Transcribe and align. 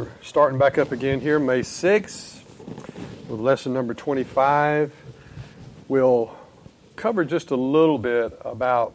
We're 0.00 0.08
starting 0.22 0.58
back 0.58 0.78
up 0.78 0.92
again 0.92 1.20
here, 1.20 1.38
May 1.38 1.60
6th, 1.60 2.40
with 3.28 3.38
lesson 3.38 3.74
number 3.74 3.92
25. 3.92 4.90
We'll 5.88 6.34
cover 6.96 7.22
just 7.22 7.50
a 7.50 7.54
little 7.54 7.98
bit 7.98 8.40
about 8.42 8.94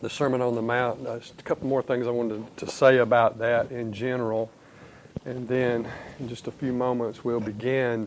the 0.00 0.08
Sermon 0.08 0.40
on 0.40 0.54
the 0.54 0.62
Mount. 0.62 1.04
Uh, 1.04 1.18
just 1.18 1.40
a 1.40 1.42
couple 1.42 1.66
more 1.66 1.82
things 1.82 2.06
I 2.06 2.10
wanted 2.10 2.56
to 2.58 2.68
say 2.68 2.98
about 2.98 3.38
that 3.38 3.72
in 3.72 3.92
general. 3.92 4.52
And 5.24 5.48
then 5.48 5.88
in 6.20 6.28
just 6.28 6.46
a 6.46 6.52
few 6.52 6.72
moments, 6.72 7.24
we'll 7.24 7.40
begin 7.40 8.06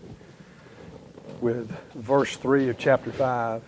with 1.41 1.77
verse 1.93 2.37
3 2.37 2.69
of 2.69 2.77
chapter 2.77 3.11
5, 3.11 3.63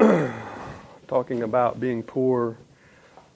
talking 1.06 1.44
about 1.44 1.78
being 1.78 2.02
poor 2.02 2.56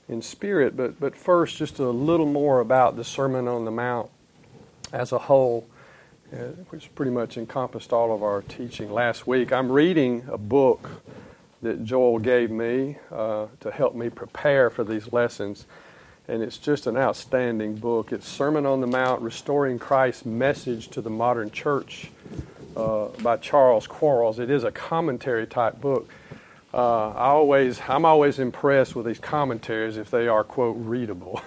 in 0.09 0.21
spirit. 0.21 0.77
But, 0.77 0.99
but 0.99 1.15
first, 1.15 1.59
just 1.59 1.79
a 1.79 1.91
little 1.91 2.27
more 2.27 2.59
about 2.59 2.97
the 2.97 3.05
Sermon 3.05 3.47
on 3.47 3.65
the 3.65 3.71
Mount 3.71 4.11
as 4.95 5.11
a 5.11 5.19
whole, 5.19 5.67
which 6.71 6.95
pretty 6.95 7.11
much 7.11 7.37
encompassed 7.37 7.93
all 7.93 8.15
of 8.15 8.23
our 8.23 8.43
teaching 8.43 8.93
last 8.93 9.27
week. 9.27 9.53
I'm 9.53 9.71
reading 9.71 10.25
a 10.31 10.39
book 10.39 11.03
that 11.63 11.85
Joel 11.85 12.21
gave 12.21 12.51
me 12.51 12.99
uh, 13.11 13.47
to 13.61 13.71
help 13.73 13.97
me 13.97 14.09
prepare 14.09 14.71
for 14.71 14.85
these 14.85 15.13
lessons. 15.13 15.67
And 16.29 16.43
it's 16.43 16.59
just 16.59 16.87
an 16.87 16.97
outstanding 16.97 17.75
book. 17.75 18.13
It's 18.13 18.29
Sermon 18.29 18.65
on 18.67 18.81
the 18.81 18.87
Mount 18.87 19.21
Restoring 19.21 19.79
Christ's 19.79 20.25
Message 20.25 20.89
to 20.91 21.01
the 21.01 21.11
Modern 21.11 21.51
Church 21.51 22.11
uh, 22.77 23.09
by 23.21 23.37
Charles 23.39 23.87
Quarles. 23.87 24.39
It 24.39 24.49
is 24.49 24.63
a 24.63 24.71
commentary 24.71 25.47
type 25.47 25.81
book. 25.81 26.09
Uh, 26.75 27.11
I 27.11 27.27
always, 27.27 27.81
I'm 27.87 28.05
always 28.05 28.41
impressed 28.41 28.97
with 28.97 29.07
these 29.07 29.21
commentaries 29.21 29.97
if 29.97 30.11
they 30.11 30.27
are 30.27 30.43
quote 30.43 30.77
readable. 30.77 31.41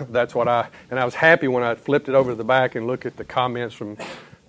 That's 0.10 0.34
what 0.34 0.48
I, 0.48 0.68
and 0.90 1.00
I 1.00 1.06
was 1.06 1.14
happy 1.14 1.48
when 1.48 1.62
I 1.62 1.76
flipped 1.76 2.10
it 2.10 2.14
over 2.14 2.32
to 2.32 2.36
the 2.36 2.44
back 2.44 2.74
and 2.74 2.86
looked 2.86 3.06
at 3.06 3.16
the 3.16 3.24
comments 3.24 3.74
from 3.74 3.96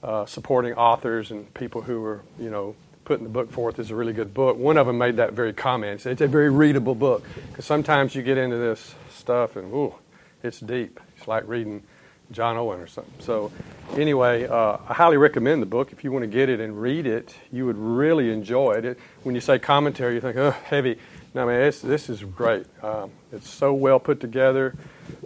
uh, 0.04 0.26
supporting 0.26 0.74
authors 0.74 1.32
and 1.32 1.54
people 1.54 1.82
who 1.82 2.02
were, 2.02 2.24
you 2.38 2.50
know, 2.50 2.76
putting 3.06 3.24
the 3.24 3.30
book 3.30 3.50
forth 3.50 3.80
as 3.80 3.90
a 3.90 3.96
really 3.96 4.12
good 4.12 4.34
book. 4.34 4.58
One 4.58 4.76
of 4.76 4.86
them 4.86 4.98
made 4.98 5.16
that 5.16 5.32
very 5.32 5.54
comment. 5.54 6.06
It's 6.06 6.20
a 6.20 6.28
very 6.28 6.50
readable 6.50 6.96
book 6.96 7.24
because 7.48 7.64
sometimes 7.64 8.14
you 8.14 8.22
get 8.22 8.38
into 8.38 8.58
this 8.58 8.96
stuff 9.16 9.56
and 9.56 9.74
ooh, 9.74 9.96
it's 10.44 10.60
deep. 10.60 11.00
It's 11.16 11.30
like 11.30 11.48
reading 11.48 11.84
John 12.32 12.58
Owen 12.58 12.80
or 12.80 12.88
something. 12.88 13.14
So, 13.20 13.52
anyway, 13.94 14.48
uh, 14.48 14.78
I 14.88 14.94
highly 14.94 15.18
recommend 15.18 15.62
the 15.62 15.68
book. 15.68 15.92
If 15.92 16.04
you 16.04 16.12
want 16.12 16.24
to 16.24 16.28
get 16.28 16.50
it 16.50 16.60
and 16.60 16.82
read 16.82 17.08
it, 17.08 17.36
you 17.52 17.66
would 17.66 17.78
really 17.78 18.32
enjoy 18.32 18.74
it. 18.74 18.86
it 18.86 19.00
when 19.24 19.36
you 19.36 19.42
say 19.42 19.60
commentary, 19.60 20.16
you 20.16 20.22
think, 20.22 20.38
oh, 20.38 20.52
heavy. 20.52 20.98
No, 21.34 21.46
man, 21.46 21.60
this 21.60 22.10
is 22.10 22.24
great. 22.24 22.66
Um, 22.84 23.12
it's 23.32 23.50
so 23.50 23.74
well 23.74 24.00
put 24.00 24.20
together, 24.20 24.76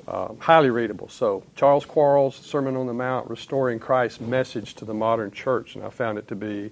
um, 0.07 0.37
highly 0.39 0.69
readable. 0.69 1.09
So, 1.09 1.43
Charles 1.55 1.85
Quarles' 1.85 2.35
Sermon 2.35 2.75
on 2.75 2.87
the 2.87 2.93
Mount, 2.93 3.29
Restoring 3.29 3.79
Christ's 3.79 4.21
Message 4.21 4.75
to 4.75 4.85
the 4.85 4.93
Modern 4.93 5.31
Church, 5.31 5.75
and 5.75 5.83
I 5.83 5.89
found 5.89 6.17
it 6.17 6.27
to 6.27 6.35
be 6.35 6.71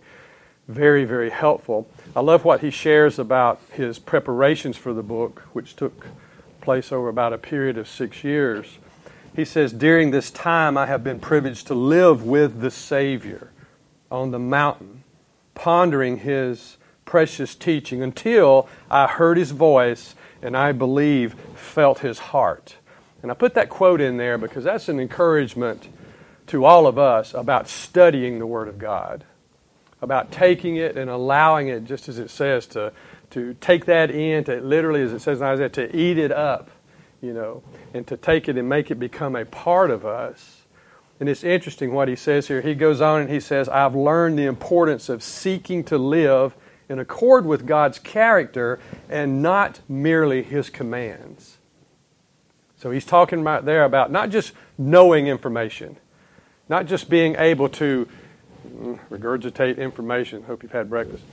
very, 0.68 1.04
very 1.04 1.32
helpful. 1.32 1.90
I 2.16 2.20
love 2.20 2.46
what 2.46 2.62
he 2.62 2.70
shares 2.70 3.18
about 3.18 3.60
his 3.72 3.98
preparations 3.98 4.78
for 4.78 4.94
the 4.94 5.02
book, 5.02 5.42
which 5.54 5.76
took 5.76 6.06
place 6.62 6.92
over 6.92 7.10
about 7.10 7.34
a 7.34 7.40
period 7.40 7.78
of 7.78 7.88
six 7.88 8.24
years. 8.24 8.78
He 9.40 9.46
says, 9.46 9.72
During 9.72 10.12
this 10.12 10.32
time, 10.32 10.78
I 10.78 10.86
have 10.88 11.02
been 11.02 11.22
privileged 11.22 11.68
to 11.68 11.74
live 11.74 12.26
with 12.26 12.60
the 12.60 12.70
Savior 12.70 13.52
on 14.12 14.32
the 14.32 14.40
mountain, 14.40 15.06
pondering 15.56 16.18
his 16.18 16.76
precious 17.06 17.56
teaching 17.56 18.04
until 18.04 18.68
I 18.92 19.08
heard 19.08 19.38
his 19.38 19.52
voice 19.52 20.14
and 20.42 20.58
I 20.58 20.74
believe 20.74 21.36
felt 21.56 22.00
his 22.00 22.20
heart. 22.20 22.76
And 23.22 23.32
I 23.32 23.34
put 23.34 23.54
that 23.54 23.70
quote 23.70 24.02
in 24.02 24.18
there 24.18 24.38
because 24.38 24.66
that's 24.66 24.90
an 24.90 25.00
encouragement 25.00 25.88
to 26.48 26.66
all 26.66 26.86
of 26.86 26.98
us 26.98 27.34
about 27.34 27.70
studying 27.70 28.40
the 28.40 28.46
Word 28.46 28.68
of 28.68 28.78
God, 28.78 29.24
about 30.02 30.34
taking 30.34 30.76
it 30.76 30.98
and 30.98 31.10
allowing 31.10 31.70
it, 31.70 31.86
just 31.86 32.10
as 32.10 32.20
it 32.20 32.30
says, 32.30 32.68
to, 32.68 32.92
to 33.30 33.54
take 33.62 33.86
that 33.86 34.12
in, 34.12 34.44
to 34.44 34.60
literally, 34.60 35.02
as 35.02 35.14
it 35.14 35.22
says 35.22 35.40
in 35.40 35.48
Isaiah, 35.48 35.70
to 35.70 35.96
eat 35.96 36.18
it 36.18 36.34
up 36.34 36.70
you 37.22 37.34
know, 37.34 37.64
and 37.94 38.08
to 38.08 38.18
take 38.18 38.48
it 38.48 38.58
and 38.58 38.68
make 38.70 38.92
it 38.92 38.96
become 38.96 39.36
a 39.36 39.46
part 39.46 39.92
of 39.92 40.06
us. 40.06 40.62
And 41.20 41.28
it's 41.28 41.44
interesting 41.44 41.94
what 41.94 42.08
he 42.08 42.16
says 42.16 42.48
here. 42.48 42.62
He 42.62 42.76
goes 42.76 43.02
on 43.02 43.22
and 43.22 43.30
he 43.30 43.42
says, 43.42 43.68
I've 43.68 43.96
learned 43.96 44.40
the 44.40 44.46
importance 44.46 45.10
of 45.10 45.22
seeking 45.22 45.84
to 45.86 45.98
live 45.98 46.56
in 46.88 46.98
accord 46.98 47.46
with 47.46 47.68
God's 47.68 48.00
character 48.00 48.80
and 49.10 49.42
not 49.42 49.82
merely 49.90 50.42
his 50.44 50.70
commands. 50.70 51.58
So 52.78 52.92
he's 52.92 53.06
talking 53.06 53.42
about 53.42 53.66
there 53.66 53.84
about 53.84 54.12
not 54.12 54.30
just 54.30 54.54
knowing 54.78 55.28
information, 55.28 55.98
not 56.70 56.86
just 56.86 57.10
being 57.10 57.36
able 57.36 57.68
to 57.70 58.08
mm, 58.66 59.00
regurgitate 59.12 59.78
information. 59.78 60.44
Hope 60.44 60.64
you've 60.64 60.72
had 60.72 60.90
breakfast. 60.90 61.24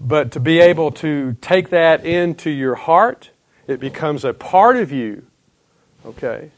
But 0.00 0.32
to 0.32 0.40
be 0.40 0.58
able 0.58 0.90
to 0.92 1.36
take 1.40 1.70
that 1.70 2.04
into 2.04 2.50
your 2.50 2.74
heart 2.74 3.30
it 3.70 3.80
becomes 3.80 4.24
a 4.24 4.32
part 4.32 4.76
of 4.76 4.92
you, 4.92 5.26
okay? 6.04 6.50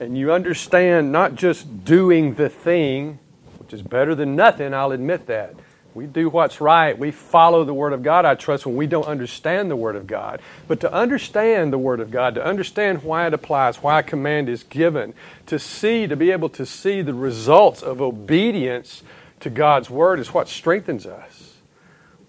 And 0.00 0.16
you 0.16 0.32
understand 0.32 1.12
not 1.12 1.34
just 1.34 1.84
doing 1.84 2.34
the 2.34 2.48
thing, 2.48 3.18
which 3.58 3.72
is 3.72 3.82
better 3.82 4.14
than 4.14 4.36
nothing, 4.36 4.74
I'll 4.74 4.92
admit 4.92 5.26
that. 5.26 5.54
We 5.94 6.06
do 6.06 6.28
what's 6.28 6.60
right. 6.60 6.96
We 6.96 7.10
follow 7.10 7.64
the 7.64 7.74
Word 7.74 7.92
of 7.92 8.02
God, 8.02 8.24
I 8.24 8.34
trust, 8.36 8.66
when 8.66 8.76
we 8.76 8.86
don't 8.86 9.06
understand 9.06 9.70
the 9.70 9.76
Word 9.76 9.96
of 9.96 10.06
God. 10.06 10.40
But 10.68 10.80
to 10.80 10.92
understand 10.92 11.72
the 11.72 11.78
Word 11.78 11.98
of 11.98 12.10
God, 12.10 12.36
to 12.36 12.44
understand 12.44 13.02
why 13.02 13.26
it 13.26 13.34
applies, 13.34 13.82
why 13.82 13.98
a 14.00 14.02
command 14.02 14.48
is 14.48 14.62
given, 14.62 15.14
to 15.46 15.58
see, 15.58 16.06
to 16.06 16.14
be 16.14 16.30
able 16.30 16.50
to 16.50 16.66
see 16.66 17.02
the 17.02 17.14
results 17.14 17.82
of 17.82 18.00
obedience 18.00 19.02
to 19.40 19.50
God's 19.50 19.90
Word 19.90 20.20
is 20.20 20.32
what 20.32 20.48
strengthens 20.48 21.06
us 21.06 21.47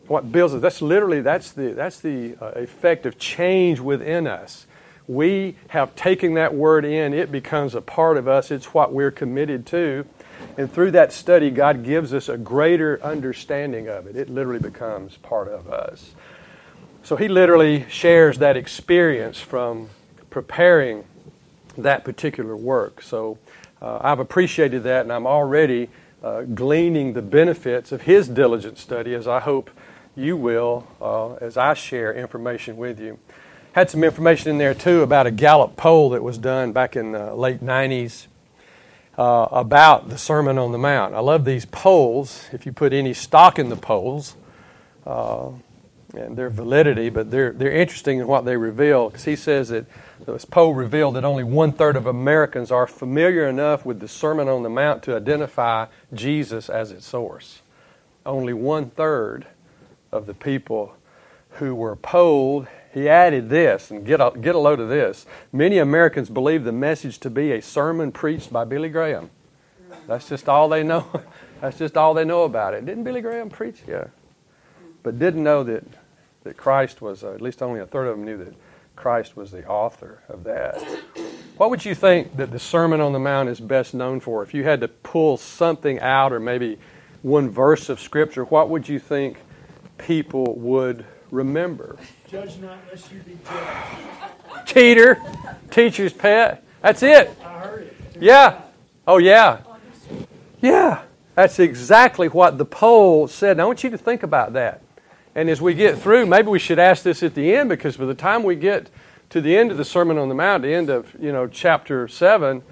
what 0.09 0.31
builds 0.31 0.55
us. 0.55 0.61
That's 0.61 0.81
literally 0.81 1.21
that's 1.21 1.51
the 1.51 1.73
that's 1.73 1.99
the 1.99 2.35
uh, 2.41 2.47
effect 2.55 3.05
of 3.05 3.17
change 3.19 3.79
within 3.79 4.27
us. 4.27 4.65
We 5.07 5.55
have 5.69 5.95
taken 5.95 6.33
that 6.33 6.53
word 6.53 6.83
in; 6.83 7.13
it 7.13 7.31
becomes 7.31 7.75
a 7.75 7.81
part 7.81 8.17
of 8.17 8.27
us. 8.27 8.51
It's 8.51 8.73
what 8.73 8.91
we're 8.91 9.11
committed 9.11 9.65
to, 9.67 10.05
and 10.57 10.71
through 10.71 10.91
that 10.91 11.13
study, 11.13 11.51
God 11.51 11.83
gives 11.83 12.13
us 12.13 12.27
a 12.27 12.37
greater 12.37 13.01
understanding 13.03 13.87
of 13.87 14.07
it. 14.07 14.15
It 14.15 14.29
literally 14.29 14.59
becomes 14.59 15.17
part 15.17 15.47
of 15.47 15.69
us. 15.71 16.15
So 17.03 17.15
He 17.15 17.27
literally 17.27 17.85
shares 17.87 18.39
that 18.39 18.57
experience 18.57 19.39
from 19.39 19.89
preparing 20.31 21.05
that 21.77 22.03
particular 22.03 22.55
work. 22.55 23.01
So 23.03 23.37
uh, 23.81 23.99
I've 24.01 24.19
appreciated 24.19 24.83
that, 24.83 25.03
and 25.03 25.13
I'm 25.13 25.27
already. 25.27 25.89
Uh, 26.21 26.41
gleaning 26.41 27.13
the 27.13 27.21
benefits 27.21 27.93
of 27.93 28.01
his 28.01 28.27
diligent 28.27 28.77
study, 28.77 29.15
as 29.15 29.25
I 29.25 29.39
hope 29.39 29.69
you 30.19 30.37
will 30.37 30.87
uh, 31.01 31.35
as 31.35 31.57
I 31.57 31.73
share 31.73 32.13
information 32.13 32.77
with 32.77 32.99
you. 32.99 33.17
Had 33.73 33.89
some 33.89 34.03
information 34.03 34.51
in 34.51 34.57
there 34.57 34.73
too 34.73 35.01
about 35.01 35.27
a 35.27 35.31
Gallup 35.31 35.77
poll 35.77 36.09
that 36.11 36.23
was 36.23 36.37
done 36.37 36.71
back 36.71 36.95
in 36.95 37.13
the 37.13 37.33
late 37.33 37.63
90s 37.63 38.27
uh, 39.17 39.47
about 39.51 40.09
the 40.09 40.17
Sermon 40.17 40.57
on 40.57 40.71
the 40.71 40.77
Mount. 40.77 41.13
I 41.13 41.19
love 41.19 41.45
these 41.45 41.65
polls. 41.65 42.45
If 42.51 42.65
you 42.65 42.71
put 42.71 42.93
any 42.93 43.13
stock 43.13 43.59
in 43.59 43.69
the 43.69 43.75
polls, 43.75 44.35
uh, 45.05 45.51
and 46.13 46.35
their 46.37 46.49
validity, 46.49 47.09
but 47.09 47.29
they're, 47.29 47.51
they're 47.51 47.71
interesting 47.71 48.19
in 48.19 48.27
what 48.27 48.45
they 48.45 48.57
reveal 48.57 49.09
because 49.09 49.25
he 49.25 49.35
says 49.35 49.69
that 49.69 49.85
this 50.25 50.45
poll 50.45 50.73
revealed 50.73 51.15
that 51.15 51.23
only 51.23 51.43
one 51.43 51.71
third 51.71 51.95
of 51.95 52.05
Americans 52.05 52.71
are 52.71 52.87
familiar 52.87 53.47
enough 53.47 53.85
with 53.85 53.99
the 53.99 54.07
Sermon 54.07 54.47
on 54.47 54.63
the 54.63 54.69
Mount 54.69 55.03
to 55.03 55.15
identify 55.15 55.85
Jesus 56.13 56.69
as 56.69 56.91
its 56.91 57.05
source. 57.05 57.61
Only 58.25 58.53
one 58.53 58.89
third 58.89 59.47
of 60.11 60.25
the 60.25 60.33
people 60.33 60.95
who 61.53 61.75
were 61.75 61.95
polled, 61.95 62.67
he 62.93 63.07
added 63.07 63.49
this, 63.49 63.91
and 63.91 64.05
get 64.05 64.19
a, 64.19 64.31
get 64.39 64.55
a 64.55 64.59
load 64.59 64.79
of 64.79 64.89
this. 64.89 65.25
Many 65.51 65.77
Americans 65.77 66.29
believe 66.29 66.63
the 66.63 66.71
message 66.71 67.19
to 67.19 67.29
be 67.29 67.51
a 67.51 67.61
sermon 67.61 68.11
preached 68.11 68.51
by 68.51 68.65
Billy 68.65 68.89
Graham. 68.89 69.29
That's 70.07 70.27
just 70.29 70.49
all 70.49 70.69
they 70.69 70.83
know. 70.83 71.07
That's 71.61 71.77
just 71.77 71.97
all 71.97 72.13
they 72.13 72.25
know 72.25 72.43
about 72.43 72.73
it. 72.73 72.85
Didn't 72.85 73.03
Billy 73.03 73.21
Graham 73.21 73.49
preach? 73.49 73.81
Yeah. 73.87 74.05
But 75.03 75.19
didn't 75.19 75.43
know 75.43 75.63
that, 75.63 75.83
that 76.43 76.57
Christ 76.57 77.01
was, 77.01 77.23
uh, 77.23 77.33
at 77.33 77.41
least 77.41 77.61
only 77.61 77.79
a 77.79 77.85
third 77.85 78.07
of 78.07 78.17
them 78.17 78.25
knew 78.25 78.37
that 78.37 78.53
Christ 78.95 79.35
was 79.35 79.51
the 79.51 79.65
author 79.67 80.21
of 80.27 80.43
that. 80.43 80.81
What 81.57 81.69
would 81.69 81.85
you 81.85 81.95
think 81.95 82.37
that 82.37 82.51
the 82.51 82.59
Sermon 82.59 83.01
on 83.01 83.13
the 83.13 83.19
Mount 83.19 83.49
is 83.49 83.59
best 83.59 83.93
known 83.93 84.19
for? 84.19 84.43
If 84.43 84.53
you 84.53 84.63
had 84.63 84.81
to 84.81 84.87
pull 84.87 85.37
something 85.37 85.99
out 85.99 86.31
or 86.31 86.39
maybe 86.39 86.79
one 87.21 87.49
verse 87.49 87.89
of 87.89 87.99
Scripture, 87.99 88.45
what 88.45 88.69
would 88.69 88.87
you 88.87 88.99
think 88.99 89.37
people 89.99 90.55
would 90.55 91.05
remember. 91.31 91.97
Judge 92.29 92.57
not 92.57 92.77
lest 92.91 93.11
you 93.11 93.19
be 93.19 93.37
judged. 93.45 94.67
Cheater, 94.67 95.21
teacher's 95.69 96.13
pet. 96.13 96.63
That's 96.81 97.03
it. 97.03 97.35
I 97.43 97.59
heard 97.59 97.83
it. 97.83 97.95
Yeah. 98.19 98.61
Oh, 99.07 99.17
yeah. 99.17 99.59
Yeah. 100.61 101.03
That's 101.35 101.59
exactly 101.59 102.27
what 102.27 102.57
the 102.57 102.65
poll 102.65 103.27
said. 103.27 103.57
Now, 103.57 103.63
I 103.63 103.65
want 103.67 103.83
you 103.83 103.89
to 103.91 103.97
think 103.97 104.23
about 104.23 104.53
that. 104.53 104.81
And 105.35 105.49
as 105.49 105.61
we 105.61 105.73
get 105.73 105.99
through, 105.99 106.25
maybe 106.25 106.49
we 106.49 106.59
should 106.59 106.79
ask 106.79 107.03
this 107.03 107.23
at 107.23 107.35
the 107.35 107.55
end 107.55 107.69
because 107.69 107.97
by 107.97 108.05
the 108.05 108.13
time 108.13 108.43
we 108.43 108.55
get 108.55 108.89
to 109.29 109.39
the 109.39 109.57
end 109.57 109.71
of 109.71 109.77
the 109.77 109.85
Sermon 109.85 110.17
on 110.17 110.27
the 110.27 110.35
Mount, 110.35 110.63
the 110.63 110.73
end 110.73 110.89
of 110.89 111.15
you 111.19 111.31
know 111.31 111.47
chapter 111.47 112.07
seven, 112.07 112.63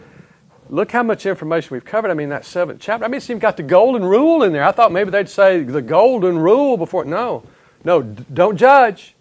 look 0.69 0.91
how 0.91 1.03
much 1.03 1.25
information 1.25 1.73
we've 1.73 1.85
covered. 1.85 2.11
I 2.11 2.13
mean, 2.13 2.29
that 2.29 2.45
seventh 2.45 2.79
chapter. 2.81 3.05
I 3.05 3.07
mean, 3.07 3.21
see, 3.21 3.33
you've 3.33 3.41
got 3.41 3.57
the 3.57 3.63
golden 3.63 4.03
rule 4.03 4.43
in 4.43 4.53
there. 4.53 4.63
I 4.63 4.71
thought 4.71 4.91
maybe 4.91 5.09
they'd 5.11 5.29
say 5.29 5.63
the 5.63 5.81
golden 5.81 6.37
rule 6.37 6.77
before. 6.77 7.05
No, 7.05 7.43
no, 7.83 8.01
d- 8.01 8.25
don't 8.33 8.57
judge. 8.57 9.15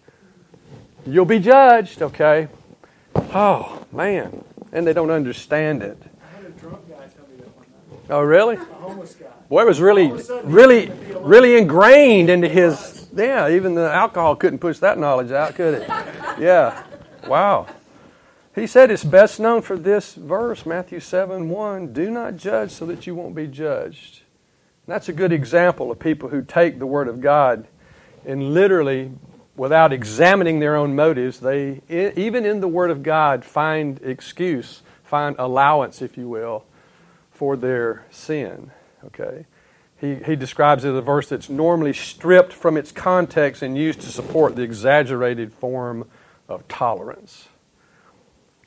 You'll 1.05 1.25
be 1.25 1.39
judged, 1.39 2.01
okay? 2.01 2.49
Oh, 3.15 3.85
man. 3.91 4.43
And 4.71 4.85
they 4.85 4.93
don't 4.93 5.11
understand 5.11 5.81
it. 5.81 5.97
Oh, 8.09 8.21
really? 8.21 8.57
Boy, 9.49 9.61
it 9.61 9.67
was 9.67 9.79
really, 9.79 10.11
really, 10.43 10.91
really 11.19 11.57
ingrained 11.57 12.29
into 12.29 12.47
his. 12.47 13.07
Yeah, 13.15 13.49
even 13.49 13.75
the 13.75 13.91
alcohol 13.91 14.35
couldn't 14.35 14.59
push 14.59 14.79
that 14.79 14.97
knowledge 14.97 15.31
out, 15.31 15.55
could 15.55 15.75
it? 15.75 15.87
Yeah. 16.39 16.83
Wow. 17.27 17.67
He 18.57 18.65
said 18.65 18.89
it's 18.89 19.03
best 19.03 19.39
known 19.39 19.61
for 19.61 19.77
this 19.77 20.15
verse, 20.15 20.65
Matthew 20.65 20.99
7 20.99 21.47
1. 21.47 21.93
Do 21.93 22.09
not 22.09 22.37
judge 22.37 22.71
so 22.71 22.87
that 22.87 23.05
you 23.05 23.13
won't 23.13 23.35
be 23.35 23.45
judged. 23.45 24.21
And 24.85 24.93
that's 24.93 25.07
a 25.07 25.13
good 25.13 25.31
example 25.31 25.91
of 25.91 25.99
people 25.99 26.29
who 26.29 26.41
take 26.41 26.79
the 26.79 26.87
Word 26.87 27.07
of 27.07 27.21
God 27.21 27.67
and 28.25 28.55
literally, 28.55 29.11
without 29.55 29.93
examining 29.93 30.59
their 30.59 30.75
own 30.75 30.95
motives, 30.95 31.39
they, 31.39 31.83
even 31.87 32.47
in 32.47 32.59
the 32.59 32.67
Word 32.67 32.89
of 32.89 33.03
God, 33.03 33.45
find 33.45 33.99
excuse, 34.01 34.81
find 35.03 35.35
allowance, 35.37 36.01
if 36.01 36.17
you 36.17 36.27
will, 36.27 36.65
for 37.29 37.55
their 37.55 38.07
sin. 38.09 38.71
Okay? 39.05 39.45
He, 40.01 40.15
he 40.15 40.35
describes 40.35 40.83
it 40.83 40.89
as 40.89 40.95
a 40.95 41.01
verse 41.01 41.29
that's 41.29 41.47
normally 41.47 41.93
stripped 41.93 42.53
from 42.53 42.75
its 42.75 42.91
context 42.91 43.61
and 43.61 43.77
used 43.77 44.01
to 44.01 44.07
support 44.07 44.55
the 44.55 44.63
exaggerated 44.63 45.53
form 45.53 46.09
of 46.49 46.67
tolerance. 46.67 47.49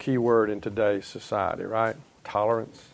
Key 0.01 0.19
word 0.19 0.51
in 0.51 0.61
today's 0.61 1.07
society, 1.07 1.63
right? 1.63 1.95
Tolerance. 2.25 2.89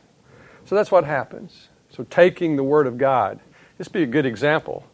So 0.66 0.74
that's 0.74 0.90
what 0.90 1.04
happens. 1.04 1.68
So 1.90 2.04
taking 2.10 2.56
the 2.56 2.64
Word 2.64 2.86
of 2.86 2.98
God, 2.98 3.40
this 3.78 3.88
be 3.88 4.02
a 4.02 4.06
good 4.06 4.26
example 4.26 4.84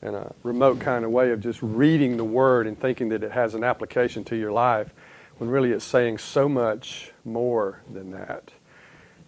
in 0.00 0.14
a 0.14 0.32
remote 0.42 0.80
kind 0.80 1.04
of 1.04 1.10
way 1.10 1.30
of 1.30 1.40
just 1.40 1.60
reading 1.62 2.16
the 2.16 2.24
Word 2.24 2.66
and 2.66 2.80
thinking 2.80 3.10
that 3.10 3.22
it 3.22 3.32
has 3.32 3.54
an 3.54 3.62
application 3.62 4.24
to 4.24 4.36
your 4.36 4.50
life 4.50 4.90
when 5.38 5.50
really 5.50 5.70
it's 5.72 5.84
saying 5.84 6.18
so 6.18 6.48
much 6.48 7.12
more 7.24 7.80
than 7.92 8.12
that. 8.12 8.50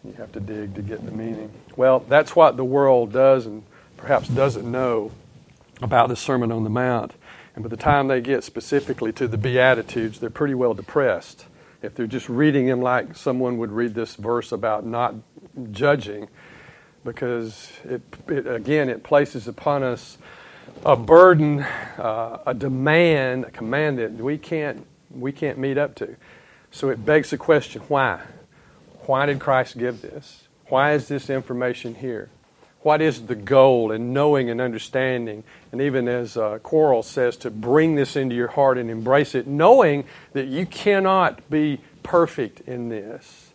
You 0.02 0.14
have 0.14 0.32
to 0.32 0.40
dig 0.40 0.74
to 0.74 0.82
get 0.82 1.04
the 1.04 1.12
meaning. 1.12 1.52
Well, 1.76 2.00
that's 2.00 2.34
what 2.34 2.56
the 2.56 2.64
world 2.64 3.12
does 3.12 3.46
and 3.46 3.64
perhaps 3.96 4.28
doesn't 4.28 4.70
know 4.70 5.12
about 5.82 6.08
the 6.08 6.16
Sermon 6.16 6.50
on 6.50 6.64
the 6.64 6.70
Mount. 6.70 7.12
And 7.54 7.62
by 7.62 7.68
the 7.68 7.76
time 7.76 8.08
they 8.08 8.20
get 8.20 8.44
specifically 8.44 9.12
to 9.12 9.28
the 9.28 9.38
Beatitudes, 9.38 10.20
they're 10.20 10.30
pretty 10.30 10.54
well 10.54 10.74
depressed. 10.74 11.46
If 11.84 11.94
they're 11.94 12.06
just 12.06 12.28
reading 12.28 12.66
them 12.66 12.80
like 12.80 13.14
someone 13.16 13.58
would 13.58 13.70
read 13.70 13.94
this 13.94 14.16
verse 14.16 14.52
about 14.52 14.86
not 14.86 15.14
judging, 15.70 16.28
because 17.04 17.70
it, 17.84 18.00
it 18.28 18.46
again, 18.46 18.88
it 18.88 19.02
places 19.02 19.46
upon 19.46 19.82
us 19.82 20.16
a 20.84 20.96
burden, 20.96 21.60
uh, 21.60 22.38
a 22.46 22.54
demand, 22.54 23.44
a 23.44 23.50
command 23.50 23.98
that 23.98 24.12
we 24.12 24.38
can't, 24.38 24.86
we 25.10 25.30
can't 25.30 25.58
meet 25.58 25.76
up 25.76 25.94
to. 25.96 26.16
So 26.70 26.88
it 26.88 27.04
begs 27.04 27.30
the 27.30 27.38
question 27.38 27.82
why? 27.82 28.20
Why 29.06 29.26
did 29.26 29.38
Christ 29.38 29.76
give 29.76 30.00
this? 30.00 30.48
Why 30.68 30.92
is 30.94 31.08
this 31.08 31.28
information 31.28 31.96
here? 31.96 32.30
What 32.84 33.00
is 33.00 33.28
the 33.28 33.34
goal 33.34 33.92
in 33.92 34.12
knowing 34.12 34.50
and 34.50 34.60
understanding? 34.60 35.42
And 35.72 35.80
even 35.80 36.06
as 36.06 36.36
uh, 36.36 36.58
says, 37.02 37.38
to 37.38 37.50
bring 37.50 37.94
this 37.94 38.14
into 38.14 38.34
your 38.36 38.48
heart 38.48 38.76
and 38.76 38.90
embrace 38.90 39.34
it, 39.34 39.46
knowing 39.46 40.04
that 40.34 40.48
you 40.48 40.66
cannot 40.66 41.48
be 41.48 41.80
perfect 42.02 42.60
in 42.68 42.90
this. 42.90 43.54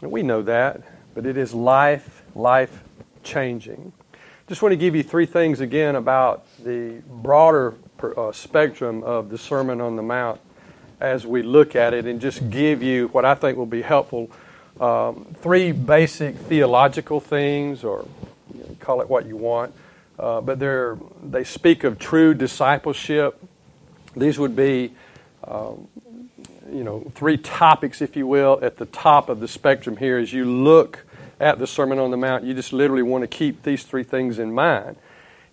And 0.00 0.10
we 0.10 0.22
know 0.22 0.40
that, 0.40 0.80
but 1.14 1.26
it 1.26 1.36
is 1.36 1.52
life, 1.52 2.22
life 2.34 2.82
changing. 3.24 3.92
Just 4.48 4.62
want 4.62 4.72
to 4.72 4.76
give 4.76 4.96
you 4.96 5.02
three 5.02 5.26
things 5.26 5.60
again 5.60 5.94
about 5.94 6.46
the 6.64 7.02
broader 7.06 7.74
uh, 8.16 8.32
spectrum 8.32 9.02
of 9.02 9.28
the 9.28 9.36
Sermon 9.36 9.82
on 9.82 9.96
the 9.96 10.02
Mount 10.02 10.40
as 10.98 11.26
we 11.26 11.42
look 11.42 11.76
at 11.76 11.92
it 11.92 12.06
and 12.06 12.22
just 12.22 12.48
give 12.48 12.82
you 12.82 13.08
what 13.08 13.26
I 13.26 13.34
think 13.34 13.58
will 13.58 13.66
be 13.66 13.82
helpful. 13.82 14.30
Um, 14.80 15.26
three 15.40 15.70
basic 15.70 16.36
theological 16.36 17.20
things, 17.20 17.84
or 17.84 18.06
you 18.52 18.60
know, 18.60 18.76
call 18.80 19.00
it 19.00 19.08
what 19.08 19.26
you 19.26 19.36
want, 19.36 19.72
uh, 20.18 20.40
but 20.40 20.58
they 21.22 21.44
speak 21.44 21.84
of 21.84 21.98
true 21.98 22.34
discipleship. 22.34 23.40
These 24.16 24.38
would 24.38 24.56
be, 24.56 24.92
um, 25.46 25.88
you 26.72 26.82
know, 26.82 27.10
three 27.14 27.36
topics, 27.36 28.02
if 28.02 28.16
you 28.16 28.26
will, 28.26 28.58
at 28.62 28.78
the 28.78 28.86
top 28.86 29.28
of 29.28 29.40
the 29.40 29.48
spectrum 29.48 29.96
here 29.96 30.18
as 30.18 30.32
you 30.32 30.44
look 30.44 31.04
at 31.38 31.58
the 31.58 31.66
Sermon 31.66 31.98
on 31.98 32.10
the 32.10 32.16
Mount. 32.16 32.44
You 32.44 32.54
just 32.54 32.72
literally 32.72 33.02
want 33.02 33.22
to 33.22 33.28
keep 33.28 33.62
these 33.62 33.84
three 33.84 34.04
things 34.04 34.38
in 34.38 34.52
mind. 34.52 34.96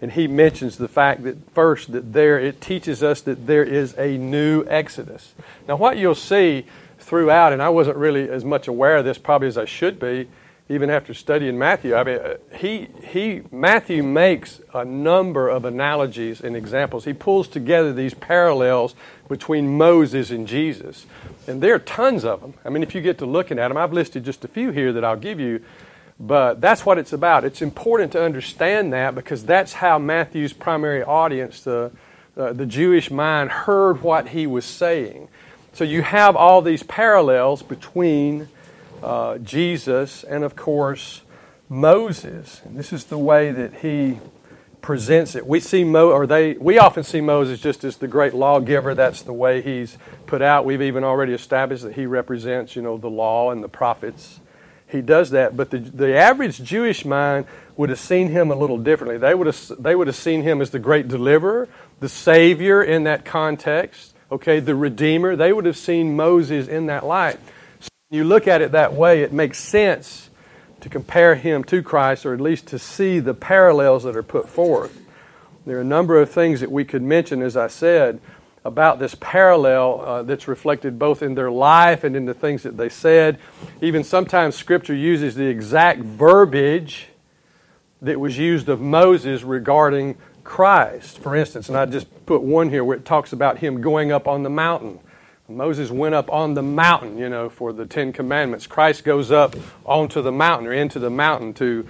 And 0.01 0.13
he 0.13 0.27
mentions 0.27 0.77
the 0.77 0.87
fact 0.87 1.23
that 1.23 1.37
first 1.53 1.91
that 1.91 2.13
there 2.13 2.39
it 2.39 2.59
teaches 2.59 3.03
us 3.03 3.21
that 3.21 3.45
there 3.45 3.63
is 3.63 3.95
a 3.99 4.17
new 4.17 4.65
Exodus. 4.67 5.33
Now 5.67 5.75
what 5.75 5.97
you'll 5.97 6.15
see 6.15 6.65
throughout, 7.01 7.51
and 7.53 7.61
I 7.61 7.69
wasn't 7.69 7.97
really 7.97 8.29
as 8.29 8.45
much 8.45 8.67
aware 8.67 8.97
of 8.97 9.05
this 9.05 9.17
probably 9.17 9.47
as 9.47 9.57
I 9.57 9.65
should 9.65 9.99
be, 9.99 10.29
even 10.69 10.89
after 10.89 11.13
studying 11.13 11.57
Matthew. 11.57 11.95
I 11.95 12.03
mean, 12.03 12.19
he 12.55 12.87
he 13.03 13.41
Matthew 13.51 14.03
makes 14.03 14.61
a 14.73 14.85
number 14.85 15.49
of 15.49 15.65
analogies 15.65 16.39
and 16.41 16.55
examples. 16.55 17.03
He 17.03 17.13
pulls 17.13 17.47
together 17.47 17.91
these 17.91 18.13
parallels 18.13 18.95
between 19.27 19.77
Moses 19.77 20.31
and 20.31 20.47
Jesus, 20.47 21.05
and 21.47 21.61
there 21.61 21.75
are 21.75 21.79
tons 21.79 22.23
of 22.23 22.41
them. 22.41 22.53
I 22.63 22.69
mean, 22.69 22.83
if 22.83 22.95
you 22.95 23.01
get 23.01 23.17
to 23.17 23.25
looking 23.25 23.59
at 23.59 23.67
them, 23.67 23.77
I've 23.77 23.93
listed 23.93 24.23
just 24.23 24.45
a 24.45 24.47
few 24.47 24.71
here 24.71 24.93
that 24.93 25.03
I'll 25.03 25.17
give 25.17 25.39
you. 25.39 25.61
But 26.21 26.61
that's 26.61 26.85
what 26.85 26.99
it's 26.99 27.13
about. 27.13 27.45
It's 27.45 27.63
important 27.63 28.11
to 28.11 28.23
understand 28.23 28.93
that 28.93 29.15
because 29.15 29.43
that's 29.43 29.73
how 29.73 29.97
Matthew's 29.97 30.53
primary 30.53 31.01
audience, 31.01 31.61
the, 31.61 31.91
uh, 32.37 32.53
the 32.53 32.67
Jewish 32.67 33.09
mind, 33.09 33.49
heard 33.49 34.03
what 34.03 34.29
he 34.29 34.45
was 34.45 34.63
saying. 34.63 35.29
So 35.73 35.83
you 35.83 36.01
have 36.01 36.35
all 36.35 36.61
these 36.61 36.83
parallels 36.83 37.63
between 37.63 38.49
uh, 39.01 39.37
Jesus 39.37 40.23
and, 40.23 40.43
of 40.43 40.55
course, 40.55 41.21
Moses. 41.69 42.61
And 42.65 42.77
this 42.77 42.91
is 42.91 43.05
the 43.05 43.17
way 43.17 43.51
that 43.51 43.75
he 43.75 44.19
presents 44.81 45.35
it. 45.35 45.45
We 45.45 45.59
see 45.59 45.83
Mo, 45.83 46.09
or 46.09 46.27
they, 46.27 46.53
we 46.53 46.77
often 46.77 47.03
see 47.03 47.21
Moses 47.21 47.59
just 47.59 47.83
as 47.83 47.97
the 47.97 48.07
great 48.07 48.33
lawgiver. 48.33 48.93
That's 48.95 49.21
the 49.21 49.33
way 49.33 49.61
he's 49.61 49.97
put 50.25 50.41
out. 50.41 50.65
We've 50.65 50.81
even 50.81 51.03
already 51.03 51.33
established 51.33 51.83
that 51.83 51.93
he 51.93 52.05
represents, 52.05 52.75
you 52.75 52.81
know, 52.81 52.97
the 52.97 53.09
law 53.09 53.51
and 53.51 53.63
the 53.63 53.69
prophets. 53.69 54.39
He 54.87 55.01
does 55.01 55.29
that, 55.29 55.55
but 55.55 55.69
the, 55.69 55.77
the 55.77 56.17
average 56.17 56.61
Jewish 56.61 57.05
mind 57.05 57.45
would 57.77 57.89
have 57.89 57.99
seen 57.99 58.27
him 58.27 58.51
a 58.51 58.55
little 58.55 58.77
differently. 58.77 59.17
They 59.17 59.33
would 59.33 59.47
have 59.47 59.71
they 59.79 59.95
would 59.95 60.07
have 60.07 60.17
seen 60.17 60.41
him 60.41 60.61
as 60.61 60.71
the 60.71 60.79
great 60.79 61.07
deliverer, 61.07 61.69
the 62.01 62.09
savior 62.09 62.83
in 62.83 63.05
that 63.05 63.23
context. 63.23 64.10
Okay, 64.31 64.61
the 64.61 64.75
redeemer. 64.75 65.35
They 65.35 65.51
would 65.51 65.65
have 65.65 65.75
seen 65.75 66.15
Moses 66.15 66.69
in 66.69 66.85
that 66.85 67.05
light. 67.05 67.37
So 67.81 67.89
you 68.11 68.23
look 68.23 68.47
at 68.47 68.61
it 68.61 68.71
that 68.71 68.93
way, 68.93 69.23
it 69.23 69.33
makes 69.33 69.59
sense 69.59 70.29
to 70.79 70.87
compare 70.87 71.35
him 71.35 71.65
to 71.65 71.83
Christ, 71.83 72.25
or 72.25 72.33
at 72.33 72.39
least 72.39 72.67
to 72.67 72.79
see 72.79 73.19
the 73.19 73.33
parallels 73.33 74.03
that 74.03 74.15
are 74.15 74.23
put 74.23 74.47
forth. 74.47 75.01
There 75.65 75.77
are 75.77 75.81
a 75.81 75.83
number 75.83 76.19
of 76.19 76.31
things 76.31 76.61
that 76.61 76.71
we 76.71 76.85
could 76.85 77.01
mention, 77.01 77.41
as 77.41 77.57
I 77.57 77.67
said, 77.67 78.21
about 78.63 78.99
this 78.99 79.15
parallel 79.19 80.01
uh, 80.01 80.23
that's 80.23 80.47
reflected 80.47 80.97
both 80.97 81.21
in 81.21 81.35
their 81.35 81.51
life 81.51 82.03
and 82.03 82.15
in 82.15 82.25
the 82.25 82.33
things 82.33 82.63
that 82.63 82.77
they 82.77 82.89
said. 82.89 83.37
Even 83.81 84.03
sometimes 84.03 84.55
Scripture 84.55 84.95
uses 84.95 85.35
the 85.35 85.47
exact 85.47 85.99
verbiage 85.99 87.07
that 88.01 88.19
was 88.19 88.37
used 88.37 88.69
of 88.69 88.79
Moses 88.79 89.43
regarding 89.43 90.17
Christ. 90.43 91.19
For 91.19 91.35
instance, 91.35 91.69
and 91.69 91.77
I 91.77 91.85
just 91.85 92.07
put 92.25 92.41
one 92.41 92.69
here 92.69 92.83
where 92.83 92.97
it 92.97 93.05
talks 93.05 93.33
about 93.33 93.59
him 93.59 93.81
going 93.81 94.11
up 94.11 94.27
on 94.27 94.43
the 94.43 94.49
mountain. 94.49 94.99
Moses 95.47 95.91
went 95.91 96.15
up 96.15 96.31
on 96.31 96.53
the 96.53 96.63
mountain, 96.63 97.17
you 97.17 97.29
know, 97.29 97.49
for 97.49 97.73
the 97.73 97.85
Ten 97.85 98.13
Commandments. 98.13 98.67
Christ 98.67 99.03
goes 99.03 99.31
up 99.31 99.55
onto 99.85 100.21
the 100.21 100.31
mountain 100.31 100.67
or 100.67 100.73
into 100.73 100.99
the 100.99 101.09
mountain 101.09 101.53
to 101.55 101.87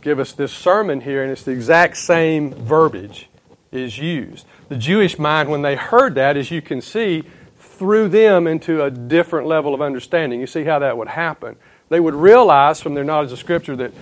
give 0.00 0.18
us 0.18 0.32
this 0.32 0.52
sermon 0.52 1.00
here, 1.00 1.22
and 1.22 1.30
it's 1.30 1.42
the 1.42 1.52
exact 1.52 1.96
same 1.96 2.52
verbiage 2.54 3.28
is 3.70 3.98
used. 3.98 4.46
The 4.68 4.76
Jewish 4.76 5.18
mind, 5.18 5.50
when 5.50 5.62
they 5.62 5.76
heard 5.76 6.14
that, 6.16 6.36
as 6.36 6.50
you 6.50 6.62
can 6.62 6.80
see, 6.80 7.24
threw 7.58 8.08
them 8.08 8.46
into 8.46 8.82
a 8.82 8.90
different 8.90 9.46
level 9.46 9.74
of 9.74 9.82
understanding. 9.82 10.40
You 10.40 10.46
see 10.46 10.64
how 10.64 10.78
that 10.80 10.96
would 10.96 11.08
happen. 11.08 11.56
They 11.88 12.00
would 12.00 12.14
realize 12.14 12.80
from 12.80 12.94
their 12.94 13.04
knowledge 13.04 13.32
of 13.32 13.38
Scripture 13.38 13.76
that 13.76 13.92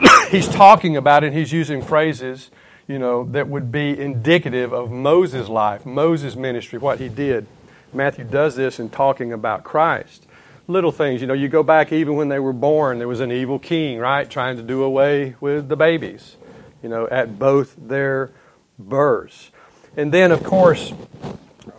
he's 0.30 0.48
talking 0.48 0.96
about 0.96 1.24
and 1.24 1.34
he's 1.34 1.52
using 1.52 1.82
phrases, 1.82 2.50
you 2.88 2.98
know, 2.98 3.24
that 3.24 3.48
would 3.48 3.70
be 3.70 3.98
indicative 3.98 4.72
of 4.72 4.90
Moses' 4.90 5.48
life, 5.48 5.86
Moses' 5.86 6.36
ministry, 6.36 6.78
what 6.78 6.98
he 6.98 7.08
did. 7.08 7.46
Matthew 7.92 8.24
does 8.24 8.56
this 8.56 8.80
in 8.80 8.90
talking 8.90 9.32
about 9.32 9.64
Christ. 9.64 10.26
Little 10.66 10.92
things, 10.92 11.20
you 11.20 11.26
know, 11.26 11.34
you 11.34 11.48
go 11.48 11.62
back 11.62 11.92
even 11.92 12.16
when 12.16 12.28
they 12.28 12.38
were 12.38 12.52
born, 12.52 12.98
there 12.98 13.08
was 13.08 13.20
an 13.20 13.32
evil 13.32 13.58
king, 13.58 13.98
right, 13.98 14.28
trying 14.28 14.56
to 14.56 14.62
do 14.62 14.82
away 14.82 15.34
with 15.40 15.68
the 15.68 15.76
babies, 15.76 16.36
you 16.82 16.88
know, 16.88 17.06
at 17.08 17.38
both 17.38 17.74
their 17.76 18.30
births. 18.78 19.50
And 19.96 20.12
then, 20.12 20.32
of 20.32 20.42
course, 20.42 20.92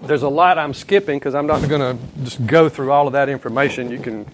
there's 0.02 0.22
a 0.22 0.30
lot 0.30 0.58
I'm 0.58 0.74
skipping 0.74 1.18
because 1.18 1.34
I'm 1.34 1.48
not 1.48 1.68
going 1.68 1.98
to 1.98 2.04
just 2.24 2.46
go 2.46 2.70
through 2.70 2.92
all 2.92 3.08
of 3.08 3.14
that 3.14 3.30
information. 3.30 3.90
You 3.90 4.00
can 4.00 4.26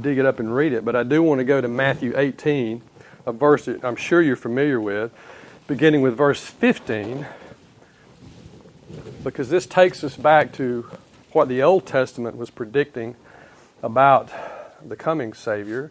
dig 0.00 0.18
it 0.18 0.24
up 0.24 0.40
and 0.40 0.54
read 0.54 0.72
it, 0.72 0.84
but 0.84 0.96
I 0.96 1.02
do 1.02 1.22
want 1.22 1.40
to 1.40 1.44
go 1.44 1.60
to 1.60 1.68
Matthew 1.68 2.14
18, 2.16 2.80
a 3.26 3.32
verse 3.32 3.66
that 3.66 3.84
I'm 3.84 3.96
sure 3.96 4.22
you're 4.22 4.36
familiar 4.36 4.80
with, 4.80 5.12
beginning 5.72 6.02
with 6.02 6.14
verse 6.14 6.44
15, 6.44 7.24
because 9.24 9.48
this 9.48 9.64
takes 9.64 10.04
us 10.04 10.18
back 10.18 10.52
to 10.52 10.82
what 11.32 11.48
the 11.48 11.62
Old 11.62 11.86
Testament 11.86 12.36
was 12.36 12.50
predicting 12.50 13.16
about 13.82 14.28
the 14.86 14.96
coming 14.96 15.32
Savior. 15.32 15.90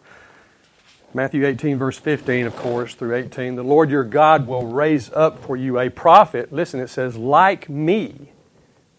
Matthew 1.12 1.44
18, 1.44 1.78
verse 1.78 1.98
15, 1.98 2.46
of 2.46 2.54
course, 2.54 2.94
through 2.94 3.16
18. 3.16 3.56
The 3.56 3.64
Lord 3.64 3.90
your 3.90 4.04
God 4.04 4.46
will 4.46 4.68
raise 4.68 5.10
up 5.14 5.44
for 5.44 5.56
you 5.56 5.80
a 5.80 5.90
prophet. 5.90 6.52
Listen, 6.52 6.78
it 6.78 6.86
says, 6.86 7.16
like 7.16 7.68
me. 7.68 8.30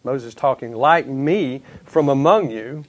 Moses 0.04 0.34
talking, 0.34 0.74
like 0.74 1.08
me 1.08 1.62
from 1.86 2.10
among 2.10 2.52
you, 2.52 2.84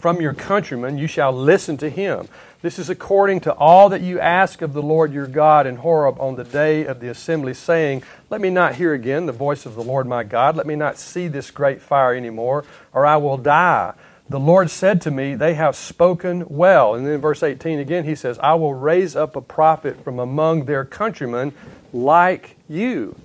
from 0.00 0.20
your 0.20 0.32
countrymen, 0.32 0.96
you 0.96 1.06
shall 1.06 1.32
listen 1.32 1.76
to 1.76 1.90
him. 1.90 2.26
This 2.62 2.78
is 2.78 2.88
according 2.88 3.40
to 3.40 3.54
all 3.54 3.90
that 3.90 4.00
you 4.00 4.18
ask 4.18 4.62
of 4.62 4.72
the 4.72 4.82
Lord 4.82 5.12
your 5.12 5.26
God 5.26 5.66
in 5.66 5.76
Horeb 5.76 6.18
on 6.18 6.36
the 6.36 6.44
day 6.44 6.84
of 6.84 7.00
the 7.00 7.08
assembly, 7.08 7.54
saying, 7.54 8.02
Let 8.30 8.40
me 8.40 8.50
not 8.50 8.76
hear 8.76 8.94
again 8.94 9.26
the 9.26 9.32
voice 9.32 9.66
of 9.66 9.74
the 9.74 9.82
Lord 9.82 10.06
my 10.06 10.24
God. 10.24 10.56
Let 10.56 10.66
me 10.66 10.74
not 10.74 10.98
see 10.98 11.28
this 11.28 11.50
great 11.50 11.82
fire 11.82 12.14
anymore, 12.14 12.64
or 12.92 13.04
I 13.04 13.18
will 13.18 13.36
die. 13.36 13.92
The 14.28 14.40
Lord 14.40 14.70
said 14.70 15.02
to 15.02 15.10
me, 15.10 15.34
They 15.34 15.54
have 15.54 15.76
spoken 15.76 16.44
well. 16.48 16.94
And 16.94 17.06
then 17.06 17.14
in 17.14 17.20
verse 17.20 17.42
18 17.42 17.78
again, 17.78 18.04
he 18.04 18.14
says, 18.14 18.38
I 18.38 18.54
will 18.54 18.74
raise 18.74 19.16
up 19.16 19.36
a 19.36 19.42
prophet 19.42 20.02
from 20.02 20.18
among 20.18 20.64
their 20.64 20.84
countrymen 20.84 21.52
like 21.92 22.56
you. 22.68 23.16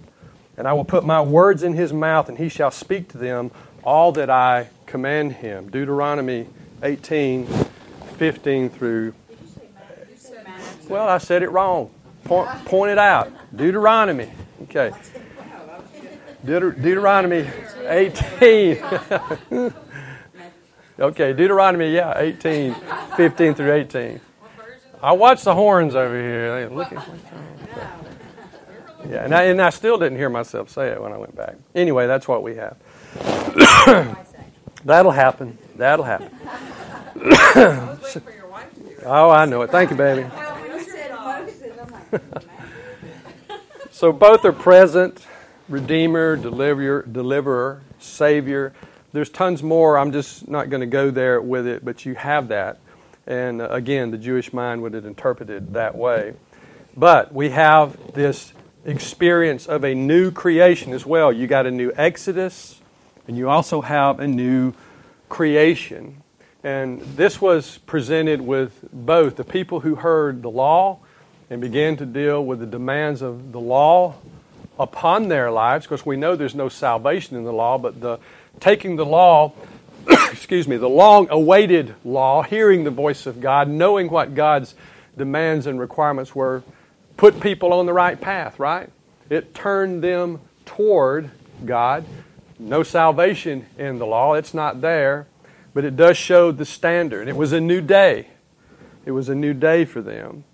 And 0.58 0.68
I 0.68 0.74
will 0.74 0.86
put 0.86 1.06
my 1.06 1.22
words 1.22 1.64
in 1.64 1.74
his 1.74 1.94
mouth, 1.94 2.28
and 2.28 2.38
he 2.38 2.50
shall 2.50 2.72
speak 2.72 3.10
to 3.10 3.18
them 3.18 3.52
all 3.84 4.12
that 4.14 4.30
I 4.30 4.70
command 4.86 5.34
him. 5.34 5.70
Deuteronomy 5.70 6.48
18, 6.86 7.48
15 8.18 8.70
through. 8.70 9.14
Well, 10.88 11.08
I 11.08 11.18
said 11.18 11.42
it 11.42 11.50
wrong. 11.50 11.90
Point, 12.26 12.50
point 12.66 12.92
it 12.92 12.98
out. 13.00 13.32
Deuteronomy. 13.56 14.30
Okay. 14.64 14.92
Deut- 16.46 16.82
Deuteronomy 16.82 17.48
18. 17.88 18.84
Okay, 20.98 21.34
Deuteronomy, 21.34 21.94
yeah, 21.94 22.18
18, 22.18 22.74
15 23.18 23.54
through 23.54 23.74
18. 23.74 24.22
I 25.04 25.12
watched 25.12 25.44
the 25.44 25.54
horns 25.54 25.94
over 25.94 26.16
here. 26.16 26.70
Look 26.72 26.90
at, 26.94 27.06
yeah, 29.10 29.26
and 29.26 29.36
I, 29.36 29.44
and 29.44 29.62
I 29.62 29.72
still 29.72 29.98
didn't 29.98 30.18
hear 30.18 30.30
myself 30.30 30.70
say 30.70 30.88
it 30.92 31.02
when 31.02 31.12
I 31.12 31.18
went 31.18 31.36
back. 31.36 31.56
Anyway, 31.76 32.08
that's 32.08 32.30
what 32.30 32.44
we 32.44 32.56
have. 32.56 32.78
That'll 34.86 35.12
happen. 35.12 35.58
That'll 35.76 36.06
happen. 36.06 36.30
Oh, 39.06 39.30
I 39.32 39.46
know 39.46 39.62
it. 39.64 39.72
Thank 39.72 39.92
you, 39.92 39.96
baby. 39.96 40.30
so 43.92 44.12
both 44.12 44.46
are 44.46 44.54
present, 44.54 45.26
Redeemer, 45.70 46.36
Deliverer, 46.36 47.04
Deliverer, 47.12 47.82
Savior 48.00 48.74
there's 49.16 49.30
tons 49.30 49.64
more. 49.64 49.98
I'm 49.98 50.12
just 50.12 50.48
not 50.50 50.70
going 50.70 50.82
to 50.82 50.88
go 50.88 51.10
there 51.10 51.40
with 51.40 51.66
it, 51.66 51.86
but 51.86 52.06
you 52.06 52.16
have 52.16 52.50
that. 52.50 52.80
And 53.26 53.62
uh, 53.62 53.70
again, 53.70 54.12
the 54.12 54.18
Jewish 54.18 54.52
mind 54.52 54.82
would 54.82 54.94
have 54.94 55.06
interpreted 55.06 55.74
that 55.74 55.96
way. 55.96 56.34
But 56.98 57.34
we 57.34 57.52
have 57.52 58.14
this 58.14 58.52
experience 58.84 59.68
of 59.68 59.86
a 59.86 59.96
new 59.96 60.32
creation 60.32 60.92
as 60.92 61.06
well. 61.06 61.32
You 61.32 61.48
got 61.48 61.66
a 61.66 61.72
new 61.72 61.94
Exodus, 61.96 62.82
and 63.26 63.38
you 63.38 63.50
also 63.50 63.80
have 63.80 64.20
a 64.20 64.28
new 64.28 64.74
creation. 65.30 66.22
And 66.66 67.00
this 67.00 67.40
was 67.40 67.78
presented 67.86 68.42
with 68.42 68.90
both 68.92 69.36
the 69.36 69.44
people 69.44 69.82
who 69.82 69.94
heard 69.94 70.42
the 70.42 70.50
law 70.50 70.98
and 71.48 71.62
began 71.62 71.96
to 71.98 72.08
deal 72.08 72.44
with 72.44 72.60
the 72.60 72.66
demands 72.66 73.22
of 73.22 73.52
the 73.52 73.60
law 73.60 74.16
upon 74.80 75.28
their 75.28 75.52
lives. 75.52 75.86
Because 75.86 76.08
we 76.08 76.18
know 76.18 76.36
there's 76.36 76.56
no 76.56 76.68
salvation 76.68 77.38
in 77.38 77.44
the 77.44 77.54
law, 77.54 77.78
but 77.78 78.02
the 78.02 78.18
taking 78.60 78.96
the 78.96 79.06
law, 79.06 79.54
excuse 80.32 80.68
me, 80.68 80.76
the 80.76 80.90
long 80.90 81.28
awaited 81.30 81.94
law, 82.04 82.42
hearing 82.42 82.84
the 82.84 82.90
voice 82.90 83.28
of 83.28 83.40
God, 83.40 83.70
knowing 83.70 84.10
what 84.10 84.34
God's 84.34 84.74
demands 85.16 85.68
and 85.68 85.80
requirements 85.80 86.34
were, 86.34 86.64
put 87.16 87.40
people 87.42 87.74
on 87.74 87.86
the 87.86 87.94
right 87.94 88.20
path, 88.20 88.58
right? 88.58 88.90
It 89.30 89.54
turned 89.54 90.04
them 90.04 90.42
toward 90.66 91.30
God. 91.64 92.06
No 92.58 92.82
salvation 92.82 93.68
in 93.78 94.00
the 94.00 94.08
law, 94.08 94.34
it's 94.34 94.56
not 94.56 94.82
there, 94.82 95.28
but 95.76 95.84
it 95.84 95.98
does 95.98 96.16
show 96.16 96.54
the 96.54 96.66
standard. 96.66 97.28
It 97.28 97.36
was 97.36 97.52
a 97.52 97.60
new 97.60 97.82
day. 97.82 98.28
It 99.06 99.12
was 99.12 99.28
a 99.28 99.36
new 99.36 99.54
day 99.54 99.84
for 99.84 100.02
them. 100.02 100.46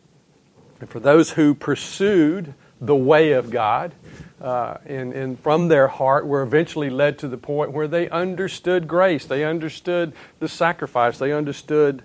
And 0.80 0.90
for 0.90 1.00
those 1.00 1.30
who 1.30 1.54
pursued 1.54 2.56
the 2.82 2.96
way 2.96 3.34
of 3.34 3.52
God, 3.52 3.94
uh, 4.42 4.78
and, 4.88 5.14
and 5.14 5.40
from 5.40 5.68
their 5.68 5.88
heart 5.88 6.26
were 6.26 6.42
eventually 6.42 6.90
led 6.90 7.20
to 7.20 7.28
the 7.28 7.38
point 7.38 7.72
where 7.72 7.88
they 7.88 8.10
understood 8.10 8.88
grace, 8.88 9.24
they 9.24 9.46
understood 9.46 10.14
the 10.40 10.48
sacrifice, 10.48 11.20
they 11.20 11.32
understood 11.32 12.02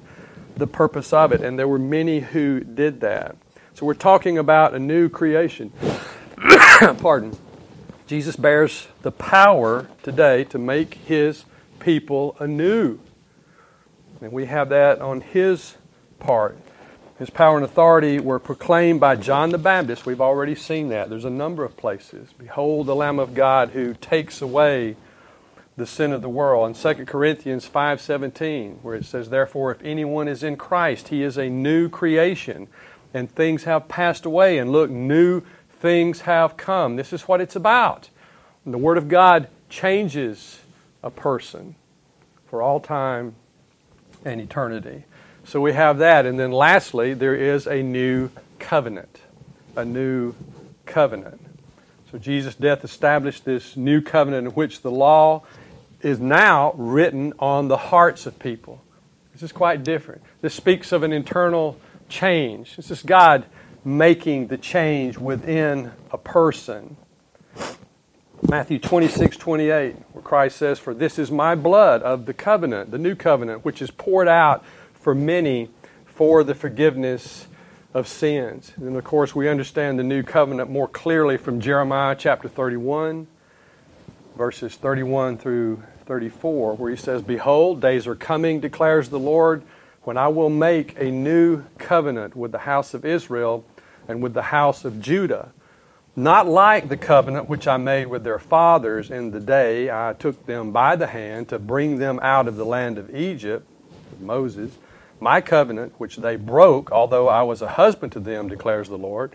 the 0.58 0.66
purpose 0.66 1.14
of 1.14 1.32
it, 1.32 1.40
and 1.40 1.58
there 1.58 1.66
were 1.66 1.78
many 1.78 2.20
who 2.20 2.60
did 2.60 3.00
that. 3.00 3.34
So 3.72 3.86
we're 3.86 3.94
talking 3.94 4.36
about 4.36 4.74
a 4.74 4.78
new 4.78 5.08
creation. 5.08 5.72
Pardon. 6.98 7.34
Jesus 8.06 8.36
bears 8.36 8.88
the 9.00 9.10
power 9.10 9.88
today 10.02 10.44
to 10.44 10.58
make 10.58 10.94
his 10.96 11.46
people 11.80 12.36
anew. 12.38 12.98
And 14.20 14.32
we 14.32 14.46
have 14.46 14.70
that 14.70 15.00
on 15.00 15.20
his 15.20 15.76
part. 16.18 16.56
His 17.18 17.30
power 17.30 17.56
and 17.56 17.64
authority 17.64 18.18
were 18.18 18.38
proclaimed 18.38 19.00
by 19.00 19.16
John 19.16 19.50
the 19.50 19.58
Baptist. 19.58 20.04
We've 20.04 20.20
already 20.20 20.54
seen 20.54 20.88
that. 20.90 21.08
There's 21.08 21.24
a 21.24 21.30
number 21.30 21.64
of 21.64 21.76
places. 21.76 22.34
Behold 22.38 22.86
the 22.86 22.94
Lamb 22.94 23.18
of 23.18 23.34
God 23.34 23.70
who 23.70 23.94
takes 23.94 24.42
away 24.42 24.96
the 25.76 25.86
sin 25.86 26.12
of 26.12 26.22
the 26.22 26.28
world. 26.28 26.68
In 26.68 26.74
2 26.74 27.06
Corinthians 27.06 27.66
5:17, 27.66 28.78
where 28.82 28.94
it 28.94 29.04
says, 29.04 29.30
"Therefore 29.30 29.70
if 29.70 29.82
anyone 29.82 30.28
is 30.28 30.42
in 30.42 30.56
Christ, 30.56 31.08
he 31.08 31.22
is 31.22 31.36
a 31.36 31.48
new 31.48 31.88
creation, 31.88 32.68
and 33.14 33.30
things 33.30 33.64
have 33.64 33.88
passed 33.88 34.26
away, 34.26 34.58
and 34.58 34.70
look, 34.70 34.90
new 34.90 35.42
things 35.80 36.22
have 36.22 36.56
come." 36.56 36.96
This 36.96 37.12
is 37.12 37.28
what 37.28 37.40
it's 37.40 37.56
about. 37.56 38.08
And 38.64 38.72
the 38.72 38.78
word 38.78 38.98
of 38.98 39.08
God 39.08 39.48
changes 39.68 40.60
a 41.02 41.10
person 41.10 41.76
for 42.46 42.62
all 42.62 42.80
time 42.80 43.34
and 44.26 44.40
eternity. 44.40 45.04
So 45.44 45.60
we 45.60 45.72
have 45.72 45.98
that. 45.98 46.26
And 46.26 46.38
then 46.38 46.52
lastly, 46.52 47.14
there 47.14 47.34
is 47.34 47.66
a 47.66 47.82
new 47.82 48.30
covenant. 48.58 49.20
A 49.76 49.84
new 49.84 50.34
covenant. 50.84 51.40
So 52.10 52.18
Jesus' 52.18 52.54
death 52.54 52.84
established 52.84 53.44
this 53.44 53.76
new 53.76 54.00
covenant 54.00 54.48
in 54.48 54.54
which 54.54 54.82
the 54.82 54.90
law 54.90 55.44
is 56.02 56.20
now 56.20 56.72
written 56.76 57.32
on 57.38 57.68
the 57.68 57.76
hearts 57.76 58.26
of 58.26 58.38
people. 58.38 58.82
This 59.32 59.42
is 59.42 59.52
quite 59.52 59.84
different. 59.84 60.22
This 60.40 60.54
speaks 60.54 60.92
of 60.92 61.02
an 61.02 61.12
internal 61.12 61.78
change. 62.08 62.76
This 62.76 62.90
is 62.90 63.02
God 63.02 63.44
making 63.84 64.48
the 64.48 64.58
change 64.58 65.18
within 65.18 65.92
a 66.10 66.18
person. 66.18 66.96
Matthew 68.42 68.78
26, 68.78 69.36
28, 69.38 69.96
where 70.12 70.22
Christ 70.22 70.58
says, 70.58 70.78
For 70.78 70.92
this 70.92 71.18
is 71.18 71.30
my 71.30 71.54
blood 71.54 72.02
of 72.02 72.26
the 72.26 72.34
covenant, 72.34 72.90
the 72.90 72.98
new 72.98 73.14
covenant, 73.14 73.64
which 73.64 73.80
is 73.80 73.90
poured 73.90 74.28
out 74.28 74.64
for 74.92 75.14
many 75.14 75.70
for 76.04 76.44
the 76.44 76.54
forgiveness 76.54 77.48
of 77.94 78.06
sins. 78.06 78.72
And 78.76 78.94
of 78.94 79.04
course, 79.04 79.34
we 79.34 79.48
understand 79.48 79.98
the 79.98 80.04
new 80.04 80.22
covenant 80.22 80.70
more 80.70 80.86
clearly 80.86 81.38
from 81.38 81.60
Jeremiah 81.60 82.14
chapter 82.14 82.46
31, 82.46 83.26
verses 84.36 84.74
31 84.76 85.38
through 85.38 85.82
34, 86.04 86.76
where 86.76 86.90
he 86.90 86.96
says, 86.96 87.22
Behold, 87.22 87.80
days 87.80 88.06
are 88.06 88.14
coming, 88.14 88.60
declares 88.60 89.08
the 89.08 89.18
Lord, 89.18 89.62
when 90.02 90.18
I 90.18 90.28
will 90.28 90.50
make 90.50 90.94
a 91.00 91.10
new 91.10 91.64
covenant 91.78 92.36
with 92.36 92.52
the 92.52 92.58
house 92.58 92.92
of 92.92 93.04
Israel 93.04 93.64
and 94.06 94.22
with 94.22 94.34
the 94.34 94.42
house 94.42 94.84
of 94.84 95.00
Judah. 95.00 95.52
Not 96.16 96.48
like 96.48 96.88
the 96.88 96.96
covenant 96.96 97.48
which 97.48 97.68
I 97.68 97.76
made 97.76 98.06
with 98.06 98.24
their 98.24 98.38
fathers 98.38 99.10
in 99.10 99.30
the 99.30 99.40
day 99.40 99.90
I 99.90 100.14
took 100.18 100.46
them 100.46 100.72
by 100.72 100.96
the 100.96 101.06
hand 101.06 101.50
to 101.50 101.58
bring 101.58 101.98
them 101.98 102.18
out 102.22 102.48
of 102.48 102.56
the 102.56 102.64
land 102.64 102.96
of 102.96 103.14
Egypt, 103.14 103.68
Moses 104.18 104.72
my 105.20 105.40
covenant, 105.40 105.94
which 105.98 106.16
they 106.16 106.36
broke, 106.36 106.92
although 106.92 107.28
I 107.28 107.42
was 107.42 107.62
a 107.62 107.68
husband 107.68 108.12
to 108.12 108.20
them, 108.20 108.48
declares 108.48 108.88
the 108.88 108.98
Lord. 108.98 109.34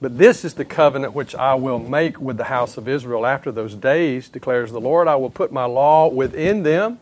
But 0.00 0.16
this 0.16 0.44
is 0.44 0.54
the 0.54 0.64
covenant 0.64 1.12
which 1.12 1.34
I 1.34 1.54
will 1.54 1.78
make 1.78 2.20
with 2.20 2.36
the 2.36 2.44
house 2.44 2.76
of 2.76 2.88
Israel 2.88 3.26
after 3.26 3.50
those 3.50 3.74
days, 3.74 4.28
declares 4.28 4.70
the 4.70 4.80
Lord. 4.80 5.08
I 5.08 5.16
will 5.16 5.30
put 5.30 5.52
my 5.52 5.64
law 5.64 6.08
within 6.08 6.62
them, 6.62 7.00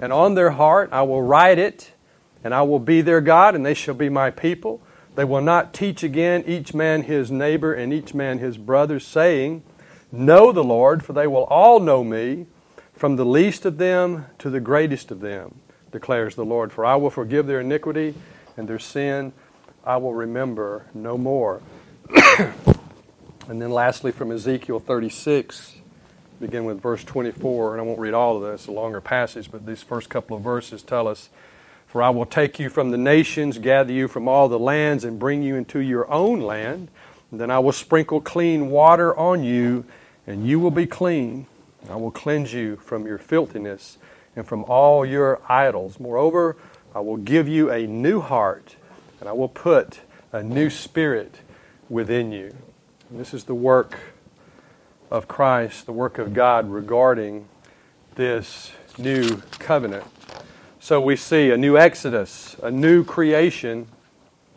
and 0.00 0.12
on 0.12 0.34
their 0.34 0.50
heart 0.50 0.90
I 0.92 1.02
will 1.02 1.22
write 1.22 1.58
it, 1.58 1.92
and 2.42 2.52
I 2.52 2.62
will 2.62 2.80
be 2.80 3.00
their 3.00 3.20
God, 3.20 3.54
and 3.54 3.64
they 3.64 3.74
shall 3.74 3.94
be 3.94 4.08
my 4.08 4.30
people. 4.30 4.82
They 5.14 5.24
will 5.24 5.42
not 5.42 5.74
teach 5.74 6.02
again 6.02 6.44
each 6.46 6.72
man 6.72 7.02
his 7.02 7.30
neighbor 7.30 7.74
and 7.74 7.92
each 7.92 8.14
man 8.14 8.38
his 8.38 8.56
brother, 8.56 8.98
saying, 8.98 9.62
Know 10.10 10.52
the 10.52 10.64
Lord, 10.64 11.04
for 11.04 11.12
they 11.12 11.26
will 11.26 11.44
all 11.44 11.80
know 11.80 12.02
me, 12.02 12.46
from 12.94 13.16
the 13.16 13.24
least 13.24 13.64
of 13.66 13.78
them 13.78 14.26
to 14.38 14.48
the 14.48 14.60
greatest 14.60 15.10
of 15.10 15.20
them 15.20 15.60
declares 15.92 16.34
the 16.34 16.44
Lord. 16.44 16.72
For 16.72 16.84
I 16.84 16.96
will 16.96 17.10
forgive 17.10 17.46
their 17.46 17.60
iniquity, 17.60 18.14
and 18.56 18.66
their 18.66 18.78
sin 18.78 19.32
I 19.84 19.98
will 19.98 20.14
remember 20.14 20.86
no 20.94 21.18
more. 21.18 21.60
and 22.38 23.60
then 23.60 23.70
lastly, 23.70 24.12
from 24.12 24.32
Ezekiel 24.32 24.80
36, 24.80 25.76
begin 26.40 26.64
with 26.64 26.80
verse 26.80 27.04
24, 27.04 27.72
and 27.72 27.80
I 27.80 27.84
won't 27.84 28.00
read 28.00 28.14
all 28.14 28.36
of 28.36 28.50
this, 28.50 28.66
a 28.66 28.72
longer 28.72 29.00
passage, 29.00 29.50
but 29.50 29.66
these 29.66 29.82
first 29.82 30.08
couple 30.08 30.36
of 30.36 30.42
verses 30.42 30.82
tell 30.82 31.06
us 31.06 31.28
For 31.92 32.02
I 32.02 32.08
will 32.08 32.24
take 32.24 32.58
you 32.58 32.70
from 32.70 32.90
the 32.90 32.96
nations, 32.96 33.58
gather 33.58 33.92
you 33.92 34.08
from 34.08 34.26
all 34.26 34.48
the 34.48 34.58
lands, 34.58 35.04
and 35.04 35.18
bring 35.18 35.42
you 35.42 35.56
into 35.56 35.78
your 35.78 36.10
own 36.10 36.40
land. 36.40 36.88
And 37.30 37.38
then 37.38 37.50
I 37.50 37.58
will 37.58 37.72
sprinkle 37.72 38.22
clean 38.22 38.70
water 38.70 39.14
on 39.14 39.44
you, 39.44 39.84
and 40.26 40.46
you 40.46 40.58
will 40.58 40.70
be 40.70 40.86
clean. 40.86 41.46
I 41.90 41.96
will 41.96 42.10
cleanse 42.10 42.54
you 42.54 42.76
from 42.76 43.06
your 43.06 43.18
filthiness 43.18 43.98
and 44.34 44.46
from 44.46 44.64
all 44.64 45.04
your 45.04 45.42
idols. 45.50 46.00
Moreover, 46.00 46.56
I 46.94 47.00
will 47.00 47.18
give 47.18 47.46
you 47.46 47.70
a 47.70 47.86
new 47.86 48.22
heart, 48.22 48.76
and 49.20 49.28
I 49.28 49.32
will 49.32 49.48
put 49.48 50.00
a 50.32 50.42
new 50.42 50.70
spirit 50.70 51.40
within 51.90 52.32
you. 52.32 52.56
And 53.10 53.20
this 53.20 53.34
is 53.34 53.44
the 53.44 53.54
work 53.54 53.98
of 55.10 55.28
Christ, 55.28 55.84
the 55.84 55.92
work 55.92 56.16
of 56.16 56.32
God 56.32 56.70
regarding 56.70 57.48
this 58.14 58.72
new 58.96 59.42
covenant. 59.58 60.06
So 60.82 61.00
we 61.00 61.14
see 61.14 61.52
a 61.52 61.56
new 61.56 61.78
exodus, 61.78 62.56
a 62.60 62.68
new 62.68 63.04
creation, 63.04 63.86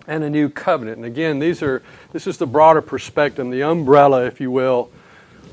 and 0.08 0.24
a 0.24 0.29
new 0.29 0.50
covenant. 0.50 0.98
And 0.98 1.05
again, 1.05 1.38
these 1.38 1.62
are 1.62 1.84
this 2.13 2.25
is 2.25 2.39
the 2.39 2.48
broader 2.48 2.82
perspective, 2.82 3.48
the 3.51 3.62
umbrella, 3.62 4.25
if 4.25 4.41
you 4.41 4.50
will, 4.50 4.89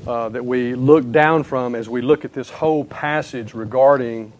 uh, 0.07 0.29
that 0.29 0.43
we 0.43 0.73
look 0.73 1.11
down 1.11 1.43
from 1.43 1.75
as 1.75 1.87
we 1.87 2.01
look 2.01 2.25
at 2.25 2.33
this 2.33 2.49
whole 2.49 2.85
passage 2.85 3.53
regarding 3.53 4.33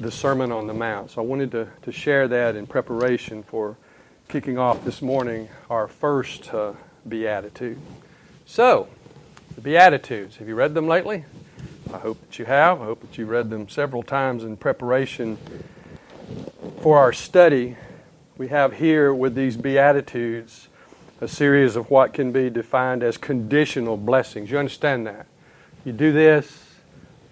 the 0.00 0.10
Sermon 0.10 0.52
on 0.52 0.66
the 0.66 0.74
Mount. 0.74 1.12
So 1.12 1.22
I 1.22 1.24
wanted 1.24 1.50
to, 1.52 1.66
to 1.80 1.90
share 1.90 2.28
that 2.28 2.56
in 2.56 2.66
preparation 2.66 3.42
for 3.42 3.78
kicking 4.28 4.58
off 4.58 4.84
this 4.84 5.00
morning 5.00 5.48
our 5.70 5.88
first 5.88 6.52
uh, 6.52 6.74
Beatitude. 7.08 7.78
So, 8.44 8.86
the 9.54 9.62
Beatitudes, 9.62 10.36
have 10.36 10.46
you 10.46 10.56
read 10.56 10.74
them 10.74 10.86
lately? 10.86 11.24
I 11.94 11.98
hope 11.98 12.20
that 12.22 12.40
you 12.40 12.44
have. 12.46 12.82
I 12.82 12.86
hope 12.86 13.02
that 13.02 13.16
you 13.16 13.24
read 13.24 13.50
them 13.50 13.68
several 13.68 14.02
times 14.02 14.42
in 14.42 14.56
preparation 14.56 15.38
for 16.80 16.98
our 16.98 17.12
study. 17.12 17.76
We 18.36 18.48
have 18.48 18.72
here 18.72 19.14
with 19.14 19.36
these 19.36 19.56
Beatitudes 19.56 20.66
a 21.20 21.28
series 21.28 21.76
of 21.76 21.90
what 21.90 22.12
can 22.12 22.32
be 22.32 22.50
defined 22.50 23.04
as 23.04 23.16
conditional 23.16 23.96
blessings. 23.96 24.50
You 24.50 24.58
understand 24.58 25.06
that? 25.06 25.28
You 25.84 25.92
do 25.92 26.12
this, 26.12 26.64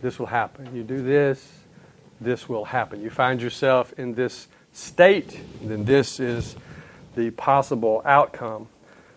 this 0.00 0.20
will 0.20 0.26
happen. 0.26 0.76
You 0.76 0.84
do 0.84 1.02
this, 1.02 1.44
this 2.20 2.48
will 2.48 2.66
happen. 2.66 3.02
You 3.02 3.10
find 3.10 3.42
yourself 3.42 3.92
in 3.98 4.14
this 4.14 4.46
state, 4.72 5.40
then 5.60 5.84
this 5.84 6.20
is 6.20 6.54
the 7.16 7.30
possible 7.32 8.00
outcome. 8.04 8.68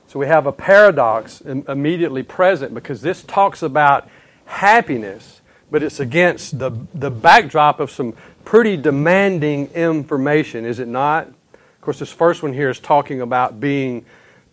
So 0.07 0.17
we 0.17 0.25
have 0.25 0.47
a 0.47 0.51
paradox 0.51 1.41
immediately 1.41 2.23
present 2.23 2.73
because 2.73 3.03
this 3.03 3.21
talks 3.21 3.61
about 3.61 4.09
happiness, 4.45 5.41
but 5.71 5.83
it's 5.83 5.99
against 5.99 6.59
the, 6.59 6.71
the 6.93 7.11
backdrop 7.11 7.79
of 7.79 7.91
some 7.91 8.13
pretty 8.43 8.77
demanding 8.77 9.67
information, 9.71 10.65
is 10.65 10.79
it 10.79 10.87
not? 10.87 11.27
Of 11.27 11.81
course, 11.81 11.99
this 11.99 12.11
first 12.11 12.43
one 12.43 12.53
here 12.53 12.69
is 12.69 12.79
talking 12.79 13.21
about 13.21 13.59
being 13.59 14.05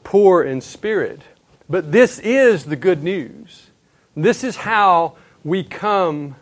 poor 0.05 0.43
in 0.43 0.61
spirit. 0.61 1.21
But 1.69 1.93
this 1.93 2.19
is 2.19 2.65
the 2.65 2.77
good 2.77 3.03
news. 3.03 3.71
This 4.17 4.45
is 4.45 4.57
how 4.57 5.17
we 5.45 5.65
come 5.65 6.37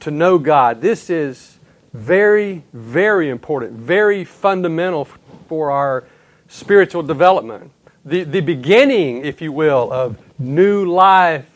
to 0.00 0.10
know 0.10 0.38
God. 0.38 0.80
This 0.80 1.10
is 1.10 1.58
very, 1.92 2.62
very 2.72 3.28
important, 3.30 3.72
very 3.72 4.24
fundamental 4.24 5.06
for 5.48 5.70
our 5.70 6.04
spiritual 6.48 7.02
development. 7.02 7.72
The, 8.04 8.24
the 8.24 8.40
beginning, 8.40 9.24
if 9.24 9.40
you 9.40 9.52
will, 9.52 9.92
of 9.92 10.16
new 10.38 10.84
life 10.84 11.46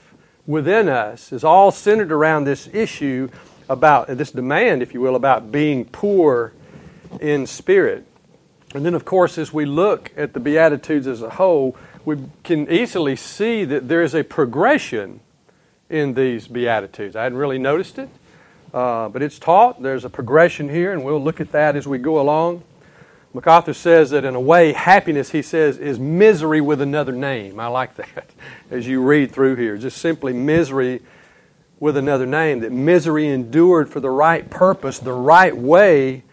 within 0.46 0.88
us 0.88 1.33
is 1.33 1.44
all 1.44 1.70
centered 1.70 2.12
around 2.12 2.44
this 2.44 2.68
issue 2.72 3.28
about 3.68 4.09
this 4.09 4.31
demand, 4.31 4.83
if 4.83 4.92
you 4.92 5.00
will, 5.00 5.16
about 5.16 5.52
being 5.52 5.85
poor 5.85 6.52
in 7.20 7.46
spirit. 7.46 8.07
And 8.74 8.85
then, 8.85 8.94
of 8.94 9.05
course, 9.05 9.38
as 9.38 9.52
we 9.52 9.66
look 9.66 10.12
at 10.16 10.33
the 10.33 10.40
Beatitudes 10.40 11.07
as 11.07 11.22
a 11.22 11.31
whole, 11.31 11.76
we 12.05 12.16
can 12.42 12.70
easily 12.70 13.16
see 13.16 13.64
that 13.64 13.88
there 13.88 14.02
is 14.02 14.14
a 14.14 14.24
progression 14.24 15.20
in 15.90 16.14
these 16.14 16.48
Beatitudes. 16.48 17.14
I 17.14 17.24
hadn't 17.24 17.38
really 17.38 17.59
noticed 17.59 17.98
it, 17.98 18.09
uh, 18.72 19.09
but 19.11 19.22
it's 19.22 19.38
taught. 19.38 19.83
There's 19.83 20.05
a 20.05 20.11
progression 20.11 20.70
here, 20.70 20.92
and 20.92 21.05
we'll 21.05 21.22
look 21.22 21.40
at 21.40 21.52
that 21.52 21.76
as 21.76 21.87
we 21.87 21.98
go 21.98 22.20
along. 22.20 22.62
MacArthur 23.35 23.73
says 23.73 24.11
that 24.11 24.25
in 24.25 24.35
a 24.35 24.40
way, 24.40 24.73
happiness, 24.73 25.31
he 25.31 25.40
says, 25.40 25.79
is 25.79 25.99
misery 25.99 26.61
with 26.61 26.83
another 26.83 27.12
name. 27.12 27.59
I 27.59 27.68
like 27.68 27.95
that 27.97 28.27
as 28.71 28.87
you 28.87 29.03
read 29.03 29.33
through 29.33 29.57
here. 29.57 29.79
Just 29.79 29.99
simply 29.99 30.33
misery 30.33 31.01
with 31.81 31.97
another 31.97 32.27
name. 32.27 32.61
That 32.61 32.73
misery 32.73 33.27
endured 33.29 33.88
for 33.88 34.01
the 34.01 34.11
right 34.11 34.49
purpose, 34.51 34.99
the 34.99 35.12
right 35.12 35.57
way, 35.57 36.25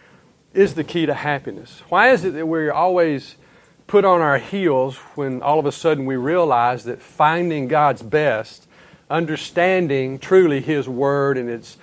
is 0.52 0.74
the 0.74 0.84
key 0.84 1.06
to 1.06 1.14
happiness. 1.14 1.82
Why 1.88 2.10
is 2.10 2.24
it 2.24 2.34
that 2.34 2.46
we're 2.46 2.72
always 2.72 3.36
put 3.86 4.04
on 4.04 4.20
our 4.20 4.38
heels 4.38 4.96
when 5.14 5.42
all 5.42 5.58
of 5.58 5.66
a 5.66 5.72
sudden 5.72 6.04
we 6.04 6.16
realize 6.16 6.84
that 6.84 7.00
finding 7.00 7.66
God's 7.66 8.02
best, 8.02 8.68
understanding 9.08 10.18
truly 10.18 10.60
His 10.60 10.88
Word 10.88 11.38
and 11.38 11.48
its 11.48 11.78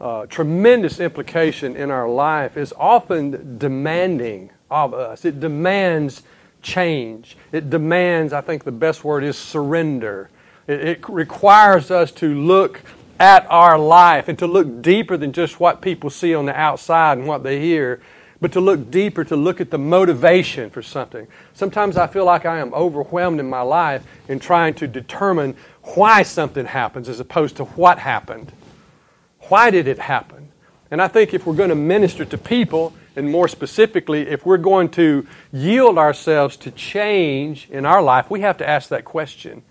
uh, 0.00 0.26
tremendous 0.26 1.00
implication 1.00 1.76
in 1.76 1.90
our 1.90 2.08
life 2.08 2.56
is 2.56 2.72
often 2.78 3.58
demanding 3.58 4.50
of 4.70 4.94
us. 4.94 5.24
It 5.24 5.40
demands 5.40 6.22
change. 6.62 7.36
It 7.52 7.70
demands, 7.70 8.32
I 8.32 8.40
think 8.40 8.64
the 8.64 8.72
best 8.72 9.04
word 9.04 9.24
is 9.24 9.36
surrender. 9.36 10.30
It, 10.66 10.80
it 10.80 11.08
requires 11.08 11.90
us 11.90 12.10
to 12.12 12.34
look 12.34 12.80
at 13.18 13.46
our 13.50 13.78
life 13.78 14.28
and 14.28 14.38
to 14.38 14.46
look 14.46 14.80
deeper 14.80 15.16
than 15.16 15.32
just 15.32 15.60
what 15.60 15.82
people 15.82 16.08
see 16.08 16.34
on 16.34 16.46
the 16.46 16.58
outside 16.58 17.18
and 17.18 17.26
what 17.26 17.42
they 17.42 17.60
hear, 17.60 18.00
but 18.40 18.52
to 18.52 18.60
look 18.60 18.90
deeper, 18.90 19.22
to 19.24 19.36
look 19.36 19.60
at 19.60 19.70
the 19.70 19.78
motivation 19.78 20.70
for 20.70 20.80
something. 20.80 21.26
Sometimes 21.52 21.98
I 21.98 22.06
feel 22.06 22.24
like 22.24 22.46
I 22.46 22.58
am 22.58 22.72
overwhelmed 22.72 23.38
in 23.38 23.50
my 23.50 23.60
life 23.60 24.02
in 24.28 24.38
trying 24.38 24.72
to 24.74 24.88
determine 24.88 25.54
why 25.82 26.22
something 26.22 26.64
happens 26.64 27.08
as 27.10 27.20
opposed 27.20 27.56
to 27.56 27.64
what 27.64 27.98
happened. 27.98 28.52
Why 29.48 29.70
did 29.70 29.86
it 29.86 29.98
happen? 29.98 30.48
And 30.90 31.02
I 31.02 31.08
think 31.08 31.34
if 31.34 31.46
we're 31.46 31.54
going 31.54 31.68
to 31.68 31.74
minister 31.74 32.24
to 32.24 32.38
people, 32.38 32.94
and 33.20 33.30
more 33.30 33.48
specifically, 33.48 34.26
if 34.26 34.46
we're 34.46 34.56
going 34.56 34.88
to 34.88 35.26
yield 35.52 35.98
ourselves 35.98 36.56
to 36.56 36.70
change 36.70 37.68
in 37.70 37.84
our 37.84 38.02
life, 38.02 38.30
we 38.30 38.40
have 38.40 38.56
to 38.58 38.68
ask 38.68 38.88
that 38.88 39.04
question. 39.04 39.62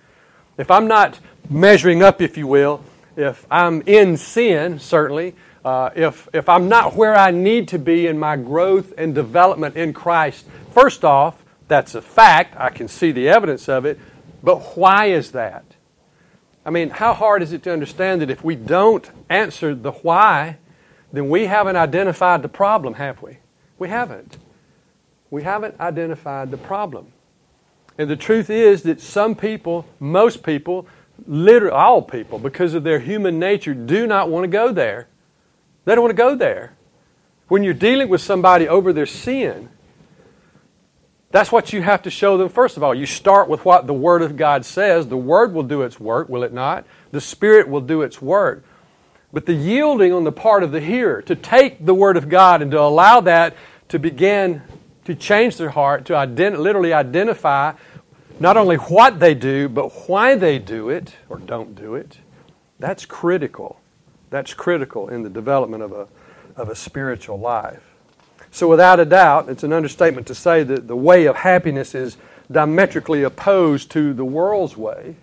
If 0.60 0.70
I'm 0.70 0.88
not 0.88 1.20
measuring 1.50 2.04
up, 2.04 2.22
if 2.22 2.38
you 2.38 2.46
will, 2.46 2.84
if 3.18 3.48
I'm 3.50 3.82
in 3.88 4.18
sin, 4.18 4.78
certainly, 4.78 5.34
uh, 5.66 5.90
if, 5.96 6.30
if 6.32 6.48
I'm 6.48 6.70
not 6.70 6.96
where 6.96 7.18
I 7.18 7.32
need 7.32 7.70
to 7.70 7.80
be 7.80 8.06
in 8.06 8.20
my 8.20 8.36
growth 8.36 8.94
and 9.00 9.16
development 9.16 9.76
in 9.76 9.94
Christ, 9.94 10.46
first 10.72 11.04
off, 11.04 11.44
that's 11.68 11.96
a 11.96 12.04
fact. 12.04 12.56
I 12.56 12.70
can 12.70 12.88
see 12.88 13.12
the 13.12 13.30
evidence 13.30 13.68
of 13.68 13.86
it. 13.86 14.00
But 14.44 14.78
why 14.78 15.08
is 15.08 15.32
that? 15.32 15.66
I 16.64 16.70
mean, 16.70 16.92
how 16.92 17.16
hard 17.16 17.42
is 17.42 17.52
it 17.52 17.64
to 17.64 17.74
understand 17.74 18.22
that 18.22 18.30
if 18.30 18.44
we 18.44 18.56
don't 18.56 19.10
answer 19.28 19.74
the 19.74 19.92
why, 19.92 20.58
then 21.12 21.30
we 21.30 21.46
haven't 21.46 21.76
identified 21.76 22.42
the 22.42 22.50
problem, 22.50 22.96
have 22.96 23.22
we? 23.22 23.38
We 23.78 23.90
haven't. 23.90 24.38
We 25.32 25.44
haven't 25.44 25.80
identified 25.80 26.52
the 26.52 26.58
problem. 26.58 27.08
And 27.98 28.10
the 28.10 28.16
truth 28.16 28.50
is 28.50 28.84
that 28.84 29.02
some 29.02 29.36
people, 29.36 29.86
most 30.00 30.44
people, 30.44 30.88
literally 31.28 31.76
all 31.76 32.02
people, 32.02 32.40
because 32.40 32.74
of 32.74 32.84
their 32.84 33.00
human 33.00 33.40
nature, 33.40 33.74
do 33.74 34.08
not 34.08 34.30
want 34.30 34.44
to 34.44 34.48
go 34.48 34.72
there. 34.72 35.08
They 35.86 35.96
don't 35.96 36.04
want 36.04 36.16
to 36.16 36.24
go 36.24 36.36
there. 36.36 36.74
When 37.48 37.64
you're 37.64 37.74
dealing 37.74 38.10
with 38.10 38.22
somebody 38.22 38.68
over 38.68 38.94
their 38.94 39.06
sin, 39.06 39.70
that's 41.32 41.52
what 41.52 41.74
you 41.74 41.82
have 41.82 42.04
to 42.04 42.10
show 42.10 42.38
them 42.38 42.50
first 42.50 42.78
of 42.78 42.84
all. 42.84 42.96
You 42.96 43.06
start 43.06 43.50
with 43.50 43.66
what 43.66 43.86
the 43.86 43.94
Word 43.94 44.22
of 44.22 44.38
God 44.38 44.66
says. 44.66 45.08
The 45.08 45.18
Word 45.18 45.54
will 45.54 45.64
do 45.64 45.82
its 45.82 46.00
work, 46.00 46.30
will 46.30 46.44
it 46.44 46.54
not? 46.54 46.86
The 47.12 47.22
Spirit 47.22 47.68
will 47.68 47.82
do 47.82 48.02
its 48.02 48.22
work. 48.22 48.64
But 49.32 49.46
the 49.46 49.54
yielding 49.54 50.12
on 50.12 50.24
the 50.24 50.32
part 50.32 50.64
of 50.64 50.72
the 50.72 50.80
hearer 50.80 51.22
to 51.24 51.36
take 51.36 51.86
the 51.86 51.94
Word 51.94 52.18
of 52.18 52.30
God 52.30 52.62
and 52.62 52.72
to 52.72 52.80
allow 52.80 53.22
that 53.22 53.56
to 53.90 54.00
begin 54.00 54.62
to 55.06 55.16
change 55.16 55.58
their 55.58 55.70
heart, 55.70 56.06
to 56.06 56.14
ident- 56.14 56.58
literally 56.58 56.94
identify 56.94 57.74
not 58.40 58.58
only 58.58 58.78
what 58.78 59.20
they 59.20 59.34
do, 59.34 59.68
but 59.70 60.08
why 60.08 60.36
they 60.36 60.60
do 60.60 60.90
it 60.90 61.16
or 61.28 61.38
don't 61.38 61.76
do 61.76 61.96
it, 61.96 62.18
that's 62.80 63.06
critical. 63.06 63.80
That's 64.30 64.54
critical 64.54 65.10
in 65.10 65.24
the 65.24 65.30
development 65.30 65.84
of 65.84 65.92
a, 65.92 66.08
of 66.56 66.70
a 66.70 66.76
spiritual 66.76 67.40
life. 67.40 67.84
So, 68.52 68.68
without 68.68 69.00
a 69.00 69.06
doubt, 69.06 69.50
it's 69.50 69.64
an 69.64 69.74
understatement 69.74 70.26
to 70.28 70.36
say 70.36 70.64
that 70.64 70.88
the 70.88 70.96
way 70.96 71.26
of 71.26 71.36
happiness 71.36 71.94
is 71.94 72.18
diametrically 72.52 73.24
opposed 73.24 73.92
to 73.92 74.14
the 74.14 74.26
world's 74.26 74.76
way. 74.76 75.16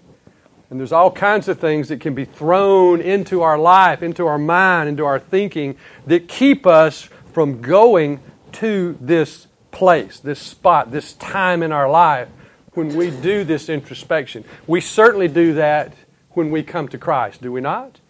And 0.70 0.80
there's 0.80 0.92
all 0.92 1.10
kinds 1.10 1.48
of 1.48 1.60
things 1.60 1.88
that 1.88 2.00
can 2.00 2.14
be 2.14 2.24
thrown 2.24 3.00
into 3.00 3.42
our 3.42 3.58
life, 3.58 4.02
into 4.02 4.26
our 4.26 4.38
mind, 4.38 4.88
into 4.88 5.04
our 5.04 5.20
thinking 5.20 5.76
that 6.06 6.28
keep 6.28 6.66
us 6.66 7.08
from 7.32 7.60
going 7.60 8.20
to 8.52 8.96
this 9.00 9.46
place, 9.70 10.18
this 10.18 10.40
spot, 10.40 10.90
this 10.90 11.12
time 11.14 11.62
in 11.62 11.70
our 11.70 11.88
life 11.88 12.28
when 12.72 12.94
we 12.96 13.10
do 13.10 13.44
this 13.44 13.68
introspection. 13.68 14.44
We 14.66 14.80
certainly 14.80 15.28
do 15.28 15.54
that 15.54 15.92
when 16.30 16.50
we 16.50 16.62
come 16.62 16.88
to 16.88 16.98
Christ, 16.98 17.40
do 17.42 17.50
we 17.52 17.60
not? 17.60 18.00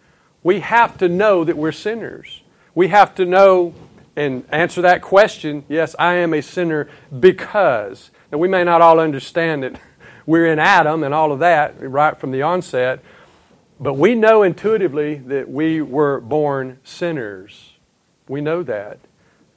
We 0.43 0.59
have 0.59 0.97
to 0.97 1.07
know 1.07 1.43
that 1.43 1.57
we're 1.57 1.71
sinners. 1.71 2.41
We 2.75 2.89
have 2.89 3.15
to 3.15 3.25
know 3.25 3.73
and 4.15 4.43
answer 4.49 4.81
that 4.81 5.01
question 5.01 5.63
yes, 5.69 5.95
I 5.97 6.15
am 6.15 6.33
a 6.33 6.41
sinner 6.41 6.89
because. 7.17 8.11
Now, 8.31 8.39
we 8.39 8.47
may 8.47 8.63
not 8.63 8.81
all 8.81 8.99
understand 8.99 9.63
it. 9.63 9.77
We're 10.27 10.47
in 10.47 10.59
Adam 10.59 11.03
and 11.03 11.13
all 11.13 11.31
of 11.31 11.39
that 11.39 11.75
right 11.79 12.19
from 12.19 12.31
the 12.31 12.41
onset, 12.41 12.99
but 13.79 13.93
we 13.93 14.13
know 14.13 14.43
intuitively 14.43 15.15
that 15.15 15.49
we 15.49 15.81
were 15.81 16.19
born 16.19 16.79
sinners. 16.83 17.73
We 18.27 18.41
know 18.41 18.61
that. 18.63 18.99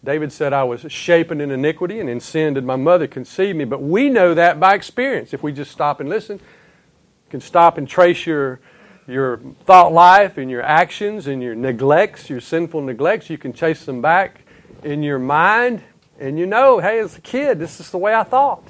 David 0.04 0.33
said, 0.33 0.52
I 0.52 0.62
was 0.62 0.87
shapen 0.90 1.40
in 1.40 1.50
iniquity, 1.50 1.98
and 1.98 2.09
in 2.09 2.20
sin 2.20 2.54
did 2.54 2.64
my 2.64 2.76
mother 2.76 3.09
conceive 3.09 3.56
me. 3.56 3.64
But 3.64 3.83
we 3.83 4.09
know 4.09 4.33
that 4.33 4.61
by 4.61 4.74
experience. 4.74 5.35
If 5.35 5.42
we 5.42 5.52
just 5.52 5.72
stop 5.72 5.98
and 5.98 6.09
listen, 6.09 6.37
you 6.38 7.30
can 7.30 7.40
stop 7.40 7.76
and 7.76 7.88
trace 7.88 8.24
your, 8.24 8.61
your 9.09 9.38
thought 9.64 9.92
life 9.92 10.38
and 10.38 10.48
your 10.48 10.62
actions 10.62 11.26
and 11.26 11.42
your 11.42 11.56
neglects, 11.56 12.30
your 12.30 12.40
sinful 12.40 12.80
neglects. 12.83 13.28
You 13.28 13.38
can 13.38 13.52
chase 13.52 13.85
them 13.85 14.00
back 14.00 14.42
in 14.85 15.02
your 15.02 15.18
mind, 15.18 15.83
and 16.20 16.38
you 16.38 16.46
know, 16.46 16.78
hey, 16.78 17.00
as 17.00 17.18
a 17.18 17.20
kid, 17.20 17.59
this 17.59 17.80
is 17.80 17.90
the 17.90 17.98
way 17.98 18.14
I 18.14 18.22
thought. 18.22 18.64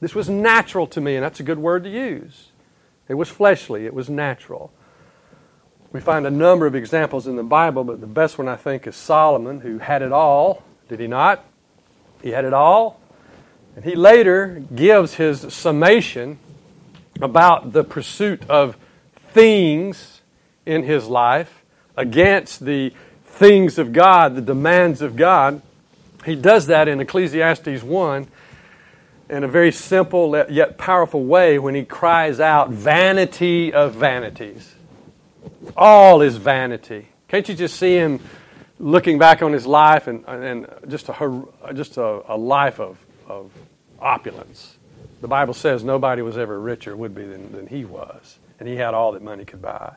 This 0.00 0.14
was 0.14 0.28
natural 0.28 0.86
to 0.88 1.00
me, 1.00 1.16
and 1.16 1.24
that's 1.24 1.40
a 1.40 1.42
good 1.44 1.58
word 1.58 1.84
to 1.84 1.90
use. 1.90 2.50
It 3.08 3.14
was 3.14 3.28
fleshly, 3.28 3.86
it 3.86 3.94
was 3.94 4.08
natural. 4.08 4.72
We 5.92 6.00
find 6.00 6.26
a 6.26 6.30
number 6.30 6.66
of 6.66 6.74
examples 6.74 7.26
in 7.26 7.36
the 7.36 7.42
Bible, 7.42 7.82
but 7.82 8.00
the 8.00 8.06
best 8.06 8.36
one 8.36 8.46
I 8.46 8.56
think 8.56 8.86
is 8.86 8.94
Solomon, 8.94 9.60
who 9.60 9.78
had 9.78 10.02
it 10.02 10.12
all 10.12 10.62
did 10.88 11.00
he 11.00 11.06
not? 11.06 11.44
He 12.22 12.30
had 12.30 12.46
it 12.46 12.54
all. 12.54 12.98
And 13.76 13.84
he 13.84 13.94
later 13.94 14.62
gives 14.74 15.14
his 15.14 15.52
summation 15.52 16.38
about 17.20 17.72
the 17.72 17.84
pursuit 17.84 18.48
of 18.48 18.76
things 19.32 20.22
in 20.64 20.82
his 20.82 21.06
life 21.06 21.62
against 21.96 22.64
the 22.64 22.92
things 23.24 23.78
of 23.78 23.92
God, 23.92 24.34
the 24.34 24.40
demands 24.40 25.02
of 25.02 25.14
God. 25.14 25.60
He 26.24 26.34
does 26.34 26.66
that 26.66 26.88
in 26.88 27.00
Ecclesiastes 27.00 27.82
1 27.82 28.26
in 29.28 29.44
a 29.44 29.48
very 29.48 29.72
simple 29.72 30.36
yet 30.50 30.78
powerful 30.78 31.24
way 31.24 31.58
when 31.58 31.74
he 31.74 31.84
cries 31.84 32.40
out, 32.40 32.70
Vanity 32.70 33.72
of 33.72 33.94
vanities. 33.94 34.74
All 35.76 36.22
is 36.22 36.36
vanity. 36.36 37.08
Can't 37.28 37.48
you 37.48 37.54
just 37.54 37.76
see 37.76 37.94
him 37.94 38.20
looking 38.78 39.18
back 39.18 39.42
on 39.42 39.52
his 39.52 39.66
life 39.66 40.06
and, 40.06 40.24
and 40.26 40.66
just, 40.88 41.08
a, 41.08 41.44
just 41.74 41.96
a, 41.96 42.22
a 42.32 42.36
life 42.36 42.80
of, 42.80 42.98
of 43.26 43.50
opulence. 44.00 44.78
The 45.20 45.28
Bible 45.28 45.54
says 45.54 45.82
nobody 45.82 46.22
was 46.22 46.38
ever 46.38 46.58
richer, 46.58 46.96
would 46.96 47.14
be, 47.14 47.24
than, 47.24 47.52
than 47.52 47.66
he 47.66 47.84
was. 47.84 48.38
And 48.60 48.68
he 48.68 48.76
had 48.76 48.94
all 48.94 49.12
that 49.12 49.22
money 49.22 49.44
could 49.44 49.60
buy. 49.60 49.94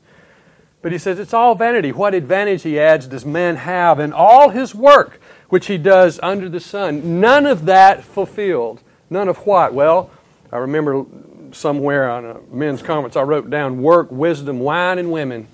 But 0.82 0.92
he 0.92 0.98
says 0.98 1.20
it's 1.20 1.34
all 1.34 1.54
vanity. 1.56 1.92
What 1.92 2.16
advantage, 2.16 2.64
he 2.64 2.80
adds, 2.80 3.08
does 3.08 3.24
man 3.24 3.56
have 3.58 4.00
in 4.00 4.14
all 4.14 4.50
his 4.50 4.74
work 4.74 5.22
which 5.50 5.68
he 5.68 5.78
does 5.78 6.20
under 6.24 6.50
the 6.50 6.60
sun? 6.60 7.22
None 7.22 7.46
of 7.46 7.66
that 7.66 8.04
fulfilled. 8.04 8.82
None 9.12 9.28
of 9.28 9.46
what? 9.46 9.74
Well, 9.74 10.10
I 10.54 10.58
remember 10.58 11.06
somewhere 11.52 12.10
on 12.10 12.26
a 12.26 12.40
men's 12.50 12.82
conference 12.82 13.18
I 13.18 13.24
wrote 13.24 13.50
down 13.50 13.82
work, 13.82 14.10
wisdom, 14.10 14.62
wine, 14.62 14.98
and 15.00 15.12
women. 15.12 15.48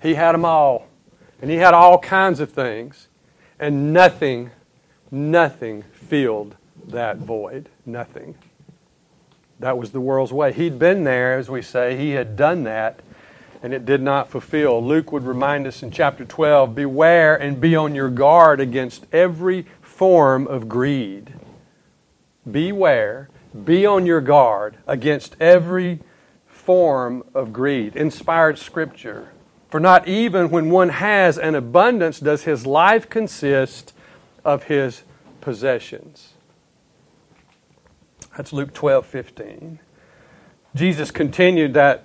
He 0.00 0.14
had 0.14 0.32
them 0.32 0.44
all. 0.44 0.86
And 1.42 1.50
he 1.50 1.56
had 1.56 1.74
all 1.74 1.98
kinds 1.98 2.38
of 2.38 2.52
things, 2.52 3.08
and 3.58 3.92
nothing, 3.92 4.52
nothing 5.10 5.82
filled 5.92 6.54
that 6.86 7.16
void. 7.16 7.68
Nothing. 7.84 8.36
That 9.58 9.76
was 9.76 9.90
the 9.90 10.00
world's 10.00 10.32
way. 10.32 10.52
He'd 10.52 10.78
been 10.78 11.02
there, 11.02 11.36
as 11.36 11.50
we 11.50 11.60
say, 11.60 11.96
he 11.96 12.10
had 12.10 12.36
done 12.36 12.62
that, 12.62 13.00
and 13.64 13.74
it 13.74 13.84
did 13.84 14.00
not 14.00 14.30
fulfill. 14.30 14.84
Luke 14.84 15.10
would 15.10 15.24
remind 15.24 15.66
us 15.66 15.82
in 15.82 15.90
chapter 15.90 16.24
12 16.24 16.76
beware 16.76 17.34
and 17.34 17.60
be 17.60 17.74
on 17.74 17.96
your 17.96 18.10
guard 18.10 18.60
against 18.60 19.06
every 19.12 19.66
form 19.80 20.46
of 20.46 20.68
greed. 20.68 21.34
Beware, 22.50 23.28
be 23.64 23.86
on 23.86 24.06
your 24.06 24.20
guard 24.20 24.76
against 24.86 25.36
every 25.40 26.00
form 26.46 27.24
of 27.34 27.52
greed. 27.52 27.96
Inspired 27.96 28.58
scripture. 28.58 29.28
For 29.70 29.80
not 29.80 30.06
even 30.06 30.50
when 30.50 30.70
one 30.70 30.90
has 30.90 31.38
an 31.38 31.54
abundance 31.54 32.20
does 32.20 32.42
his 32.42 32.66
life 32.66 33.08
consist 33.08 33.94
of 34.44 34.64
his 34.64 35.02
possessions. 35.40 36.34
That's 38.36 38.52
Luke 38.52 38.72
12, 38.72 39.06
15. 39.06 39.78
Jesus 40.74 41.10
continued 41.10 41.74
that 41.74 42.04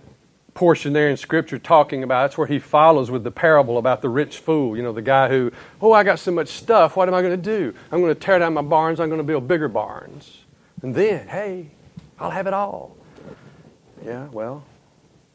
portion 0.57 0.91
there 0.91 1.09
in 1.09 1.15
Scripture 1.17 1.59
talking 1.59 2.03
about 2.03 2.23
that's 2.23 2.37
where 2.37 2.47
he 2.47 2.59
follows 2.59 3.11
with 3.11 3.23
the 3.23 3.31
parable 3.31 3.77
about 3.77 4.01
the 4.01 4.09
rich 4.09 4.39
fool. 4.39 4.75
You 4.75 4.83
know, 4.83 4.91
the 4.91 5.01
guy 5.01 5.29
who, 5.29 5.51
oh, 5.81 5.93
I 5.93 6.03
got 6.03 6.19
so 6.19 6.31
much 6.31 6.49
stuff. 6.49 6.97
What 6.97 7.07
am 7.07 7.13
I 7.13 7.21
going 7.21 7.39
to 7.39 7.57
do? 7.57 7.73
I'm 7.91 8.01
going 8.01 8.13
to 8.13 8.19
tear 8.19 8.39
down 8.39 8.53
my 8.53 8.61
barns. 8.61 8.99
I'm 8.99 9.07
going 9.07 9.19
to 9.19 9.23
build 9.23 9.47
bigger 9.47 9.67
barns. 9.67 10.43
And 10.81 10.93
then, 10.93 11.27
hey, 11.27 11.67
I'll 12.19 12.31
have 12.31 12.47
it 12.47 12.53
all. 12.53 12.97
Yeah, 14.03 14.25
well, 14.31 14.63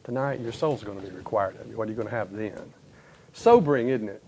Tonight, 0.03 0.41
your 0.41 0.51
soul's 0.51 0.83
going 0.83 0.99
to 0.99 1.07
be 1.07 1.15
required 1.15 1.59
of 1.61 1.67
you. 1.67 1.77
What 1.77 1.87
are 1.87 1.91
you 1.91 1.95
going 1.95 2.09
to 2.09 2.13
have 2.13 2.33
then? 2.33 2.73
Sobering, 3.31 3.87
isn't 3.87 4.09
it? 4.09 4.21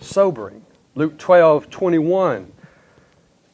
Sobering. 0.00 0.64
Luke 0.94 1.18
12, 1.18 1.68
21. 1.68 2.50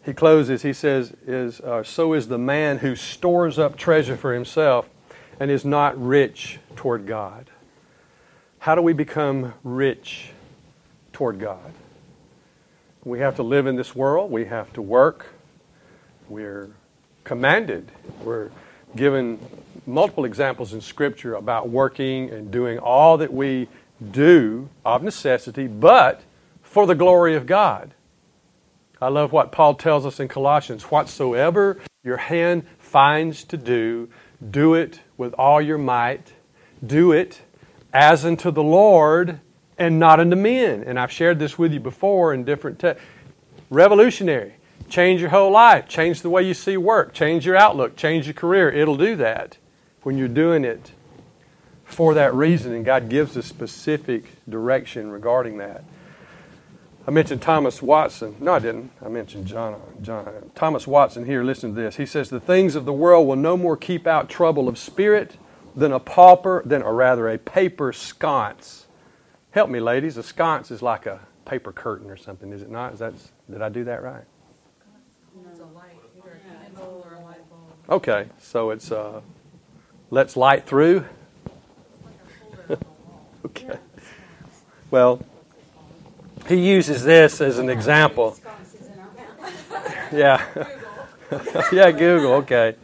He 0.04 0.12
closes, 0.12 0.62
he 0.62 0.72
says, 0.72 1.14
is, 1.26 1.60
uh, 1.60 1.82
So 1.82 2.12
is 2.12 2.28
the 2.28 2.38
man 2.38 2.78
who 2.78 2.94
stores 2.94 3.58
up 3.58 3.76
treasure 3.76 4.16
for 4.16 4.34
himself 4.34 4.88
and 5.40 5.50
is 5.50 5.64
not 5.64 6.00
rich 6.00 6.60
toward 6.78 7.06
God. 7.06 7.50
How 8.60 8.76
do 8.76 8.82
we 8.82 8.92
become 8.92 9.52
rich 9.64 10.30
toward 11.12 11.40
God? 11.40 11.72
We 13.02 13.18
have 13.18 13.34
to 13.34 13.42
live 13.42 13.66
in 13.66 13.74
this 13.74 13.96
world, 13.96 14.30
we 14.30 14.44
have 14.44 14.72
to 14.74 14.82
work, 14.82 15.26
we're 16.28 16.70
commanded, 17.24 17.90
we're 18.22 18.50
given 18.94 19.40
multiple 19.86 20.24
examples 20.24 20.72
in 20.72 20.80
Scripture 20.80 21.34
about 21.34 21.68
working 21.68 22.30
and 22.30 22.52
doing 22.52 22.78
all 22.78 23.16
that 23.18 23.32
we 23.32 23.66
do 24.12 24.68
of 24.84 25.02
necessity, 25.02 25.66
but 25.66 26.22
for 26.62 26.86
the 26.86 26.94
glory 26.94 27.34
of 27.34 27.44
God. 27.44 27.92
I 29.02 29.08
love 29.08 29.32
what 29.32 29.50
Paul 29.50 29.74
tells 29.74 30.06
us 30.06 30.20
in 30.20 30.28
Colossians 30.28 30.84
whatsoever 30.84 31.80
your 32.04 32.18
hand 32.18 32.68
finds 32.78 33.42
to 33.44 33.56
do, 33.56 34.08
do 34.48 34.74
it 34.74 35.00
with 35.16 35.34
all 35.34 35.60
your 35.60 35.78
might. 35.78 36.34
Do 36.84 37.12
it 37.12 37.42
as 37.92 38.24
unto 38.24 38.50
the 38.50 38.62
Lord 38.62 39.40
and 39.76 39.98
not 39.98 40.20
unto 40.20 40.36
men. 40.36 40.82
And 40.84 40.98
I've 40.98 41.12
shared 41.12 41.38
this 41.38 41.58
with 41.58 41.72
you 41.72 41.80
before 41.80 42.34
in 42.34 42.44
different 42.44 42.78
texts. 42.78 43.06
Revolutionary. 43.70 44.54
Change 44.88 45.20
your 45.20 45.30
whole 45.30 45.50
life. 45.50 45.88
Change 45.88 46.22
the 46.22 46.30
way 46.30 46.42
you 46.42 46.54
see 46.54 46.76
work. 46.76 47.12
Change 47.12 47.44
your 47.44 47.56
outlook. 47.56 47.96
Change 47.96 48.26
your 48.26 48.34
career. 48.34 48.70
It'll 48.70 48.96
do 48.96 49.16
that 49.16 49.58
when 50.02 50.16
you're 50.16 50.28
doing 50.28 50.64
it 50.64 50.92
for 51.84 52.14
that 52.14 52.34
reason, 52.34 52.72
and 52.72 52.84
God 52.84 53.08
gives 53.08 53.36
a 53.36 53.42
specific 53.42 54.24
direction 54.48 55.10
regarding 55.10 55.58
that. 55.58 55.84
I 57.06 57.10
mentioned 57.10 57.40
Thomas 57.40 57.80
Watson. 57.80 58.36
No, 58.40 58.54
I 58.54 58.58
didn't. 58.58 58.90
I 59.04 59.08
mentioned 59.08 59.46
John. 59.46 59.80
John. 60.02 60.50
Thomas 60.54 60.86
Watson 60.86 61.24
here. 61.24 61.42
Listen 61.42 61.74
to 61.74 61.80
this. 61.80 61.96
He 61.96 62.04
says, 62.04 62.28
"The 62.28 62.40
things 62.40 62.74
of 62.74 62.84
the 62.84 62.92
world 62.92 63.26
will 63.26 63.36
no 63.36 63.56
more 63.56 63.76
keep 63.76 64.06
out 64.06 64.28
trouble 64.28 64.68
of 64.68 64.78
spirit 64.78 65.36
than 65.74 65.92
a 65.92 66.00
pauper, 66.00 66.62
than 66.64 66.82
or 66.82 66.94
rather 66.94 67.28
a 67.28 67.38
paper 67.38 67.92
sconce." 67.92 68.86
Help 69.50 69.70
me, 69.70 69.80
ladies. 69.80 70.16
A 70.16 70.22
sconce 70.22 70.70
is 70.70 70.82
like 70.82 71.06
a 71.06 71.20
paper 71.44 71.72
curtain 71.72 72.10
or 72.10 72.16
something, 72.16 72.52
is 72.52 72.62
it 72.62 72.70
not? 72.70 72.92
Is 72.92 72.98
that? 72.98 73.14
Did 73.50 73.62
I 73.62 73.68
do 73.68 73.84
that 73.84 74.02
right? 74.02 74.24
Okay, 77.90 78.26
so 78.38 78.70
it's 78.70 78.92
uh, 78.92 79.22
lets 80.10 80.36
light 80.36 80.66
through. 80.66 81.06
okay. 83.46 83.78
Well, 84.90 85.22
he 86.46 86.56
uses 86.56 87.02
this 87.04 87.40
as 87.40 87.58
an 87.58 87.70
example. 87.70 88.36
yeah. 90.12 90.44
yeah, 91.72 91.90
Google, 91.90 92.34
okay. 92.34 92.74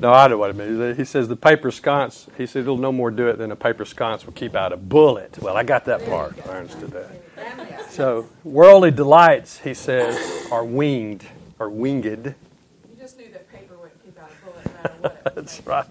No, 0.00 0.12
I 0.12 0.28
know 0.28 0.38
what 0.38 0.50
it 0.50 0.56
means. 0.56 0.96
He 0.96 1.04
says 1.04 1.28
the 1.28 1.36
paper 1.36 1.70
sconce, 1.70 2.28
he 2.36 2.46
said 2.46 2.62
it'll 2.62 2.76
no 2.76 2.92
more 2.92 3.10
do 3.10 3.28
it 3.28 3.38
than 3.38 3.50
a 3.50 3.56
paper 3.56 3.84
sconce 3.84 4.24
will 4.24 4.32
keep 4.32 4.54
out 4.54 4.72
a 4.72 4.76
bullet. 4.76 5.38
Well, 5.40 5.56
I 5.56 5.64
got 5.64 5.84
that 5.86 6.04
part. 6.06 6.34
I 6.46 6.58
understood 6.58 6.92
that. 6.92 7.90
So, 7.90 8.28
worldly 8.44 8.90
delights, 8.90 9.58
he 9.58 9.74
says, 9.74 10.46
are 10.50 10.64
winged, 10.64 11.26
or 11.58 11.68
winged. 11.68 12.34
You 12.34 12.96
just 12.98 13.18
knew 13.18 13.30
that 13.32 13.50
paper 13.52 13.76
wouldn't 13.76 14.02
keep 14.04 14.18
out 14.18 14.30
a 14.30 14.44
bullet 14.44 14.66
no 14.66 14.72
matter 14.72 15.16
what. 15.22 15.34
That's 15.34 15.66
right. 15.66 15.86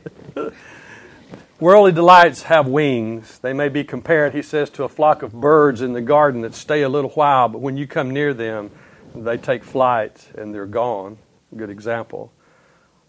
Worldly 1.60 1.92
delights 1.92 2.44
have 2.44 2.68
wings. 2.68 3.38
They 3.38 3.54
may 3.54 3.70
be 3.70 3.84
compared, 3.84 4.34
he 4.34 4.42
says, 4.42 4.70
to 4.72 4.84
a 4.84 4.90
flock 4.90 5.22
of 5.22 5.34
birds 5.34 5.82
in 5.82 5.94
the 5.94 6.02
garden 6.02 6.42
that 6.42 6.56
stay 6.56 6.82
a 6.82 6.90
little 6.90 7.12
while, 7.12 7.50
but 7.50 7.60
when 7.60 7.78
you 7.78 7.86
come 7.86 8.10
near 8.10 8.34
them, 8.34 8.72
they 9.14 9.38
take 9.38 9.64
flight 9.64 10.30
and 10.36 10.56
they're 10.56 10.66
gone. 10.66 11.20
Good 11.56 11.70
example. 11.70 12.34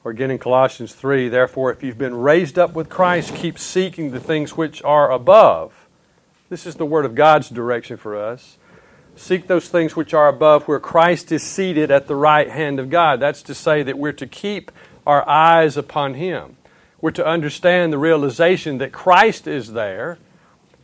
Or 0.04 0.10
again 0.10 0.30
in 0.30 0.38
Colossians 0.38 0.94
3, 0.94 1.28
therefore, 1.28 1.70
if 1.70 1.82
you've 1.82 1.98
been 1.98 2.16
raised 2.16 2.58
up 2.58 2.74
with 2.74 2.88
Christ, 2.88 3.36
keep 3.36 3.58
seeking 3.58 4.10
the 4.10 4.20
things 4.20 4.56
which 4.56 4.82
are 4.82 5.10
above. 5.12 5.72
This 6.48 6.66
is 6.66 6.74
the 6.74 6.86
Word 6.86 7.04
of 7.04 7.14
God's 7.14 7.48
direction 7.48 7.96
for 7.96 8.16
us. 8.16 8.58
Seek 9.14 9.46
those 9.46 9.68
things 9.68 9.94
which 9.94 10.12
are 10.12 10.28
above, 10.28 10.66
where 10.66 10.80
Christ 10.80 11.30
is 11.30 11.42
seated 11.42 11.90
at 11.90 12.08
the 12.08 12.16
right 12.16 12.50
hand 12.50 12.80
of 12.80 12.90
God. 12.90 13.20
That's 13.20 13.42
to 13.42 13.54
say 13.54 13.82
that 13.84 13.98
we're 13.98 14.12
to 14.12 14.26
keep 14.26 14.72
our 15.06 15.28
eyes 15.28 15.76
upon 15.76 16.14
Him. 16.14 16.56
We're 17.00 17.10
to 17.12 17.26
understand 17.26 17.92
the 17.92 17.98
realization 17.98 18.78
that 18.78 18.92
Christ 18.92 19.46
is 19.46 19.72
there 19.72 20.18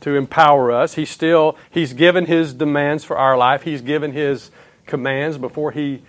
to 0.00 0.14
empower 0.14 0.70
us. 0.70 0.94
He's 0.94 1.10
still, 1.10 1.56
He's 1.70 1.92
given 1.92 2.26
His 2.26 2.54
demands 2.54 3.04
for 3.04 3.16
our 3.16 3.36
life, 3.36 3.62
He's 3.62 3.82
given 3.82 4.12
His 4.12 4.50
commands 4.86 5.38
before 5.38 5.72
He 5.72 6.02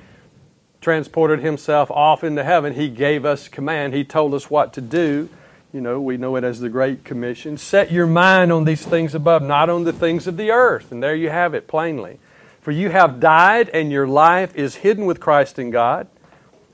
transported 0.81 1.39
Himself 1.39 1.91
off 1.91 2.23
into 2.23 2.43
heaven. 2.43 2.73
He 2.73 2.89
gave 2.89 3.25
us 3.25 3.47
command, 3.47 3.93
He 3.93 4.03
told 4.03 4.33
us 4.33 4.49
what 4.49 4.73
to 4.73 4.81
do. 4.81 5.29
You 5.71 5.81
know, 5.81 6.01
we 6.01 6.17
know 6.17 6.35
it 6.35 6.43
as 6.43 6.59
the 6.59 6.69
Great 6.69 7.03
Commission. 7.03 7.57
Set 7.57 7.91
your 7.91 8.07
mind 8.07 8.51
on 8.51 8.63
these 8.63 8.83
things 8.83 9.13
above, 9.13 9.43
not 9.43 9.69
on 9.69 9.83
the 9.83 9.93
things 9.93 10.25
of 10.25 10.35
the 10.35 10.49
earth. 10.49 10.91
And 10.91 11.03
there 11.03 11.15
you 11.15 11.29
have 11.29 11.53
it 11.53 11.67
plainly. 11.67 12.17
For 12.61 12.71
you 12.71 12.89
have 12.89 13.19
died, 13.19 13.69
and 13.69 13.91
your 13.91 14.07
life 14.07 14.55
is 14.55 14.75
hidden 14.75 15.05
with 15.05 15.19
Christ 15.19 15.59
in 15.59 15.69
God. 15.69 16.07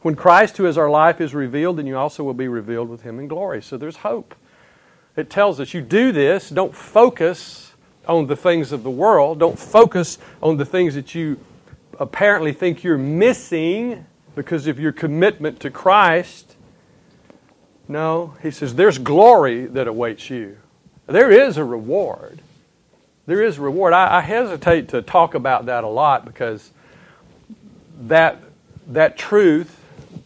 When 0.02 0.16
Christ, 0.16 0.58
who 0.58 0.66
is 0.66 0.78
our 0.78 0.90
life, 0.90 1.20
is 1.20 1.34
revealed, 1.34 1.78
then 1.78 1.88
you 1.88 1.98
also 1.98 2.24
will 2.24 2.34
be 2.34 2.48
revealed 2.48 2.90
with 2.90 3.02
him 3.02 3.20
in 3.20 3.28
glory. 3.28 3.62
So 3.62 3.76
there's 3.76 3.98
hope. 3.98 4.36
It 5.18 5.30
tells 5.30 5.60
us 5.60 5.74
you 5.74 5.82
do 5.82 6.12
this, 6.12 6.50
don't 6.50 6.76
focus 6.76 7.74
on 8.08 8.28
the 8.28 8.36
things 8.36 8.72
of 8.72 8.84
the 8.84 8.92
world, 8.92 9.40
don't 9.40 9.58
focus 9.58 10.20
on 10.44 10.58
the 10.58 10.66
things 10.66 10.96
that 10.96 11.16
you 11.16 11.40
apparently 12.00 12.54
think 12.54 12.84
you're 12.84 12.98
missing 12.98 14.06
because 14.36 14.68
of 14.68 14.80
your 14.80 14.92
commitment 14.92 15.60
to 15.62 15.70
Christ. 15.70 16.56
No, 17.88 18.36
he 18.42 18.52
says, 18.52 18.76
there's 18.76 18.98
glory 18.98 19.66
that 19.66 19.88
awaits 19.88 20.30
you. 20.30 20.58
There 21.08 21.32
is 21.32 21.58
a 21.58 21.64
reward. 21.64 22.42
There 23.28 23.42
is 23.42 23.58
a 23.58 23.62
reward. 23.62 23.94
I, 23.94 24.18
I, 24.18 24.22
hesitate 24.22 24.90
to 24.90 25.02
talk 25.02 25.34
about 25.36 25.68
that 25.68 25.84
a 25.84 25.88
lot 25.88 26.26
because 26.26 26.72
that, 28.02 28.40
that 28.88 29.18
truth, 29.18 29.80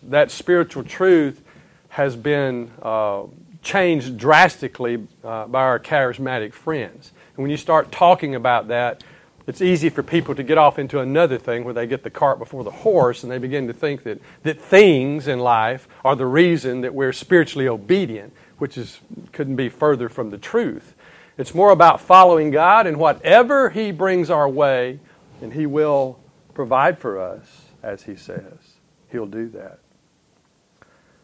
that 0.04 0.32
spiritual 0.32 0.84
truth, 0.84 1.42
has 1.90 2.16
been 2.16 2.72
uh, 2.82 3.24
changed 3.62 4.18
drastically 4.18 5.06
uh, 5.24 5.48
by 5.48 5.62
our 5.62 5.80
charismatic 5.80 6.54
friends. 6.54 7.12
And 7.36 7.44
when 7.44 7.52
you 7.52 7.58
start 7.58 7.92
talking 7.92 8.36
about 8.36 8.70
that, 8.70 9.04
it's 9.48 9.62
easy 9.62 9.90
for 9.90 10.04
people 10.04 10.36
to 10.36 10.44
get 10.44 10.58
off 10.58 10.78
into 10.78 11.00
another 11.00 11.38
thing 11.38 11.64
where 11.64 11.74
they 11.74 11.88
get 11.88 12.04
the 12.04 12.10
cart 12.10 12.40
before 12.40 12.64
the 12.64 12.72
horse 12.72 13.24
and 13.24 13.32
they 13.32 13.38
begin 13.38 13.68
to 13.68 13.74
think 13.74 14.04
that, 14.04 14.22
that 14.44 14.62
things 14.62 15.28
in 15.28 15.40
life 15.40 15.88
are 16.06 16.16
the 16.16 16.26
reason 16.26 16.82
that 16.82 16.94
we're 16.94 17.14
spiritually 17.14 17.68
obedient, 17.68 18.34
which 18.58 18.78
is, 18.78 19.00
couldn't 19.32 19.56
be 19.56 19.70
further 19.70 20.10
from 20.10 20.30
the 20.30 20.38
truth. 20.38 20.94
It's 21.38 21.56
more 21.56 21.72
about 21.72 22.02
following 22.02 22.52
God 22.52 22.86
and 22.86 22.98
whatever 22.98 23.70
He 23.70 23.92
brings 23.92 24.30
our 24.30 24.48
way, 24.48 25.00
and 25.42 25.54
He 25.54 25.66
will 25.66 26.20
provide 26.54 27.00
for 27.00 27.20
us, 27.20 27.70
as 27.82 28.04
He 28.04 28.16
says. 28.16 28.76
He'll 29.12 29.26
do 29.26 29.50
that. 29.50 29.80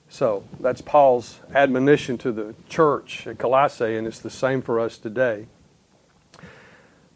So 0.08 0.46
that's 0.60 0.82
Paul's 0.82 1.42
admonition 1.54 2.18
to 2.20 2.32
the 2.32 2.56
church 2.70 3.28
at 3.28 3.38
Colossae, 3.38 3.98
and 3.98 4.08
it's 4.08 4.20
the 4.20 4.30
same 4.30 4.62
for 4.62 4.80
us 4.80 4.98
today 4.98 5.48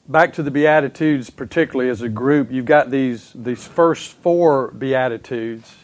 back 0.10 0.34
to 0.34 0.42
the 0.42 0.50
Beatitudes, 0.50 1.30
particularly 1.30 1.90
as 1.90 2.02
a 2.02 2.10
group, 2.10 2.52
you've 2.52 2.66
got 2.66 2.90
these, 2.90 3.32
these 3.36 3.68
first 3.68 4.14
four 4.14 4.72
Beatitudes. 4.72 5.76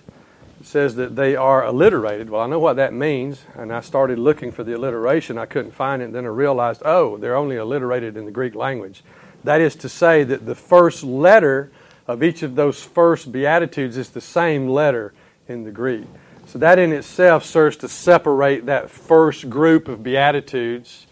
It 0.59 0.65
says 0.65 0.95
that 0.95 1.15
they 1.15 1.35
are 1.35 1.63
alliterated. 1.63 2.31
Well, 2.31 2.41
I 2.41 2.47
know 2.47 2.57
what 2.57 2.75
that 2.77 2.91
means, 2.91 3.45
and 3.53 3.71
I 3.71 3.81
started 3.81 4.17
looking 4.17 4.51
for 4.51 4.63
the 4.63 4.75
alliteration. 4.75 5.37
I 5.37 5.45
couldn't 5.45 5.75
find 5.75 6.01
it, 6.01 6.05
and 6.05 6.15
then 6.15 6.25
I 6.25 6.29
realized, 6.29 6.81
oh, 6.83 7.17
they're 7.17 7.35
only 7.35 7.55
alliterated 7.55 8.17
in 8.17 8.25
the 8.25 8.31
Greek 8.31 8.55
language. 8.55 9.03
That 9.43 9.61
is 9.61 9.75
to 9.75 9.89
say 9.89 10.23
that 10.23 10.47
the 10.47 10.55
first 10.55 11.03
letter 11.03 11.71
of 12.07 12.23
each 12.23 12.41
of 12.41 12.55
those 12.55 12.81
first 12.81 13.31
Beatitudes 13.31 13.95
is 13.95 14.09
the 14.09 14.21
same 14.21 14.67
letter 14.67 15.13
in 15.47 15.65
the 15.65 15.71
Greek. 15.71 16.07
So 16.47 16.57
that 16.57 16.79
in 16.79 16.91
itself 16.93 17.45
serves 17.45 17.77
to 17.77 17.87
separate 17.87 18.65
that 18.65 18.89
first 18.89 19.51
group 19.51 19.87
of 19.87 20.01
Beatitudes, 20.01 21.05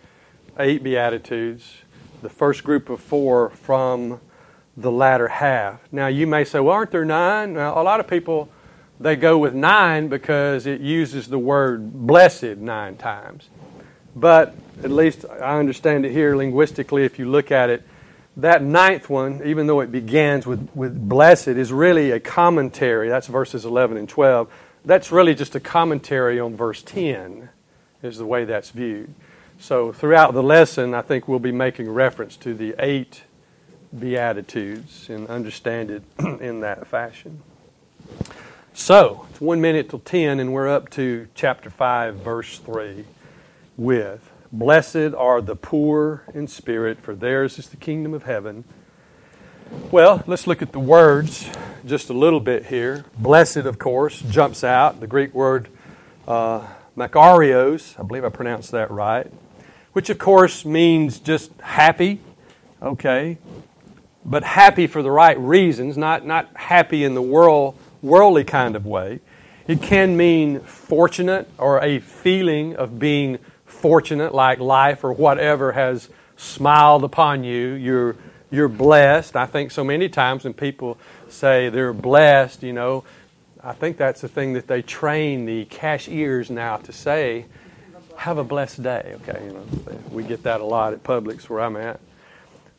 eight 0.57 0.81
Beatitudes, 0.81 1.82
the 2.23 2.29
first 2.29 2.63
group 2.63 2.89
of 2.89 2.99
four 2.99 3.49
from 3.51 4.19
the 4.75 4.91
latter 4.91 5.27
half. 5.27 5.79
Now, 5.91 6.07
you 6.07 6.25
may 6.25 6.43
say, 6.45 6.59
well, 6.59 6.73
aren't 6.73 6.91
there 6.91 7.05
nine? 7.05 7.53
Now, 7.53 7.79
a 7.79 7.83
lot 7.83 7.99
of 7.99 8.07
people, 8.07 8.49
they 8.99 9.15
go 9.15 9.37
with 9.37 9.53
nine 9.53 10.07
because 10.07 10.65
it 10.65 10.81
uses 10.81 11.27
the 11.27 11.37
word 11.37 11.93
blessed 12.07 12.57
nine 12.57 12.97
times. 12.97 13.49
But 14.15 14.55
at 14.83 14.89
least 14.89 15.25
I 15.25 15.59
understand 15.59 16.05
it 16.05 16.11
here 16.11 16.35
linguistically 16.35 17.03
if 17.03 17.19
you 17.19 17.29
look 17.29 17.51
at 17.51 17.69
it. 17.69 17.83
That 18.37 18.63
ninth 18.63 19.09
one, 19.09 19.41
even 19.45 19.67
though 19.67 19.81
it 19.81 19.91
begins 19.91 20.47
with, 20.47 20.67
with 20.73 21.07
blessed, 21.07 21.49
is 21.49 21.71
really 21.71 22.09
a 22.09 22.19
commentary. 22.19 23.09
That's 23.09 23.27
verses 23.27 23.65
11 23.65 23.97
and 23.97 24.09
12. 24.09 24.51
That's 24.85 25.11
really 25.11 25.35
just 25.35 25.53
a 25.53 25.59
commentary 25.59 26.39
on 26.39 26.55
verse 26.55 26.81
10, 26.81 27.49
is 28.01 28.17
the 28.17 28.25
way 28.25 28.45
that's 28.45 28.71
viewed. 28.71 29.13
So, 29.63 29.93
throughout 29.93 30.33
the 30.33 30.43
lesson, 30.43 30.93
I 30.93 31.01
think 31.01 31.29
we'll 31.29 31.39
be 31.39 31.53
making 31.53 31.89
reference 31.89 32.35
to 32.35 32.53
the 32.53 32.75
eight 32.79 33.23
Beatitudes 33.97 35.09
and 35.09 35.25
understand 35.29 35.89
it 35.89 36.03
in 36.41 36.59
that 36.59 36.85
fashion. 36.85 37.41
So, 38.73 39.25
it's 39.29 39.39
one 39.39 39.61
minute 39.61 39.89
till 39.89 39.99
10, 39.99 40.41
and 40.41 40.51
we're 40.51 40.67
up 40.67 40.89
to 40.89 41.29
chapter 41.33 41.69
5, 41.69 42.15
verse 42.15 42.59
3 42.59 43.05
with 43.77 44.29
Blessed 44.51 45.15
are 45.17 45.39
the 45.39 45.55
poor 45.55 46.25
in 46.33 46.49
spirit, 46.49 46.99
for 46.99 47.15
theirs 47.15 47.57
is 47.57 47.69
the 47.69 47.77
kingdom 47.77 48.13
of 48.13 48.23
heaven. 48.23 48.65
Well, 49.91 50.25
let's 50.27 50.45
look 50.45 50.61
at 50.61 50.73
the 50.73 50.79
words 50.79 51.49
just 51.85 52.09
a 52.09 52.13
little 52.13 52.41
bit 52.41 52.65
here. 52.65 53.05
Blessed, 53.17 53.59
of 53.59 53.79
course, 53.79 54.19
jumps 54.23 54.65
out. 54.65 54.99
The 54.99 55.07
Greek 55.07 55.33
word 55.33 55.69
uh, 56.27 56.67
makarios, 56.97 57.97
I 57.97 58.03
believe 58.03 58.25
I 58.25 58.29
pronounced 58.29 58.71
that 58.71 58.91
right 58.91 59.31
which 59.93 60.09
of 60.09 60.17
course 60.17 60.65
means 60.65 61.19
just 61.19 61.51
happy, 61.61 62.19
okay? 62.81 63.37
But 64.25 64.43
happy 64.43 64.87
for 64.87 65.01
the 65.01 65.11
right 65.11 65.39
reasons, 65.39 65.97
not, 65.97 66.25
not 66.25 66.49
happy 66.55 67.03
in 67.03 67.13
the 67.13 67.21
world, 67.21 67.77
worldly 68.01 68.43
kind 68.43 68.75
of 68.75 68.85
way. 68.85 69.21
It 69.67 69.81
can 69.81 70.17
mean 70.17 70.59
fortunate 70.59 71.49
or 71.57 71.81
a 71.81 71.99
feeling 71.99 72.75
of 72.75 72.99
being 72.99 73.37
fortunate, 73.65 74.33
like 74.33 74.59
life 74.59 75.03
or 75.03 75.13
whatever 75.13 75.71
has 75.71 76.09
smiled 76.35 77.03
upon 77.03 77.43
you. 77.43 77.73
You're, 77.73 78.15
you're 78.51 78.67
blessed. 78.67 79.35
I 79.35 79.45
think 79.45 79.71
so 79.71 79.83
many 79.83 80.09
times 80.09 80.43
when 80.43 80.53
people 80.53 80.97
say 81.29 81.69
they're 81.69 81.93
blessed, 81.93 82.63
you 82.63 82.73
know, 82.73 83.03
I 83.63 83.71
think 83.73 83.95
that's 83.95 84.19
the 84.19 84.27
thing 84.27 84.53
that 84.53 84.67
they 84.67 84.81
train 84.81 85.45
the 85.45 85.65
cashiers 85.65 86.49
now 86.49 86.77
to 86.77 86.91
say 86.91 87.45
have 88.17 88.37
a 88.37 88.43
blessed 88.43 88.83
day. 88.83 89.15
Okay, 89.21 89.45
you 89.45 89.53
know, 89.53 89.65
we 90.11 90.23
get 90.23 90.43
that 90.43 90.61
a 90.61 90.65
lot 90.65 90.93
at 90.93 91.03
Publix 91.03 91.49
where 91.49 91.61
I'm 91.61 91.75
at. 91.75 91.99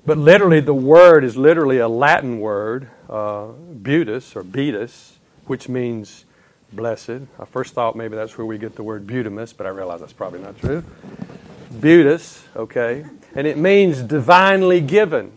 But 0.06 0.18
literally, 0.18 0.60
the 0.60 0.74
word 0.74 1.24
is 1.24 1.36
literally 1.36 1.78
a 1.78 1.88
Latin 1.88 2.38
word, 2.38 2.90
uh, 3.08 3.48
butus 3.82 4.36
or 4.36 4.42
beatus, 4.42 5.12
which 5.46 5.68
means 5.68 6.26
blessed. 6.72 7.22
I 7.38 7.44
first 7.46 7.74
thought 7.74 7.96
maybe 7.96 8.14
that's 8.14 8.36
where 8.36 8.46
we 8.46 8.58
get 8.58 8.76
the 8.76 8.82
word 8.82 9.06
butimus, 9.06 9.56
but 9.56 9.66
I 9.66 9.70
realize 9.70 10.00
that's 10.00 10.12
probably 10.12 10.40
not 10.40 10.58
true. 10.58 10.84
Butus, 11.72 12.42
okay, 12.54 13.06
and 13.34 13.46
it 13.46 13.56
means 13.56 14.02
divinely 14.02 14.80
given. 14.80 15.32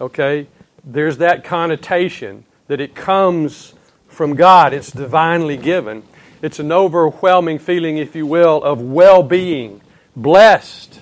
Okay, 0.00 0.46
there's 0.84 1.18
that 1.18 1.42
connotation 1.42 2.44
that 2.68 2.80
it 2.80 2.94
comes 2.94 3.74
from 4.06 4.34
God. 4.34 4.72
It's 4.72 4.92
divinely 4.92 5.56
given. 5.56 6.02
It's 6.40 6.60
an 6.60 6.70
overwhelming 6.70 7.58
feeling, 7.58 7.98
if 7.98 8.14
you 8.14 8.26
will, 8.26 8.62
of 8.62 8.80
well 8.80 9.22
being, 9.22 9.80
blessed, 10.14 11.00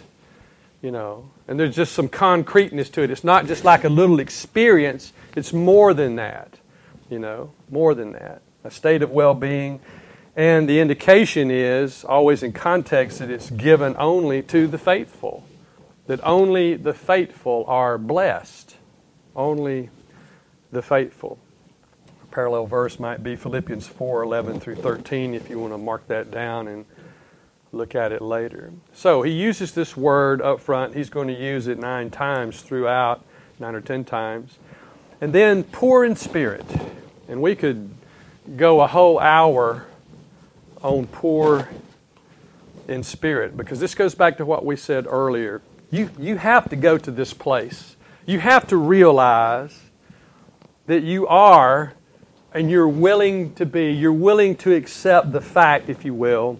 you 0.81 0.90
know. 0.90 1.31
And 1.46 1.61
there's 1.61 1.77
just 1.77 1.92
some 1.92 2.09
concreteness 2.09 2.88
to 2.90 3.03
it. 3.03 3.11
It's 3.11 3.22
not 3.22 3.46
just 3.46 3.64
like 3.64 3.85
a 3.85 3.88
little 3.88 4.18
experience, 4.18 5.12
it's 5.37 5.53
more 5.53 5.92
than 5.92 6.16
that, 6.16 6.59
you 7.11 7.18
know, 7.18 7.53
more 7.70 7.94
than 7.94 8.12
that. 8.12 8.40
A 8.64 8.70
state 8.70 9.03
of 9.03 9.11
well 9.11 9.35
being. 9.35 9.81
And 10.35 10.68
the 10.68 10.81
indication 10.81 11.51
is, 11.51 12.05
always 12.05 12.42
in 12.42 12.53
context, 12.53 13.20
that 13.20 13.31
it's 13.31 13.51
given 13.51 13.94
only 13.99 14.42
to 14.44 14.66
the 14.66 14.79
faithful. 14.79 15.44
That 16.07 16.20
only 16.22 16.75
the 16.75 16.94
faithful 16.94 17.64
are 17.68 17.99
blessed. 17.99 18.77
Only 19.35 19.90
the 20.72 20.83
faithful 20.83 21.38
parallel 22.37 22.66
verse 22.66 23.01
might 23.01 23.22
be 23.22 23.35
Philippians 23.35 23.87
4 23.87 24.22
11 24.22 24.61
through 24.61 24.75
13, 24.75 25.33
if 25.33 25.49
you 25.49 25.59
want 25.59 25.72
to 25.72 25.79
mark 25.79 26.07
that 26.09 26.31
down 26.31 26.68
and 26.68 26.85
look 27.72 27.94
at 27.94 28.12
it 28.12 28.20
later. 28.20 28.75
So 28.92 29.22
he 29.22 29.33
uses 29.33 29.72
this 29.72 29.96
word 29.96 30.42
up 30.42 30.61
front. 30.61 30.94
He's 30.94 31.09
going 31.09 31.29
to 31.29 31.35
use 31.35 31.66
it 31.66 31.79
nine 31.79 32.11
times 32.11 32.61
throughout, 32.61 33.25
nine 33.59 33.75
or 33.75 33.81
ten 33.81 34.05
times. 34.05 34.59
And 35.18 35.33
then 35.33 35.64
poor 35.64 36.05
in 36.05 36.14
spirit. 36.14 36.66
And 37.27 37.40
we 37.40 37.57
could 37.57 37.88
go 38.55 38.83
a 38.83 38.87
whole 38.87 39.18
hour 39.18 39.87
on 40.83 41.07
poor 41.07 41.70
in 42.87 43.03
spirit 43.03 43.57
because 43.57 43.81
this 43.81 43.94
goes 43.94 44.14
back 44.14 44.37
to 44.37 44.44
what 44.44 44.62
we 44.62 44.77
said 44.77 45.07
earlier. 45.09 45.62
You, 45.90 46.11
you 46.18 46.37
have 46.37 46.68
to 46.68 46.77
go 46.77 46.99
to 46.99 47.11
this 47.11 47.33
place. 47.33 47.96
You 48.27 48.40
have 48.40 48.66
to 48.66 48.77
realize 48.77 49.81
that 50.85 51.03
you 51.03 51.27
are 51.29 51.94
and 52.57 52.71
you're 52.71 52.88
willing 52.88 53.53
to 53.55 53.66
be, 53.66 53.92
you're 53.92 54.11
willing 54.11 54.57
to 54.57 54.75
accept 54.75 55.31
the 55.31 55.42
fact, 55.42 55.90
if 55.90 56.07
you 56.07 56.14
will, 56.14 56.59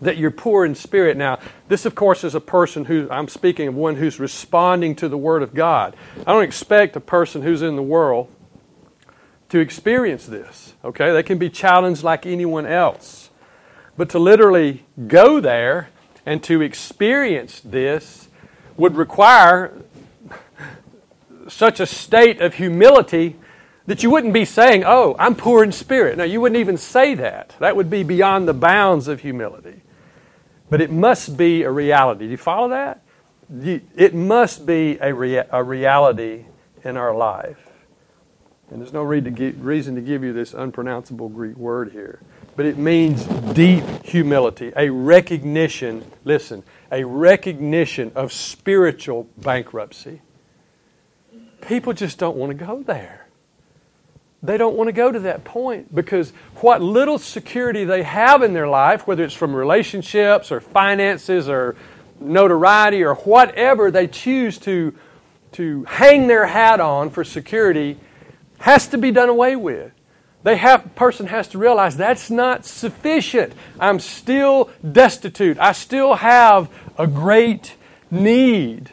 that 0.00 0.16
you're 0.16 0.32
poor 0.32 0.64
in 0.64 0.74
spirit. 0.74 1.16
Now, 1.16 1.38
this, 1.68 1.86
of 1.86 1.94
course, 1.94 2.24
is 2.24 2.34
a 2.34 2.40
person 2.40 2.86
who, 2.86 3.06
I'm 3.08 3.28
speaking 3.28 3.68
of 3.68 3.76
one 3.76 3.94
who's 3.94 4.18
responding 4.18 4.96
to 4.96 5.08
the 5.08 5.16
Word 5.16 5.44
of 5.44 5.54
God. 5.54 5.94
I 6.26 6.32
don't 6.32 6.42
expect 6.42 6.96
a 6.96 7.00
person 7.00 7.42
who's 7.42 7.62
in 7.62 7.76
the 7.76 7.82
world 7.82 8.28
to 9.50 9.60
experience 9.60 10.26
this, 10.26 10.74
okay? 10.84 11.12
They 11.12 11.22
can 11.22 11.38
be 11.38 11.48
challenged 11.48 12.02
like 12.02 12.26
anyone 12.26 12.66
else. 12.66 13.30
But 13.96 14.10
to 14.10 14.18
literally 14.18 14.84
go 15.06 15.38
there 15.38 15.90
and 16.26 16.42
to 16.42 16.62
experience 16.62 17.60
this 17.60 18.28
would 18.76 18.96
require 18.96 19.72
such 21.46 21.78
a 21.78 21.86
state 21.86 22.40
of 22.40 22.54
humility 22.54 23.36
that 23.86 24.02
you 24.02 24.10
wouldn't 24.10 24.32
be 24.32 24.44
saying, 24.44 24.84
Oh, 24.84 25.16
I'm 25.18 25.34
poor 25.34 25.64
in 25.64 25.72
spirit. 25.72 26.16
No, 26.18 26.24
you 26.24 26.40
wouldn't 26.40 26.60
even 26.60 26.76
say 26.76 27.14
that. 27.14 27.54
That 27.58 27.76
would 27.76 27.90
be 27.90 28.02
beyond 28.02 28.46
the 28.46 28.54
bounds 28.54 29.08
of 29.08 29.20
humility. 29.20 29.82
But 30.70 30.80
it 30.80 30.90
must 30.90 31.36
be 31.36 31.62
a 31.62 31.70
reality. 31.70 32.26
Do 32.26 32.30
you 32.30 32.36
follow 32.36 32.70
that? 32.70 33.02
It 33.54 34.14
must 34.14 34.64
be 34.64 34.98
a, 35.00 35.12
rea- 35.12 35.44
a 35.50 35.62
reality 35.62 36.46
in 36.84 36.96
our 36.96 37.14
life. 37.14 37.58
And 38.70 38.80
there's 38.80 38.92
no 38.92 39.02
reason 39.02 39.94
to 39.96 40.00
give 40.00 40.24
you 40.24 40.32
this 40.32 40.54
unpronounceable 40.54 41.28
Greek 41.28 41.56
word 41.56 41.92
here. 41.92 42.20
But 42.56 42.64
it 42.64 42.78
means 42.78 43.24
deep 43.52 43.84
humility, 44.02 44.72
a 44.74 44.88
recognition, 44.88 46.10
listen, 46.24 46.62
a 46.90 47.04
recognition 47.04 48.12
of 48.14 48.32
spiritual 48.32 49.28
bankruptcy. 49.36 50.22
People 51.60 51.92
just 51.92 52.18
don't 52.18 52.36
want 52.36 52.58
to 52.58 52.64
go 52.64 52.82
there. 52.82 53.21
They 54.42 54.58
don't 54.58 54.76
want 54.76 54.88
to 54.88 54.92
go 54.92 55.12
to 55.12 55.20
that 55.20 55.44
point 55.44 55.94
because 55.94 56.32
what 56.56 56.82
little 56.82 57.18
security 57.18 57.84
they 57.84 58.02
have 58.02 58.42
in 58.42 58.54
their 58.54 58.66
life, 58.66 59.06
whether 59.06 59.22
it's 59.22 59.34
from 59.34 59.54
relationships 59.54 60.50
or 60.50 60.60
finances 60.60 61.48
or 61.48 61.76
notoriety 62.18 63.04
or 63.04 63.14
whatever 63.14 63.92
they 63.92 64.08
choose 64.08 64.58
to, 64.58 64.94
to 65.52 65.84
hang 65.84 66.26
their 66.26 66.46
hat 66.46 66.80
on 66.80 67.10
for 67.10 67.22
security, 67.22 67.98
has 68.58 68.88
to 68.88 68.98
be 68.98 69.12
done 69.12 69.28
away 69.28 69.54
with. 69.54 69.92
They 70.42 70.56
have 70.56 70.96
person 70.96 71.28
has 71.28 71.46
to 71.48 71.58
realize 71.58 71.96
that's 71.96 72.28
not 72.28 72.64
sufficient. 72.64 73.52
I'm 73.78 74.00
still 74.00 74.70
destitute. 74.90 75.56
I 75.58 75.70
still 75.70 76.14
have 76.14 76.68
a 76.98 77.06
great 77.06 77.76
need. 78.10 78.90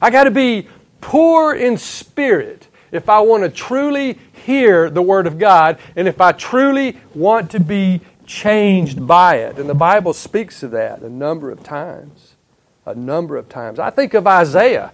I 0.00 0.08
got 0.08 0.24
to 0.24 0.30
be 0.30 0.68
poor 1.02 1.54
in 1.54 1.76
spirit 1.76 2.66
if 2.92 3.08
I 3.08 3.20
want 3.20 3.42
to 3.44 3.48
truly 3.48 4.18
hear 4.44 4.90
the 4.90 5.02
word 5.02 5.26
of 5.26 5.38
God 5.38 5.78
and 5.96 6.08
if 6.08 6.20
I 6.20 6.32
truly 6.32 6.98
want 7.14 7.50
to 7.52 7.60
be 7.60 8.00
changed 8.26 9.06
by 9.06 9.36
it. 9.36 9.58
And 9.58 9.68
the 9.68 9.74
Bible 9.74 10.12
speaks 10.12 10.62
of 10.62 10.70
that 10.70 11.00
a 11.00 11.08
number 11.08 11.50
of 11.50 11.62
times. 11.62 12.34
A 12.86 12.94
number 12.94 13.36
of 13.36 13.48
times. 13.48 13.78
I 13.78 13.90
think 13.90 14.14
of 14.14 14.26
Isaiah 14.26 14.92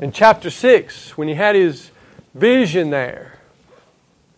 in 0.00 0.12
chapter 0.12 0.50
6 0.50 1.16
when 1.16 1.28
he 1.28 1.34
had 1.34 1.54
his 1.54 1.90
vision 2.34 2.90
there. 2.90 3.38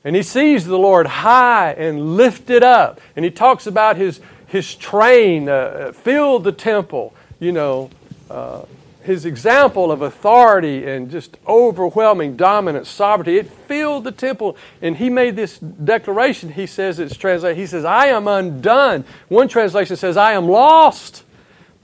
And 0.04 0.14
he 0.16 0.22
sees 0.22 0.64
the 0.64 0.78
Lord 0.78 1.06
high 1.06 1.72
and 1.72 2.16
lifted 2.16 2.62
up. 2.62 3.00
And 3.16 3.24
he 3.24 3.30
talks 3.30 3.66
about 3.66 3.96
his, 3.96 4.20
his 4.46 4.74
train 4.74 5.48
uh, 5.48 5.92
filled 5.92 6.44
the 6.44 6.52
temple, 6.52 7.12
you 7.40 7.52
know, 7.52 7.90
uh, 8.30 8.62
his 9.08 9.24
example 9.24 9.90
of 9.90 10.02
authority 10.02 10.86
and 10.86 11.10
just 11.10 11.36
overwhelming 11.46 12.36
dominant 12.36 12.86
sovereignty. 12.86 13.38
It 13.38 13.50
filled 13.50 14.04
the 14.04 14.12
temple. 14.12 14.56
And 14.80 14.96
he 14.96 15.10
made 15.10 15.34
this 15.34 15.58
declaration. 15.58 16.52
He 16.52 16.66
says 16.66 17.00
it's 17.00 17.16
translated, 17.16 17.58
he 17.58 17.66
says, 17.66 17.84
I 17.84 18.06
am 18.06 18.28
undone. 18.28 19.04
One 19.28 19.48
translation 19.48 19.96
says, 19.96 20.16
I 20.16 20.32
am 20.32 20.48
lost. 20.48 21.24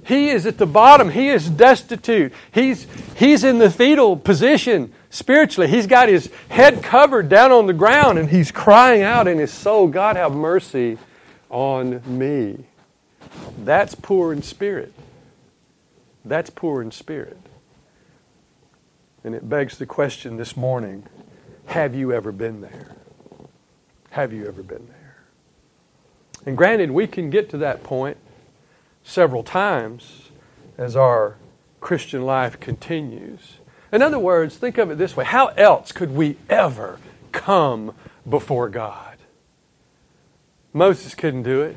He 0.07 0.29
is 0.29 0.47
at 0.47 0.59
the 0.59 0.67
bottom. 0.67 1.11
He 1.11 1.29
is 1.29 1.49
destitute. 1.49 2.33
He's, 2.53 2.87
he's 3.17 3.43
in 3.43 3.59
the 3.59 3.71
fetal 3.71 4.17
position 4.17 4.93
spiritually. 5.09 5.69
He's 5.69 5.87
got 5.87 6.09
his 6.09 6.31
head 6.51 6.83
covered 6.83 7.29
down 7.29 7.53
on 7.53 7.67
the 7.67 7.73
ground 7.73 8.19
and 8.19 8.29
he's 8.29 8.53
crying 8.53 9.03
out 9.03 9.27
in 9.27 9.39
his 9.39 9.53
soul, 9.53 9.89
God, 9.89 10.17
have 10.17 10.33
mercy 10.33 10.99
on 11.49 12.03
me. 12.07 12.65
That's 13.65 13.95
poor 13.95 14.33
in 14.33 14.43
spirit. 14.43 14.93
That's 16.25 16.51
poor 16.51 16.81
in 16.81 16.91
spirit. 16.91 17.39
And 19.23 19.35
it 19.35 19.49
begs 19.49 19.79
the 19.79 19.87
question 19.87 20.37
this 20.37 20.57
morning 20.57 21.07
have 21.67 21.95
you 21.95 22.13
ever 22.13 22.31
been 22.31 22.61
there? 22.61 22.95
Have 24.11 24.33
you 24.33 24.47
ever 24.47 24.63
been 24.63 24.87
there? 24.87 25.25
And 26.47 26.57
granted, 26.57 26.91
we 26.91 27.07
can 27.07 27.31
get 27.31 27.49
to 27.51 27.59
that 27.59 27.83
point 27.83 28.19
several 29.03 29.43
times 29.43 30.31
as 30.77 30.95
our 30.95 31.37
Christian 31.81 32.23
life 32.23 32.61
continues. 32.61 33.59
In 33.93 34.03
other 34.03 34.19
words, 34.19 34.57
think 34.57 34.79
of 34.79 34.91
it 34.91 34.99
this 34.99 35.17
way 35.17 35.25
how 35.25 35.49
else 35.49 35.93
could 35.93 36.13
we 36.13 36.37
ever 36.51 36.99
come 37.33 37.95
before 38.29 38.69
God? 38.69 39.17
Moses 40.73 41.15
couldn't 41.15 41.45
do 41.45 41.63
it. 41.63 41.77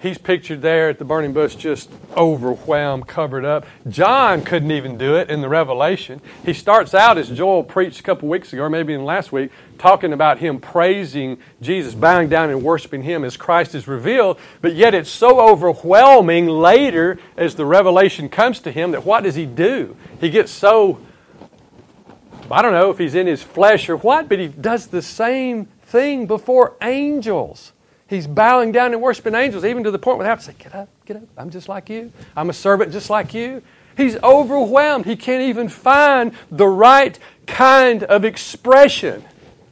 He's 0.00 0.16
pictured 0.16 0.62
there 0.62 0.88
at 0.88 0.98
the 0.98 1.04
burning 1.04 1.34
bush, 1.34 1.54
just 1.54 1.90
overwhelmed, 2.16 3.06
covered 3.06 3.44
up. 3.44 3.66
John 3.86 4.42
couldn't 4.42 4.70
even 4.70 4.96
do 4.96 5.16
it 5.16 5.28
in 5.28 5.42
the 5.42 5.48
Revelation. 5.48 6.22
He 6.42 6.54
starts 6.54 6.94
out, 6.94 7.18
as 7.18 7.28
Joel 7.28 7.62
preached 7.62 8.00
a 8.00 8.02
couple 8.02 8.26
weeks 8.26 8.50
ago, 8.54 8.62
or 8.62 8.70
maybe 8.70 8.94
in 8.94 9.04
last 9.04 9.30
week, 9.30 9.50
talking 9.76 10.14
about 10.14 10.38
him 10.38 10.58
praising 10.58 11.36
Jesus, 11.60 11.94
bowing 11.94 12.30
down 12.30 12.48
and 12.48 12.62
worshiping 12.62 13.02
him 13.02 13.24
as 13.24 13.36
Christ 13.36 13.74
is 13.74 13.86
revealed. 13.86 14.38
But 14.62 14.74
yet 14.74 14.94
it's 14.94 15.10
so 15.10 15.38
overwhelming 15.38 16.46
later 16.46 17.18
as 17.36 17.54
the 17.54 17.66
revelation 17.66 18.30
comes 18.30 18.60
to 18.60 18.72
him 18.72 18.92
that 18.92 19.04
what 19.04 19.24
does 19.24 19.34
he 19.34 19.44
do? 19.44 19.96
He 20.18 20.30
gets 20.30 20.50
so 20.50 21.00
I 22.50 22.62
don't 22.62 22.72
know 22.72 22.90
if 22.90 22.98
he's 22.98 23.14
in 23.14 23.28
his 23.28 23.42
flesh 23.42 23.88
or 23.88 23.96
what, 23.96 24.28
but 24.28 24.40
he 24.40 24.48
does 24.48 24.88
the 24.88 25.02
same 25.02 25.66
thing 25.84 26.26
before 26.26 26.76
angels. 26.82 27.72
He's 28.10 28.26
bowing 28.26 28.72
down 28.72 28.92
and 28.92 29.00
worshiping 29.00 29.36
angels, 29.36 29.64
even 29.64 29.84
to 29.84 29.92
the 29.92 29.98
point 29.98 30.18
where 30.18 30.24
they 30.24 30.30
have 30.30 30.40
to 30.40 30.44
say, 30.46 30.54
Get 30.58 30.74
up, 30.74 30.88
get 31.06 31.16
up. 31.16 31.22
I'm 31.38 31.48
just 31.48 31.68
like 31.68 31.88
you. 31.88 32.12
I'm 32.36 32.50
a 32.50 32.52
servant 32.52 32.90
just 32.90 33.08
like 33.08 33.32
you. 33.32 33.62
He's 33.96 34.16
overwhelmed. 34.16 35.06
He 35.06 35.14
can't 35.14 35.44
even 35.44 35.68
find 35.68 36.32
the 36.50 36.66
right 36.66 37.16
kind 37.46 38.02
of 38.02 38.24
expression. 38.24 39.24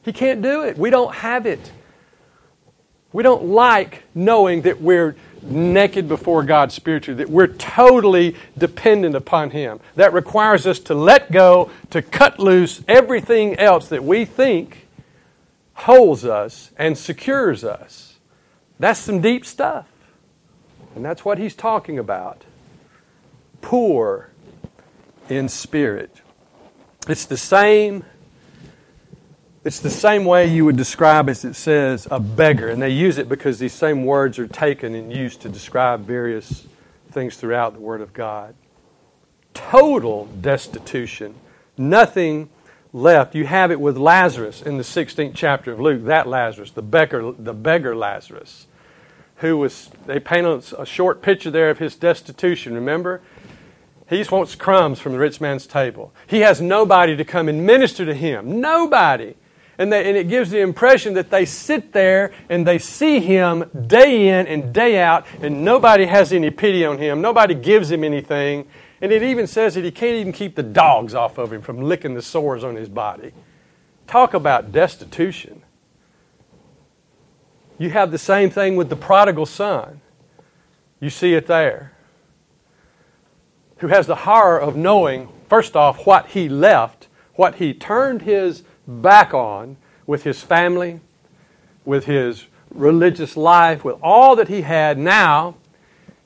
He 0.05 0.13
can't 0.13 0.41
do 0.41 0.63
it. 0.63 0.79
We 0.79 0.89
don't 0.89 1.13
have 1.17 1.47
it. 1.47 1.73
We 3.13 3.25
don't 3.25 3.47
like 3.47 4.05
knowing 4.15 4.63
that 4.63 4.81
we're 4.81 5.17
naked 5.43 6.07
before 6.07 6.45
God 6.45 6.71
spiritually, 6.71 7.19
that 7.19 7.31
we're 7.31 7.49
totally 7.49 8.37
dependent 8.57 9.17
upon 9.17 9.51
Him. 9.51 9.81
That 9.97 10.13
requires 10.13 10.65
us 10.65 10.79
to 10.81 10.95
let 10.95 11.33
go, 11.33 11.73
to 11.91 12.03
cut 12.03 12.39
loose 12.39 12.83
everything 12.87 13.59
else 13.59 13.89
that 13.89 14.05
we 14.05 14.25
think 14.25 14.87
holds 15.75 16.25
us 16.25 16.71
and 16.79 16.97
secures 16.97 17.65
us. 17.65 18.08
That's 18.79 19.01
some 19.01 19.21
deep 19.21 19.45
stuff. 19.45 19.87
And 20.95 21.05
that's 21.05 21.25
what 21.25 21.39
he's 21.39 21.55
talking 21.55 21.99
about. 21.99 22.45
Poor 23.61 24.31
in 25.29 25.49
spirit. 25.49 26.23
It's 27.09 27.25
the 27.25 27.37
same 27.37 28.05
it's 29.65 29.81
the 29.81 29.91
same 29.91 30.25
way 30.25 30.47
you 30.47 30.65
would 30.65 30.77
describe, 30.77 31.29
as 31.29 31.45
it 31.45 31.55
says, 31.55 32.09
a 32.11 32.19
beggar. 32.19 32.69
And 32.69 32.81
they 32.81 32.91
use 32.91 33.19
it 33.19 33.29
because 33.29 33.59
these 33.59 33.73
same 33.73 34.05
words 34.05 34.39
are 34.39 34.47
taken 34.47 34.95
and 34.95 35.13
used 35.13 35.43
to 35.43 35.49
describe 35.51 36.07
various 36.07 36.67
things 37.11 37.37
throughout 37.37 37.75
the 37.75 37.81
Word 37.81 38.01
of 38.01 38.15
God. 38.15 38.55
Total 39.53 40.25
destitution. 40.27 41.35
Nothing 41.77 42.49
left. 42.93 43.35
You 43.35 43.45
have 43.47 43.71
it 43.71 43.81
with 43.81 43.99
Lazarus 43.99 44.63
in 44.63 44.79
the 44.79 44.85
16th 44.85 45.33
chapter 45.35 45.73
of 45.73 45.81
Luke, 45.81 46.05
that 46.05 46.29
Lazarus, 46.29 46.71
the 46.71 46.81
beggar, 46.81 47.33
the 47.33 47.53
beggar 47.53 47.95
Lazarus, 47.97 48.68
who 49.39 49.57
was, 49.57 49.91
they 50.07 50.21
painted 50.21 50.73
a 50.79 50.87
short 50.87 51.23
picture 51.23 51.51
there 51.51 51.71
of 51.71 51.79
his 51.79 51.95
destitution, 51.95 52.75
remember? 52.75 53.21
He 54.09 54.17
just 54.17 54.33
wants 54.33 54.55
crumbs 54.55 55.01
from 55.01 55.13
the 55.13 55.19
rich 55.19 55.41
man's 55.41 55.67
table. 55.67 56.13
He 56.27 56.41
has 56.41 56.61
nobody 56.61 57.17
to 57.17 57.25
come 57.25 57.49
and 57.49 57.67
minister 57.67 58.07
to 58.07 58.15
him. 58.15 58.61
Nobody. 58.61 59.35
And, 59.77 59.93
they, 59.93 60.09
and 60.09 60.17
it 60.17 60.29
gives 60.29 60.51
the 60.51 60.61
impression 60.61 61.15
that 61.15 61.31
they 61.31 61.45
sit 61.45 61.93
there 61.93 62.33
and 62.49 62.67
they 62.67 62.79
see 62.79 63.21
him 63.21 63.71
day 63.87 64.29
in 64.29 64.47
and 64.49 64.73
day 64.73 65.01
out, 65.01 65.25
and 65.41 65.65
nobody 65.65 66.07
has 66.07 66.33
any 66.33 66.51
pity 66.51 66.85
on 66.85 66.99
him. 66.99 67.21
Nobody 67.21 67.55
gives 67.55 67.91
him 67.91 68.03
anything. 68.03 68.67
And 69.01 69.13
it 69.13 69.23
even 69.23 69.47
says 69.47 69.75
that 69.75 69.85
he 69.85 69.93
can't 69.93 70.17
even 70.17 70.33
keep 70.33 70.57
the 70.57 70.65
dogs 70.65 71.15
off 71.15 71.39
of 71.39 71.53
him 71.53 71.63
from 71.63 71.81
licking 71.81 72.15
the 72.15 72.23
sores 72.23 72.65
on 72.65 72.75
his 72.75 72.89
body. 72.89 73.33
Talk 74.09 74.35
about 74.35 74.73
destitution. 74.73 75.63
You 77.79 77.91
have 77.91 78.11
the 78.11 78.19
same 78.19 78.51
thing 78.51 78.77
with 78.77 78.89
the 78.89 78.97
prodigal 78.97 79.47
son. 79.47 80.01
You 81.01 81.11
see 81.11 81.35
it 81.35 81.47
there. 81.47 81.93
Who 83.79 83.87
has 83.87 84.09
the 84.09 84.17
horror 84.17 84.59
of 84.59 84.77
knowing, 84.77 85.29
first 85.49 85.77
off, 85.77 86.05
what 86.05 86.27
he 86.31 86.49
left, 86.49 87.07
what 87.35 87.57
he 87.57 87.73
turned 87.73 88.23
his 88.23 88.65
back 88.87 89.33
on 89.33 89.77
with 90.07 90.25
his 90.25 90.43
family, 90.43 91.01
with 91.85 92.07
his 92.07 92.47
religious 92.71 93.37
life, 93.37 93.85
with 93.85 93.97
all 94.03 94.35
that 94.37 94.49
he 94.49 94.63
had. 94.63 94.99
Now, 94.99 95.55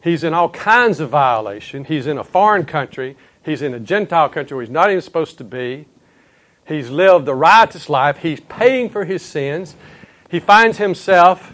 he's 0.00 0.24
in 0.24 0.32
all 0.32 0.48
kinds 0.48 1.00
of 1.00 1.10
violation. 1.10 1.84
He's 1.84 2.06
in 2.06 2.16
a 2.16 2.24
foreign 2.24 2.64
country. 2.64 3.16
He's 3.44 3.60
in 3.60 3.74
a 3.74 3.80
Gentile 3.80 4.28
country 4.28 4.56
where 4.56 4.64
he's 4.64 4.72
not 4.72 4.90
even 4.90 5.02
supposed 5.02 5.36
to 5.38 5.44
be. 5.44 5.86
He's 6.64 6.90
lived 6.90 7.28
a 7.28 7.34
riotous 7.34 7.88
life. 7.88 8.18
He's 8.18 8.40
paying 8.40 8.88
for 8.88 9.04
his 9.04 9.22
sins. 9.22 9.76
He 10.32 10.40
finds 10.40 10.78
himself 10.78 11.52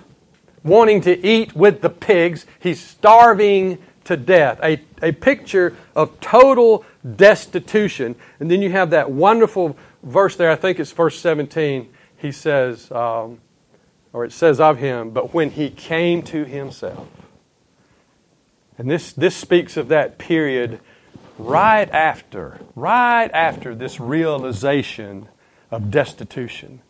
wanting 0.62 1.00
to 1.00 1.26
eat 1.26 1.56
with 1.56 1.80
the 1.80 1.90
pigs. 1.90 2.46
He's 2.60 2.80
starving 2.80 3.78
to 4.04 4.16
death. 4.16 4.60
A, 4.62 4.80
a 5.02 5.10
picture 5.10 5.76
of 5.96 6.20
total 6.20 6.84
destitution. 7.16 8.14
And 8.38 8.48
then 8.48 8.62
you 8.62 8.70
have 8.70 8.90
that 8.90 9.10
wonderful 9.10 9.76
verse 10.04 10.36
there, 10.36 10.52
I 10.52 10.54
think 10.54 10.78
it's 10.78 10.92
verse 10.92 11.18
17. 11.18 11.88
He 12.18 12.30
says, 12.30 12.88
um, 12.92 13.40
or 14.12 14.24
it 14.24 14.30
says 14.30 14.60
of 14.60 14.78
him, 14.78 15.10
but 15.10 15.34
when 15.34 15.50
he 15.50 15.70
came 15.70 16.22
to 16.22 16.44
himself. 16.44 17.08
And 18.78 18.88
this, 18.88 19.12
this 19.12 19.34
speaks 19.34 19.76
of 19.76 19.88
that 19.88 20.18
period 20.18 20.78
right 21.36 21.90
after, 21.90 22.60
right 22.76 23.30
after 23.32 23.74
this 23.74 23.98
realization 23.98 25.26
of 25.68 25.90
destitution. 25.90 26.80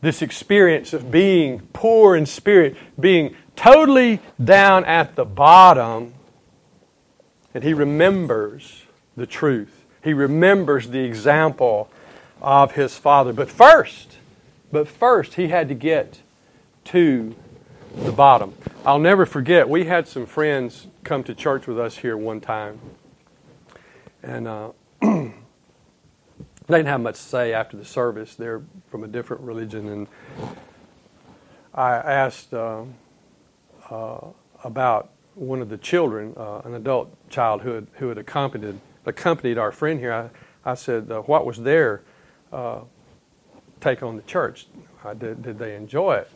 This 0.00 0.22
experience 0.22 0.92
of 0.92 1.10
being 1.10 1.60
poor 1.72 2.16
in 2.16 2.26
spirit, 2.26 2.76
being 2.98 3.36
totally 3.54 4.20
down 4.42 4.84
at 4.84 5.16
the 5.16 5.24
bottom, 5.24 6.14
and 7.52 7.62
he 7.62 7.74
remembers 7.74 8.84
the 9.16 9.26
truth. 9.26 9.84
He 10.02 10.14
remembers 10.14 10.88
the 10.88 11.00
example 11.00 11.90
of 12.40 12.72
his 12.72 12.96
father. 12.96 13.32
But 13.32 13.50
first, 13.50 14.16
but 14.72 14.88
first, 14.88 15.34
he 15.34 15.48
had 15.48 15.68
to 15.68 15.74
get 15.74 16.20
to 16.84 17.34
the 17.94 18.12
bottom. 18.12 18.54
I'll 18.84 18.98
never 18.98 19.26
forget, 19.26 19.68
we 19.68 19.84
had 19.84 20.08
some 20.08 20.26
friends 20.26 20.86
come 21.04 21.24
to 21.24 21.34
church 21.34 21.66
with 21.66 21.78
us 21.78 21.98
here 21.98 22.16
one 22.16 22.40
time. 22.40 22.80
And 24.22 24.48
uh, 24.48 24.70
they 26.70 26.78
didn't 26.78 26.88
have 26.88 27.00
much 27.00 27.16
to 27.16 27.22
say 27.22 27.52
after 27.52 27.76
the 27.76 27.84
service. 27.84 28.34
They're 28.34 28.62
from 28.90 29.04
a 29.04 29.08
different 29.08 29.42
religion. 29.42 29.88
And 29.88 30.06
I 31.74 31.94
asked 31.96 32.54
uh, 32.54 32.84
uh, 33.90 34.20
about 34.62 35.10
one 35.34 35.60
of 35.60 35.68
the 35.68 35.78
children, 35.78 36.34
uh, 36.36 36.60
an 36.64 36.74
adult 36.74 37.14
child 37.28 37.62
who 37.62 37.70
had, 37.70 37.86
who 37.94 38.08
had 38.08 38.18
accompanied, 38.18 38.80
accompanied 39.06 39.58
our 39.58 39.72
friend 39.72 39.98
here. 39.98 40.12
I, 40.12 40.70
I 40.70 40.74
said, 40.74 41.10
uh, 41.10 41.22
What 41.22 41.44
was 41.44 41.58
their 41.58 42.02
uh, 42.52 42.80
take 43.80 44.02
on 44.02 44.16
the 44.16 44.22
church? 44.22 44.66
Did, 45.18 45.42
did 45.42 45.58
they 45.58 45.74
enjoy 45.74 46.16
it? 46.16 46.30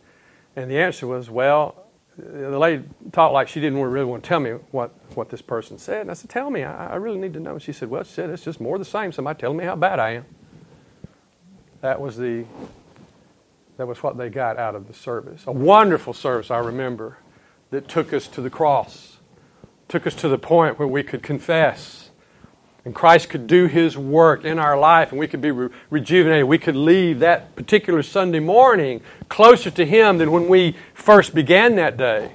And 0.57 0.71
the 0.71 0.79
answer 0.79 1.07
was, 1.07 1.31
Well, 1.31 1.84
the 2.17 2.59
lady 2.59 2.85
talked 3.13 3.35
like 3.35 3.49
she 3.49 3.61
didn't 3.61 3.81
really 3.81 4.05
want 4.05 4.23
to 4.23 4.29
tell 4.29 4.41
me 4.41 4.53
what, 4.71 4.95
what 5.15 5.31
this 5.31 5.43
person 5.43 5.79
said. 5.79 6.03
And 6.03 6.11
I 6.11 6.15
said, 6.15 6.31
Tell 6.31 6.51
me, 6.51 6.63
I, 6.63 6.93
I 6.93 6.97
really 6.97 7.19
need 7.19 7.35
to 7.35 7.41
know. 7.41 7.53
And 7.53 7.63
she 7.63 7.73
said, 7.73 7.91
Well, 7.91 8.05
she 8.05 8.13
said, 8.13 8.31
it's 8.31 8.45
just 8.45 8.61
more 8.61 8.79
the 8.79 8.85
same. 8.85 9.13
Somebody 9.13 9.41
telling 9.41 9.57
me 9.57 9.65
how 9.65 9.77
bad 9.77 9.99
I 9.99 10.11
am. 10.11 10.25
That 11.81 12.01
was 12.01 12.17
the 12.17 12.45
that 13.77 13.87
was 13.87 14.03
what 14.03 14.17
they 14.17 14.29
got 14.29 14.57
out 14.57 14.75
of 14.75 14.87
the 14.87 14.95
service. 14.95 15.45
A 15.47 15.53
wonderful 15.53 16.13
service, 16.15 16.51
I 16.51 16.59
remember, 16.59 17.19
that 17.71 17.89
took 17.89 18.13
us 18.13 18.29
to 18.29 18.41
the 18.41 18.51
cross, 18.51 19.19
took 19.89 20.07
us 20.07 20.15
to 20.17 20.29
the 20.29 20.39
point 20.39 20.79
where 20.79 20.87
we 20.87 21.03
could 21.03 21.23
confess. 21.23 22.04
And 22.85 22.95
Christ 22.95 23.31
could 23.31 23.47
do 23.47 23.67
His 23.67 23.97
work 23.97 24.45
in 24.45 24.59
our 24.59 24.79
life 24.79 25.11
and 25.11 25.19
we 25.19 25.27
could 25.27 25.41
be 25.41 25.51
re- 25.51 25.71
rejuvenated. 25.89 26.47
We 26.47 26.59
could 26.59 26.77
leave 26.77 27.21
that 27.21 27.57
particular 27.57 28.03
Sunday 28.03 28.41
morning 28.41 29.01
closer 29.29 29.71
to 29.71 29.87
Him 29.87 30.19
than 30.19 30.31
when 30.33 30.49
we 30.49 30.77
first 30.93 31.35
began 31.35 31.77
that 31.77 31.97
day. 31.97 32.33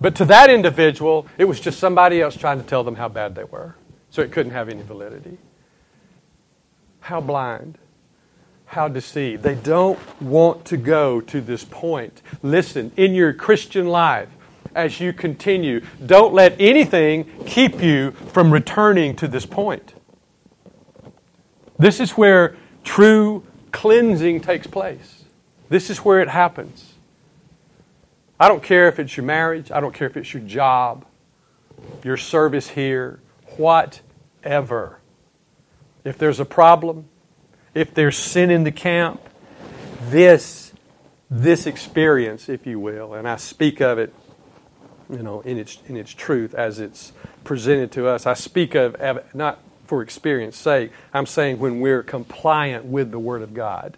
But 0.00 0.14
to 0.16 0.24
that 0.26 0.48
individual, 0.48 1.26
it 1.36 1.44
was 1.44 1.60
just 1.60 1.78
somebody 1.78 2.22
else 2.22 2.36
trying 2.36 2.60
to 2.60 2.66
tell 2.66 2.84
them 2.84 2.96
how 2.96 3.08
bad 3.08 3.34
they 3.34 3.44
were. 3.44 3.74
So 4.10 4.22
it 4.22 4.32
couldn't 4.32 4.52
have 4.52 4.68
any 4.68 4.82
validity. 4.82 5.38
How 7.00 7.20
blind. 7.20 7.78
How 8.66 8.88
deceived. 8.88 9.42
They 9.42 9.54
don't 9.54 9.98
want 10.20 10.64
to 10.66 10.76
go 10.76 11.20
to 11.22 11.40
this 11.40 11.64
point. 11.64 12.22
Listen, 12.42 12.92
in 12.96 13.14
your 13.14 13.32
Christian 13.32 13.88
life, 13.88 14.28
as 14.74 15.00
you 15.00 15.12
continue. 15.12 15.80
Don't 16.04 16.34
let 16.34 16.60
anything 16.60 17.24
keep 17.46 17.82
you 17.82 18.12
from 18.12 18.52
returning 18.52 19.16
to 19.16 19.28
this 19.28 19.46
point. 19.46 19.94
This 21.78 22.00
is 22.00 22.12
where 22.12 22.56
true 22.84 23.44
cleansing 23.72 24.40
takes 24.40 24.66
place. 24.66 25.24
This 25.68 25.90
is 25.90 25.98
where 25.98 26.20
it 26.20 26.28
happens. 26.28 26.94
I 28.40 28.48
don't 28.48 28.62
care 28.62 28.88
if 28.88 28.98
it's 28.98 29.16
your 29.16 29.26
marriage, 29.26 29.70
I 29.70 29.80
don't 29.80 29.94
care 29.94 30.06
if 30.06 30.16
it's 30.16 30.32
your 30.32 30.42
job, 30.42 31.04
your 32.04 32.16
service 32.16 32.68
here, 32.68 33.20
whatever. 33.56 35.00
If 36.04 36.18
there's 36.18 36.40
a 36.40 36.44
problem, 36.44 37.08
if 37.74 37.92
there's 37.94 38.16
sin 38.16 38.50
in 38.50 38.64
the 38.64 38.72
camp, 38.72 39.20
this 40.02 40.72
this 41.30 41.66
experience, 41.66 42.48
if 42.48 42.66
you 42.66 42.80
will, 42.80 43.12
and 43.12 43.28
I 43.28 43.36
speak 43.36 43.80
of 43.80 43.98
it 43.98 44.14
you 45.10 45.22
know, 45.22 45.40
in 45.40 45.58
its, 45.58 45.78
in 45.86 45.96
its 45.96 46.12
truth 46.12 46.54
as 46.54 46.80
it's 46.80 47.12
presented 47.44 47.90
to 47.92 48.06
us. 48.06 48.26
I 48.26 48.34
speak 48.34 48.74
of, 48.74 48.96
not 49.34 49.60
for 49.86 50.02
experience 50.02 50.56
sake, 50.56 50.92
I'm 51.14 51.26
saying 51.26 51.58
when 51.58 51.80
we're 51.80 52.02
compliant 52.02 52.84
with 52.84 53.10
the 53.10 53.18
Word 53.18 53.42
of 53.42 53.54
God. 53.54 53.96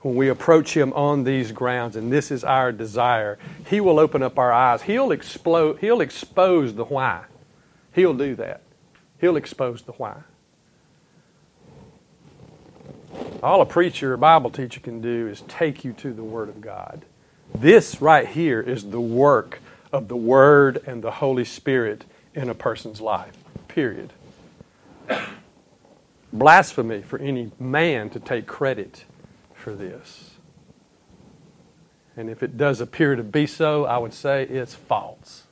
When 0.00 0.16
we 0.16 0.28
approach 0.28 0.76
Him 0.76 0.92
on 0.94 1.24
these 1.24 1.52
grounds, 1.52 1.96
and 1.96 2.12
this 2.12 2.30
is 2.30 2.44
our 2.44 2.72
desire, 2.72 3.38
He 3.68 3.80
will 3.80 3.98
open 3.98 4.22
up 4.22 4.38
our 4.38 4.52
eyes. 4.52 4.82
He'll, 4.82 5.12
explode, 5.12 5.78
he'll 5.78 6.00
expose 6.00 6.74
the 6.74 6.84
why. 6.84 7.24
He'll 7.94 8.14
do 8.14 8.34
that. 8.36 8.62
He'll 9.20 9.36
expose 9.36 9.82
the 9.82 9.92
why. 9.92 10.22
All 13.42 13.60
a 13.60 13.66
preacher 13.66 14.14
or 14.14 14.16
Bible 14.16 14.50
teacher 14.50 14.80
can 14.80 15.00
do 15.00 15.28
is 15.28 15.42
take 15.42 15.84
you 15.84 15.92
to 15.94 16.12
the 16.12 16.24
Word 16.24 16.48
of 16.48 16.60
God. 16.60 17.04
This 17.54 18.02
right 18.02 18.26
here 18.26 18.60
is 18.60 18.90
the 18.90 19.00
work 19.00 19.60
of 19.92 20.08
the 20.08 20.16
Word 20.16 20.82
and 20.86 21.02
the 21.02 21.10
Holy 21.10 21.44
Spirit 21.44 22.04
in 22.34 22.48
a 22.48 22.54
person's 22.54 23.00
life. 23.00 23.36
Period. 23.68 24.12
Blasphemy 26.32 27.02
for 27.02 27.18
any 27.18 27.52
man 27.58 28.08
to 28.10 28.20
take 28.20 28.46
credit 28.46 29.04
for 29.54 29.74
this. 29.74 30.30
And 32.16 32.28
if 32.28 32.42
it 32.42 32.56
does 32.56 32.80
appear 32.80 33.16
to 33.16 33.22
be 33.22 33.46
so, 33.46 33.84
I 33.84 33.98
would 33.98 34.14
say 34.14 34.44
it's 34.44 34.74
false. 34.74 35.44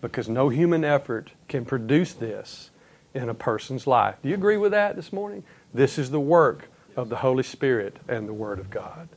Because 0.00 0.28
no 0.28 0.48
human 0.48 0.84
effort 0.84 1.32
can 1.48 1.64
produce 1.64 2.12
this 2.12 2.70
in 3.14 3.28
a 3.28 3.34
person's 3.34 3.86
life. 3.86 4.16
Do 4.22 4.28
you 4.28 4.34
agree 4.34 4.56
with 4.56 4.72
that 4.72 4.96
this 4.96 5.12
morning? 5.12 5.44
This 5.74 5.98
is 5.98 6.10
the 6.10 6.20
work 6.20 6.68
of 6.96 7.08
the 7.08 7.16
Holy 7.16 7.42
Spirit 7.42 7.96
and 8.08 8.28
the 8.28 8.32
Word 8.32 8.58
of 8.58 8.70
God. 8.70 9.08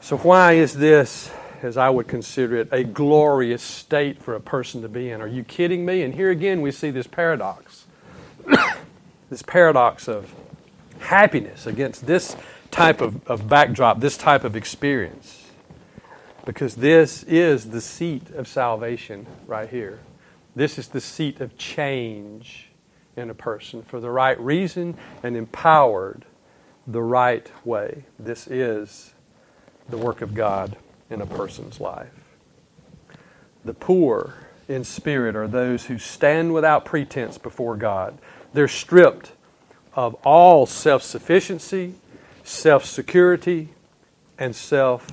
So, 0.00 0.16
why 0.18 0.54
is 0.54 0.74
this 0.74 1.30
as 1.62 1.76
I 1.76 1.90
would 1.90 2.08
consider 2.08 2.56
it, 2.56 2.68
a 2.72 2.84
glorious 2.84 3.62
state 3.62 4.22
for 4.22 4.34
a 4.34 4.40
person 4.40 4.82
to 4.82 4.88
be 4.88 5.10
in. 5.10 5.20
Are 5.20 5.28
you 5.28 5.44
kidding 5.44 5.84
me? 5.84 6.02
And 6.02 6.14
here 6.14 6.30
again, 6.30 6.60
we 6.60 6.70
see 6.70 6.90
this 6.90 7.06
paradox 7.06 7.86
this 9.30 9.42
paradox 9.42 10.08
of 10.08 10.34
happiness 10.98 11.66
against 11.66 12.06
this 12.06 12.36
type 12.70 13.00
of, 13.00 13.26
of 13.28 13.48
backdrop, 13.48 14.00
this 14.00 14.16
type 14.16 14.44
of 14.44 14.56
experience. 14.56 15.50
Because 16.44 16.76
this 16.76 17.22
is 17.24 17.70
the 17.70 17.80
seat 17.80 18.30
of 18.30 18.48
salvation 18.48 19.26
right 19.46 19.68
here. 19.68 20.00
This 20.56 20.78
is 20.78 20.88
the 20.88 21.00
seat 21.00 21.40
of 21.40 21.56
change 21.56 22.70
in 23.16 23.30
a 23.30 23.34
person 23.34 23.82
for 23.82 24.00
the 24.00 24.10
right 24.10 24.38
reason 24.40 24.96
and 25.22 25.36
empowered 25.36 26.24
the 26.86 27.02
right 27.02 27.50
way. 27.64 28.04
This 28.18 28.46
is 28.46 29.12
the 29.88 29.98
work 29.98 30.22
of 30.22 30.34
God 30.34 30.76
in 31.10 31.20
a 31.20 31.26
person's 31.26 31.80
life. 31.80 32.08
The 33.64 33.74
poor 33.74 34.34
in 34.68 34.84
spirit 34.84 35.36
are 35.36 35.48
those 35.48 35.86
who 35.86 35.98
stand 35.98 36.54
without 36.54 36.84
pretense 36.84 37.36
before 37.36 37.76
God. 37.76 38.16
They're 38.52 38.68
stripped 38.68 39.32
of 39.94 40.14
all 40.24 40.66
self 40.66 41.02
sufficiency, 41.02 41.94
self 42.44 42.84
security, 42.84 43.70
and 44.38 44.54
self 44.54 45.08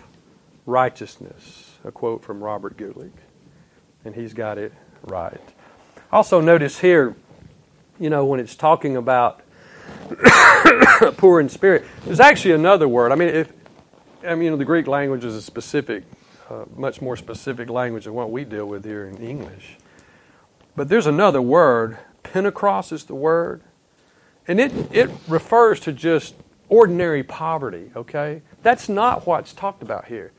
righteousness. 0.65 1.75
A 1.83 1.91
quote 1.91 2.23
from 2.23 2.43
Robert 2.43 2.77
Guelich. 2.77 3.11
And 4.05 4.15
he's 4.15 4.33
got 4.33 4.57
it 4.57 4.73
right. 5.03 5.41
Also, 6.11 6.39
notice 6.39 6.79
here, 6.79 7.15
you 7.99 8.09
know, 8.09 8.25
when 8.25 8.39
it's 8.39 8.55
talking 8.55 8.95
about 8.95 9.41
poor 11.17 11.39
in 11.39 11.49
spirit. 11.49 11.85
There's 12.05 12.19
actually 12.19 12.53
another 12.53 12.87
word. 12.87 13.11
I 13.11 13.15
mean, 13.15 13.29
if 13.29 13.51
I 14.23 14.33
mean, 14.33 14.45
you 14.45 14.51
know, 14.51 14.57
the 14.57 14.65
Greek 14.65 14.87
language 14.87 15.23
is 15.23 15.35
a 15.35 15.41
specific, 15.41 16.03
uh, 16.49 16.65
much 16.75 17.01
more 17.01 17.15
specific 17.15 17.69
language 17.69 18.05
than 18.05 18.13
what 18.13 18.31
we 18.31 18.43
deal 18.43 18.65
with 18.65 18.83
here 18.83 19.05
in 19.05 19.17
English. 19.17 19.77
But 20.75 20.89
there's 20.89 21.07
another 21.07 21.41
word. 21.41 21.97
Pentecost 22.23 22.91
is 22.91 23.05
the 23.05 23.15
word, 23.15 23.61
and 24.47 24.59
it 24.59 24.71
it 24.91 25.09
refers 25.27 25.79
to 25.81 25.93
just 25.93 26.35
ordinary 26.69 27.23
poverty. 27.23 27.91
Okay, 27.95 28.41
that's 28.63 28.89
not 28.89 29.25
what's 29.25 29.53
talked 29.53 29.81
about 29.81 30.05
here. 30.05 30.31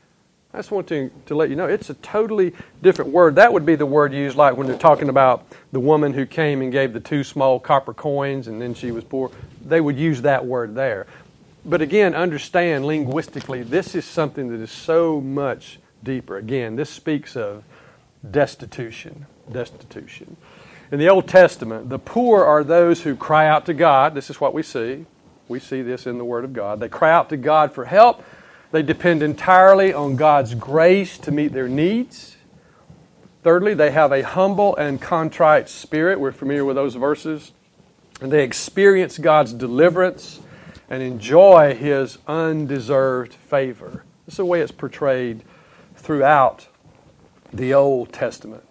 I 0.53 0.57
just 0.57 0.71
want 0.71 0.87
to, 0.87 1.11
to 1.27 1.35
let 1.35 1.49
you 1.49 1.55
know 1.55 1.67
it's 1.67 1.91
a 1.91 1.93
totally 1.95 2.53
different 2.81 3.11
word. 3.11 3.35
That 3.35 3.53
would 3.53 3.65
be 3.65 3.75
the 3.75 3.85
word 3.85 4.13
used 4.13 4.35
like 4.35 4.57
when 4.57 4.65
they're 4.65 4.77
talking 4.77 5.09
about 5.09 5.45
the 5.71 5.79
woman 5.79 6.13
who 6.13 6.25
came 6.25 6.61
and 6.61 6.71
gave 6.71 6.91
the 6.91 6.99
two 6.99 7.23
small 7.23 7.59
copper 7.59 7.93
coins 7.93 8.47
and 8.47 8.59
then 8.59 8.73
she 8.73 8.89
was 8.89 9.03
poor. 9.03 9.29
They 9.63 9.79
would 9.79 9.97
use 9.97 10.23
that 10.23 10.43
word 10.43 10.73
there. 10.73 11.05
But 11.65 11.81
again, 11.81 12.15
understand 12.15 12.85
linguistically, 12.85 13.63
this 13.63 13.95
is 13.95 14.05
something 14.05 14.49
that 14.49 14.61
is 14.61 14.71
so 14.71 15.19
much 15.19 15.79
deeper. 16.03 16.37
Again, 16.37 16.75
this 16.75 16.89
speaks 16.89 17.35
of 17.35 17.63
destitution. 18.29 19.25
Destitution. 19.51 20.37
In 20.91 20.99
the 20.99 21.09
Old 21.09 21.27
Testament, 21.27 21.89
the 21.89 21.99
poor 21.99 22.43
are 22.43 22.63
those 22.63 23.03
who 23.03 23.15
cry 23.15 23.47
out 23.47 23.65
to 23.67 23.73
God. 23.73 24.15
This 24.15 24.29
is 24.29 24.41
what 24.41 24.53
we 24.53 24.63
see. 24.63 25.05
We 25.47 25.59
see 25.59 25.81
this 25.81 26.07
in 26.07 26.17
the 26.17 26.25
Word 26.25 26.45
of 26.45 26.53
God. 26.53 26.79
They 26.79 26.89
cry 26.89 27.11
out 27.11 27.29
to 27.29 27.37
God 27.37 27.73
for 27.73 27.85
help 27.85 28.23
they 28.71 28.83
depend 28.83 29.23
entirely 29.23 29.93
on 29.93 30.15
God's 30.15 30.53
grace 30.53 31.17
to 31.19 31.31
meet 31.31 31.53
their 31.53 31.67
needs. 31.67 32.37
Thirdly, 33.41 33.73
they 33.73 33.91
have 33.91 34.11
a 34.11 34.21
humble 34.21 34.75
and 34.75 35.01
contrite 35.01 35.69
spirit. 35.69 36.19
We're 36.19 36.31
familiar 36.31 36.65
with 36.65 36.75
those 36.75 36.95
verses. 36.95 37.51
And 38.21 38.31
they 38.31 38.43
experience 38.43 39.17
God's 39.17 39.53
deliverance 39.53 40.41
and 40.89 41.03
enjoy 41.03 41.75
His 41.75 42.17
undeserved 42.27 43.33
favor. 43.33 44.03
This 44.25 44.33
is 44.33 44.37
the 44.37 44.45
way 44.45 44.61
it's 44.61 44.71
portrayed 44.71 45.43
throughout 45.95 46.67
the 47.53 47.73
Old 47.73 48.11
Testament. 48.11 48.63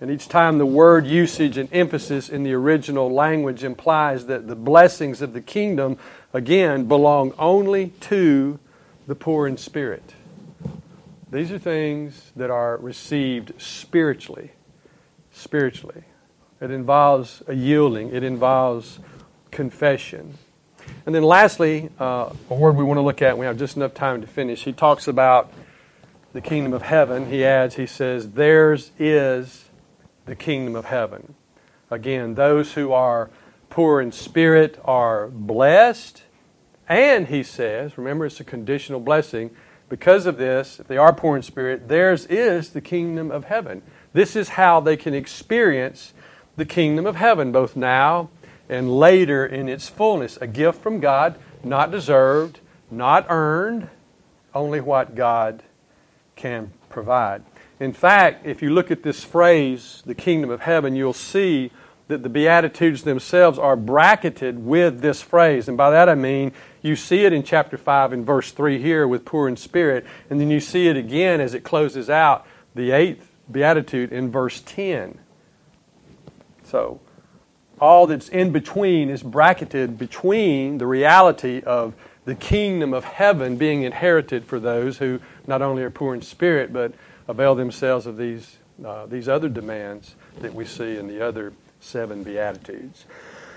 And 0.00 0.10
each 0.10 0.28
time 0.28 0.58
the 0.58 0.66
word 0.66 1.06
usage 1.06 1.56
and 1.56 1.68
emphasis 1.72 2.28
in 2.28 2.42
the 2.42 2.52
original 2.54 3.08
language 3.08 3.62
implies 3.62 4.26
that 4.26 4.48
the 4.48 4.56
blessings 4.56 5.22
of 5.22 5.32
the 5.32 5.40
kingdom, 5.40 5.96
again, 6.32 6.86
belong 6.86 7.32
only 7.38 7.90
to 8.00 8.58
the 9.06 9.14
poor 9.14 9.46
in 9.46 9.56
spirit. 9.56 10.14
These 11.30 11.52
are 11.52 11.58
things 11.58 12.32
that 12.34 12.50
are 12.50 12.76
received 12.78 13.60
spiritually. 13.62 14.50
Spiritually. 15.30 16.02
It 16.60 16.70
involves 16.72 17.42
a 17.46 17.54
yielding, 17.54 18.12
it 18.12 18.22
involves 18.24 18.98
confession. 19.50 20.36
And 21.06 21.14
then, 21.14 21.22
lastly, 21.22 21.90
uh, 21.98 22.32
a 22.50 22.54
word 22.54 22.76
we 22.76 22.84
want 22.84 22.98
to 22.98 23.02
look 23.02 23.22
at, 23.22 23.36
we 23.36 23.46
have 23.46 23.58
just 23.58 23.76
enough 23.76 23.94
time 23.94 24.20
to 24.20 24.26
finish. 24.26 24.64
He 24.64 24.72
talks 24.72 25.08
about 25.08 25.52
the 26.32 26.40
kingdom 26.40 26.72
of 26.72 26.82
heaven. 26.82 27.28
He 27.30 27.44
adds, 27.44 27.74
he 27.74 27.86
says, 27.86 28.30
Theirs 28.32 28.92
is 28.98 29.68
the 30.26 30.36
kingdom 30.36 30.76
of 30.76 30.86
heaven. 30.86 31.34
Again, 31.90 32.34
those 32.34 32.74
who 32.74 32.92
are 32.92 33.30
poor 33.68 34.00
in 34.00 34.12
spirit 34.12 34.78
are 34.84 35.28
blessed 35.28 36.22
and 36.88 37.28
he 37.28 37.42
says, 37.42 37.96
remember 37.96 38.26
it's 38.26 38.40
a 38.40 38.44
conditional 38.44 39.00
blessing, 39.00 39.50
because 39.88 40.26
of 40.26 40.36
this, 40.36 40.80
if 40.80 40.88
they 40.88 40.98
are 40.98 41.12
poor 41.14 41.36
in 41.36 41.42
spirit, 41.42 41.88
theirs 41.88 42.26
is 42.26 42.70
the 42.70 42.80
kingdom 42.80 43.30
of 43.30 43.44
heaven. 43.44 43.82
This 44.12 44.36
is 44.36 44.50
how 44.50 44.80
they 44.80 44.96
can 44.96 45.14
experience 45.14 46.12
the 46.56 46.64
kingdom 46.66 47.06
of 47.06 47.16
heaven, 47.16 47.52
both 47.52 47.76
now 47.76 48.28
and 48.72 48.98
later 48.98 49.44
in 49.44 49.68
its 49.68 49.88
fullness. 49.88 50.38
A 50.40 50.46
gift 50.46 50.82
from 50.82 50.98
God, 50.98 51.38
not 51.62 51.90
deserved, 51.90 52.60
not 52.90 53.26
earned, 53.28 53.88
only 54.54 54.80
what 54.80 55.14
God 55.14 55.62
can 56.36 56.72
provide. 56.88 57.42
In 57.78 57.92
fact, 57.92 58.46
if 58.46 58.62
you 58.62 58.70
look 58.70 58.90
at 58.90 59.02
this 59.02 59.24
phrase, 59.24 60.02
the 60.06 60.14
kingdom 60.14 60.50
of 60.50 60.62
heaven, 60.62 60.96
you'll 60.96 61.12
see 61.12 61.70
that 62.08 62.22
the 62.22 62.28
Beatitudes 62.28 63.02
themselves 63.02 63.58
are 63.58 63.76
bracketed 63.76 64.64
with 64.64 65.00
this 65.00 65.22
phrase. 65.22 65.68
And 65.68 65.76
by 65.76 65.90
that 65.90 66.08
I 66.08 66.14
mean 66.14 66.52
you 66.82 66.96
see 66.96 67.24
it 67.24 67.32
in 67.32 67.42
chapter 67.42 67.76
5 67.78 68.12
and 68.12 68.26
verse 68.26 68.50
3 68.50 68.80
here 68.80 69.06
with 69.06 69.24
poor 69.24 69.48
in 69.48 69.56
spirit, 69.56 70.04
and 70.28 70.40
then 70.40 70.50
you 70.50 70.60
see 70.60 70.88
it 70.88 70.96
again 70.96 71.40
as 71.40 71.54
it 71.54 71.62
closes 71.62 72.10
out 72.10 72.46
the 72.74 72.90
eighth 72.90 73.30
Beatitude 73.50 74.12
in 74.12 74.30
verse 74.30 74.60
10. 74.64 75.18
So, 76.64 77.00
all 77.82 78.06
that's 78.06 78.28
in 78.28 78.52
between 78.52 79.10
is 79.10 79.24
bracketed 79.24 79.98
between 79.98 80.78
the 80.78 80.86
reality 80.86 81.60
of 81.66 81.92
the 82.24 82.34
kingdom 82.36 82.94
of 82.94 83.02
heaven 83.02 83.56
being 83.56 83.82
inherited 83.82 84.44
for 84.44 84.60
those 84.60 84.98
who 84.98 85.18
not 85.48 85.60
only 85.60 85.82
are 85.82 85.90
poor 85.90 86.14
in 86.14 86.22
spirit, 86.22 86.72
but 86.72 86.94
avail 87.26 87.56
themselves 87.56 88.06
of 88.06 88.16
these, 88.16 88.58
uh, 88.86 89.04
these 89.06 89.28
other 89.28 89.48
demands 89.48 90.14
that 90.38 90.54
we 90.54 90.64
see 90.64 90.96
in 90.96 91.08
the 91.08 91.20
other 91.20 91.52
seven 91.80 92.22
Beatitudes. 92.22 93.04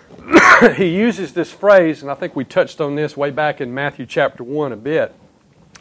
he 0.75 0.87
uses 0.87 1.33
this 1.33 1.51
phrase, 1.51 2.01
and 2.01 2.09
I 2.09 2.15
think 2.15 2.35
we 2.35 2.45
touched 2.45 2.81
on 2.81 2.95
this 2.95 3.15
way 3.15 3.29
back 3.29 3.61
in 3.61 3.75
Matthew 3.75 4.07
chapter 4.07 4.43
1 4.43 4.71
a 4.71 4.75
bit. 4.75 5.13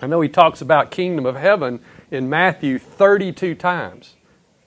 I 0.02 0.06
know 0.06 0.20
he 0.20 0.28
talks 0.28 0.60
about 0.60 0.90
kingdom 0.90 1.24
of 1.24 1.36
heaven 1.36 1.80
in 2.10 2.28
Matthew 2.28 2.78
32 2.78 3.54
times. 3.54 4.16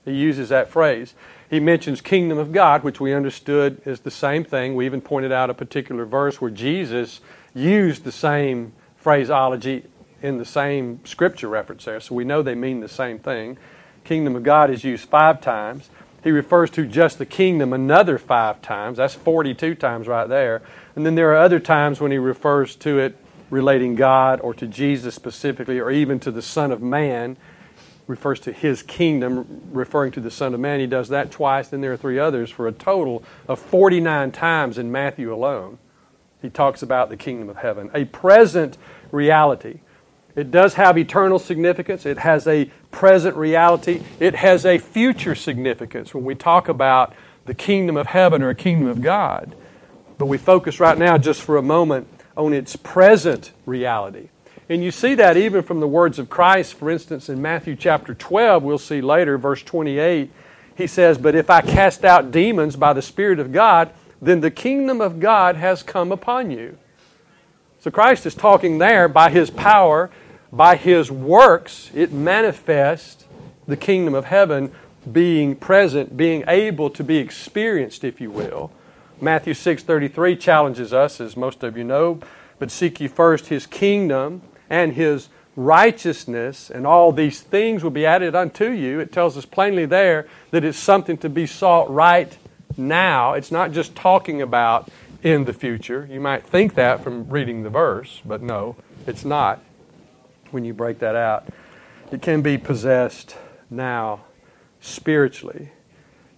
He 0.04 0.14
uses 0.14 0.50
that 0.50 0.68
phrase. 0.68 1.14
He 1.50 1.60
mentions 1.60 2.02
kingdom 2.02 2.38
of 2.38 2.52
God, 2.52 2.84
which 2.84 3.00
we 3.00 3.14
understood 3.14 3.82
is 3.86 4.02
the 4.02 4.12
same 4.12 4.44
thing. 4.44 4.76
We 4.76 4.86
even 4.86 5.02
pointed 5.02 5.32
out 5.32 5.50
a 5.50 5.54
particular 5.54 6.06
verse 6.06 6.42
where 6.42 6.52
Jesus 6.52 7.22
used 7.54 8.04
the 8.04 8.12
same 8.12 8.74
phraseology 8.98 9.86
in 10.22 10.38
the 10.38 10.46
same 10.46 11.00
scripture 11.06 11.48
reference 11.48 11.86
there. 11.86 12.00
So 12.00 12.16
we 12.16 12.26
know 12.26 12.42
they 12.42 12.56
mean 12.56 12.82
the 12.82 12.90
same 12.90 13.20
thing. 13.20 13.58
Kingdom 14.04 14.36
of 14.36 14.44
God 14.44 14.70
is 14.70 14.84
used 14.84 15.08
five 15.08 15.40
times. 15.40 15.90
He 16.24 16.32
refers 16.32 16.70
to 16.72 16.86
just 16.86 17.20
the 17.20 17.26
kingdom 17.26 17.72
another 17.72 18.18
five 18.18 18.62
times. 18.62 18.98
That's 18.98 19.14
42 19.14 19.76
times 19.76 20.08
right 20.08 20.28
there. 20.28 20.62
And 20.96 21.06
then 21.06 21.16
there 21.16 21.32
are 21.32 21.38
other 21.38 21.60
times 21.60 22.02
when 22.02 22.12
he 22.12 22.18
refers 22.18 22.76
to 22.78 23.00
it 23.00 23.16
relating 23.50 23.96
God 23.96 24.42
or 24.42 24.54
to 24.56 24.68
Jesus 24.68 25.16
specifically, 25.16 25.80
or 25.80 25.90
even 25.90 26.20
to 26.20 26.32
the 26.32 26.42
Son 26.42 26.72
of 26.72 26.82
Man, 26.82 27.38
refers 28.08 28.40
to 28.42 28.52
his 28.52 28.82
kingdom, 28.82 29.62
referring 29.72 30.12
to 30.14 30.22
the 30.22 30.32
Son 30.32 30.54
of 30.54 30.60
Man. 30.60 30.80
He 30.80 30.88
does 30.88 31.10
that 31.10 31.30
twice. 31.30 31.68
Then 31.68 31.82
there 31.82 31.94
are 31.94 31.98
three 31.98 32.18
others 32.18 32.50
for 32.50 32.68
a 32.68 32.72
total 32.72 33.24
of 33.48 33.60
49 33.60 34.32
times 34.32 34.78
in 34.78 34.92
Matthew 34.92 35.34
alone. 35.34 35.78
He 36.42 36.50
talks 36.50 36.82
about 36.82 37.10
the 37.10 37.18
kingdom 37.18 37.50
of 37.50 37.58
heaven, 37.58 37.90
a 37.94 38.06
present 38.06 38.78
reality. 39.12 39.80
It 40.36 40.52
does 40.52 40.76
have 40.76 40.98
eternal 40.98 41.40
significance. 41.40 42.06
It 42.06 42.20
has 42.20 42.48
a 42.48 42.66
present 42.92 43.36
reality. 43.36 44.04
It 44.20 44.36
has 44.36 44.66
a 44.66 44.78
future 44.78 45.34
significance 45.34 46.14
when 46.14 46.24
we 46.24 46.36
talk 46.36 46.70
about 46.70 47.14
the 47.46 47.56
kingdom 47.56 47.98
of 47.98 48.08
heaven 48.08 48.44
or 48.44 48.50
a 48.50 48.56
kingdom 48.56 48.88
of 48.88 49.02
God. 49.02 49.56
But 50.20 50.28
we 50.28 50.38
focus 50.38 50.80
right 50.80 50.98
now, 50.98 51.18
just 51.18 51.42
for 51.42 51.58
a 51.58 51.62
moment, 51.64 52.08
on 52.36 52.54
its 52.54 52.76
present 52.76 53.52
reality. 53.66 54.30
And 54.70 54.84
you 54.84 54.92
see 54.92 55.16
that 55.16 55.38
even 55.38 55.64
from 55.64 55.80
the 55.80 55.88
words 55.88 56.20
of 56.20 56.30
Christ, 56.30 56.74
for 56.74 56.90
instance, 56.90 57.30
in 57.30 57.42
Matthew 57.42 57.76
chapter 57.76 58.14
12, 58.14 58.64
we'll 58.64 58.78
see 58.78 59.00
later, 59.02 59.38
verse 59.38 59.64
28, 59.64 60.32
he 60.76 60.88
says, 60.88 61.18
But 61.18 61.36
if 61.36 61.50
I 61.50 61.62
cast 61.62 62.04
out 62.04 62.32
demons 62.32 62.76
by 62.76 62.94
the 62.94 63.02
Spirit 63.02 63.40
of 63.40 63.52
God, 63.52 63.92
then 64.22 64.42
the 64.42 64.52
kingdom 64.52 65.00
of 65.00 65.20
God 65.20 65.56
has 65.56 65.84
come 65.84 66.12
upon 66.12 66.52
you. 66.52 66.78
So 67.80 67.92
Christ 67.92 68.26
is 68.26 68.36
talking 68.36 68.78
there 68.78 69.08
by 69.08 69.30
his 69.30 69.50
power 69.50 70.10
by 70.52 70.76
his 70.76 71.12
works, 71.12 71.92
it 71.94 72.12
manifests 72.12 73.26
the 73.68 73.78
kingdom 73.78 74.14
of 74.14 74.26
heaven 74.26 74.72
being 75.12 75.56
present, 75.56 76.16
being 76.16 76.44
able 76.48 76.90
to 76.90 77.04
be 77.04 77.18
experienced, 77.18 78.04
if 78.04 78.22
you 78.22 78.32
will. 78.32 78.72
Matthew 79.20 79.54
6:33 79.54 80.36
challenges 80.36 80.94
us, 80.94 81.20
as 81.20 81.36
most 81.36 81.64
of 81.64 81.78
you 81.78 81.84
know, 81.84 82.20
but 82.60 82.72
seek 82.72 83.00
ye 83.02 83.08
first 83.08 83.48
his 83.48 83.66
kingdom 83.66 84.42
and 84.70 84.94
his 84.94 85.30
righteousness, 85.56 86.70
and 86.70 86.86
all 86.86 87.12
these 87.12 87.42
things 87.42 87.84
will 87.84 87.92
be 87.92 88.06
added 88.06 88.36
unto 88.36 88.70
you. 88.70 89.00
It 89.00 89.12
tells 89.12 89.38
us 89.38 89.46
plainly 89.46 89.86
there 89.86 90.28
that 90.52 90.64
it's 90.64 90.78
something 90.78 91.18
to 91.18 91.30
be 91.30 91.48
sought 91.48 91.90
right 91.92 92.38
now. 92.78 93.34
It's 93.34 93.52
not 93.52 93.72
just 93.72 93.96
talking 93.96 94.42
about 94.42 94.90
in 95.24 95.46
the 95.46 95.54
future. 95.54 96.08
You 96.12 96.20
might 96.20 96.46
think 96.46 96.76
that 96.76 97.04
from 97.04 97.28
reading 97.30 97.64
the 97.64 97.70
verse, 97.70 98.22
but 98.24 98.42
no, 98.42 98.76
it's 99.08 99.26
not 99.26 99.62
when 100.52 100.64
you 100.64 100.74
break 100.74 101.00
that 101.00 101.16
out. 101.16 101.48
It 102.12 102.22
can 102.22 102.42
be 102.42 102.58
possessed 102.58 103.36
now 103.70 104.22
spiritually 104.80 105.72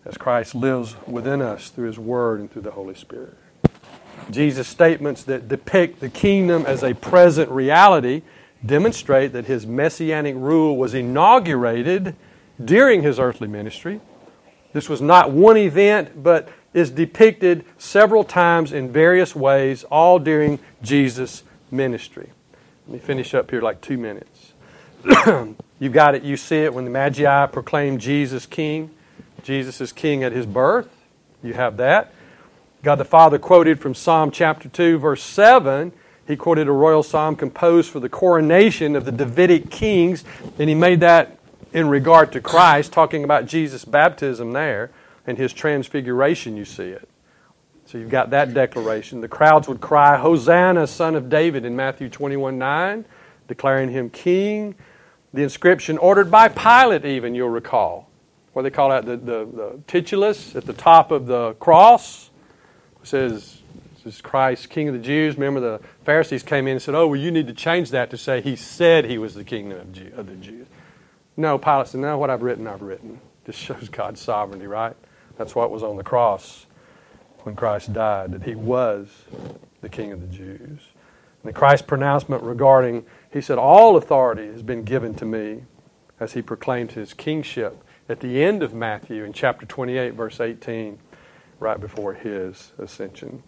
as 0.05 0.17
Christ 0.17 0.55
lives 0.55 0.95
within 1.05 1.41
us 1.41 1.69
through 1.69 1.87
His 1.87 1.99
Word 1.99 2.39
and 2.39 2.51
through 2.51 2.63
the 2.63 2.71
Holy 2.71 2.95
Spirit. 2.95 3.37
Jesus' 4.31 4.67
statements 4.67 5.23
that 5.23 5.47
depict 5.47 5.99
the 5.99 6.09
kingdom 6.09 6.65
as 6.65 6.83
a 6.83 6.93
present 6.93 7.49
reality 7.51 8.23
demonstrate 8.65 9.33
that 9.33 9.45
His 9.45 9.65
messianic 9.65 10.35
rule 10.35 10.77
was 10.77 10.93
inaugurated 10.93 12.15
during 12.63 13.01
His 13.03 13.19
earthly 13.19 13.47
ministry 13.47 14.01
This 14.73 14.89
was 14.89 15.01
not 15.01 15.31
one 15.31 15.57
event, 15.57 16.21
but 16.21 16.49
is 16.73 16.91
depicted 16.91 17.65
several 17.77 18.23
times 18.23 18.71
in 18.71 18.91
various 18.91 19.35
ways, 19.35 19.83
all 19.85 20.19
during 20.19 20.59
Jesus' 20.81 21.43
ministry. 21.71 22.29
Let 22.87 22.93
me 22.93 22.99
finish 22.99 23.33
up 23.33 23.49
here 23.49 23.61
like 23.61 23.81
two 23.81 23.97
minutes. 23.97 24.53
You've 25.79 25.93
got 25.93 26.15
it, 26.15 26.23
you 26.23 26.37
see 26.37 26.57
it 26.57 26.73
when 26.73 26.83
the 26.85 26.91
Magi 26.91 27.45
proclaim 27.47 27.97
Jesus 27.97 28.45
king. 28.45 28.91
Jesus 29.43 29.79
is 29.79 29.91
king 29.91 30.23
at 30.23 30.33
his 30.33 30.45
birth. 30.45 30.89
You 31.41 31.53
have 31.53 31.77
that. 31.77 32.13
God 32.81 32.95
the 32.95 33.05
Father 33.05 33.37
quoted 33.37 33.81
from 33.81 33.93
Psalm 33.93 34.31
chapter 34.31 34.69
2, 34.69 34.99
verse 34.99 35.21
7. 35.21 35.91
He 36.25 36.37
quoted 36.37 36.69
a 36.69 36.71
royal 36.71 37.03
psalm 37.03 37.35
composed 37.35 37.91
for 37.91 37.99
the 37.99 38.07
coronation 38.07 38.95
of 38.95 39.03
the 39.03 39.11
Davidic 39.11 39.69
kings, 39.69 40.23
and 40.57 40.69
he 40.69 40.75
made 40.75 41.01
that 41.01 41.37
in 41.73 41.89
regard 41.89 42.31
to 42.31 42.41
Christ, 42.41 42.93
talking 42.93 43.25
about 43.25 43.47
Jesus' 43.47 43.83
baptism 43.83 44.53
there 44.53 44.91
and 45.27 45.37
his 45.37 45.51
transfiguration, 45.51 46.55
you 46.55 46.63
see 46.63 46.85
it. 46.85 47.09
So 47.85 47.97
you've 47.97 48.09
got 48.09 48.29
that 48.29 48.53
declaration. 48.53 49.19
The 49.19 49.27
crowds 49.27 49.67
would 49.67 49.81
cry, 49.81 50.17
Hosanna, 50.17 50.87
son 50.87 51.15
of 51.15 51.29
David, 51.29 51.65
in 51.65 51.75
Matthew 51.75 52.07
21 52.07 52.57
9, 52.57 53.05
declaring 53.47 53.89
him 53.91 54.09
king. 54.09 54.75
The 55.33 55.43
inscription 55.43 55.97
ordered 55.97 56.31
by 56.31 56.47
Pilate, 56.47 57.03
even, 57.03 57.35
you'll 57.35 57.49
recall. 57.49 58.09
What 58.53 58.61
they 58.61 58.69
call 58.69 58.89
that, 58.89 59.05
the, 59.05 59.17
the, 59.17 59.45
the 59.45 59.81
titulus 59.87 60.55
at 60.55 60.65
the 60.65 60.73
top 60.73 61.11
of 61.11 61.25
the 61.25 61.53
cross. 61.55 62.28
Says, 63.09 63.59
is 64.05 64.21
Christ, 64.21 64.69
King 64.69 64.89
of 64.89 64.93
the 64.93 64.99
Jews. 64.99 65.35
Remember, 65.35 65.59
the 65.59 65.79
Pharisees 66.03 66.43
came 66.43 66.67
in 66.67 66.73
and 66.73 66.81
said, 66.81 66.95
Oh, 66.95 67.07
well, 67.07 67.19
you 67.19 67.31
need 67.31 67.47
to 67.47 67.53
change 67.53 67.91
that 67.91 68.09
to 68.11 68.17
say 68.17 68.41
he 68.41 68.55
said 68.55 69.05
he 69.05 69.17
was 69.17 69.35
the 69.35 69.43
King 69.43 69.71
of, 69.71 69.91
Jew, 69.91 70.11
of 70.15 70.27
the 70.27 70.35
Jews. 70.35 70.67
No, 71.37 71.57
Pilate 71.57 71.87
said, 71.87 72.01
No, 72.01 72.17
what 72.17 72.29
I've 72.29 72.41
written, 72.41 72.67
I've 72.67 72.81
written. 72.81 73.21
This 73.45 73.55
shows 73.55 73.89
God's 73.89 74.21
sovereignty, 74.21 74.67
right? 74.67 74.95
That's 75.37 75.55
what 75.55 75.71
was 75.71 75.83
on 75.83 75.95
the 75.95 76.03
cross 76.03 76.65
when 77.43 77.55
Christ 77.55 77.93
died, 77.93 78.31
that 78.33 78.43
he 78.43 78.55
was 78.55 79.07
the 79.81 79.89
King 79.89 80.11
of 80.11 80.21
the 80.21 80.27
Jews. 80.27 80.79
And 81.41 81.45
the 81.45 81.53
Christ 81.53 81.87
pronouncement 81.87 82.43
regarding, 82.43 83.05
he 83.31 83.41
said, 83.41 83.57
All 83.57 83.95
authority 83.95 84.47
has 84.47 84.63
been 84.63 84.83
given 84.83 85.13
to 85.15 85.25
me 85.25 85.63
as 86.19 86.33
he 86.33 86.41
proclaimed 86.41 86.91
his 86.91 87.13
kingship 87.13 87.83
at 88.09 88.19
the 88.19 88.43
end 88.43 88.61
of 88.61 88.73
Matthew 88.73 89.23
in 89.23 89.33
chapter 89.33 89.65
28, 89.65 90.13
verse 90.13 90.39
18, 90.39 90.99
right 91.59 91.79
before 91.79 92.13
his 92.13 92.71
ascension. 92.77 93.43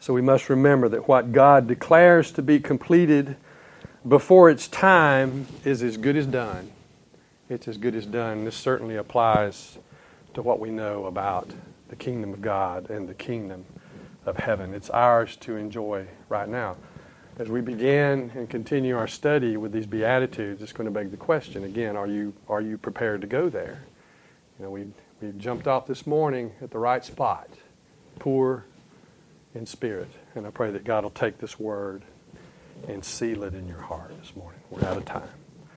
So 0.00 0.12
we 0.12 0.20
must 0.22 0.48
remember 0.48 0.88
that 0.90 1.08
what 1.08 1.32
God 1.32 1.66
declares 1.66 2.30
to 2.32 2.42
be 2.42 2.60
completed 2.60 3.36
before 4.06 4.48
its 4.48 4.68
time 4.68 5.46
is 5.64 5.82
as 5.82 5.96
good 5.96 6.16
as 6.16 6.26
done. 6.26 6.70
It's 7.48 7.66
as 7.66 7.78
good 7.78 7.94
as 7.94 8.06
done. 8.06 8.44
This 8.44 8.56
certainly 8.56 8.96
applies 8.96 9.78
to 10.34 10.42
what 10.42 10.60
we 10.60 10.70
know 10.70 11.06
about 11.06 11.50
the 11.88 11.96
kingdom 11.96 12.32
of 12.32 12.40
God 12.40 12.90
and 12.90 13.08
the 13.08 13.14
kingdom 13.14 13.64
of 14.24 14.36
heaven. 14.36 14.74
It's 14.74 14.90
ours 14.90 15.36
to 15.36 15.56
enjoy 15.56 16.06
right 16.28 16.48
now. 16.48 16.76
As 17.38 17.48
we 17.48 17.60
begin 17.60 18.30
and 18.34 18.50
continue 18.50 18.96
our 18.96 19.08
study 19.08 19.56
with 19.56 19.72
these 19.72 19.86
Beatitudes, 19.86 20.60
it's 20.60 20.72
going 20.72 20.86
to 20.86 20.90
beg 20.90 21.10
the 21.10 21.16
question 21.16 21.64
again 21.64 21.96
are 21.96 22.06
you, 22.06 22.34
are 22.48 22.60
you 22.60 22.76
prepared 22.76 23.20
to 23.22 23.26
go 23.26 23.48
there? 23.48 23.84
You 24.58 24.64
know, 24.64 24.70
we, 24.70 24.86
we 25.20 25.32
jumped 25.32 25.66
off 25.66 25.86
this 25.86 26.06
morning 26.06 26.52
at 26.60 26.70
the 26.70 26.78
right 26.78 27.04
spot, 27.04 27.48
poor 28.18 28.64
in 29.54 29.66
spirit. 29.66 30.10
And 30.34 30.46
I 30.46 30.50
pray 30.50 30.70
that 30.70 30.84
God 30.84 31.04
will 31.04 31.10
take 31.10 31.38
this 31.38 31.58
word 31.58 32.02
and 32.86 33.04
seal 33.04 33.42
it 33.42 33.54
in 33.54 33.66
your 33.66 33.80
heart 33.80 34.12
this 34.20 34.36
morning. 34.36 34.60
We're 34.70 34.84
out 34.84 34.96
of 34.96 35.04
time. 35.04 35.28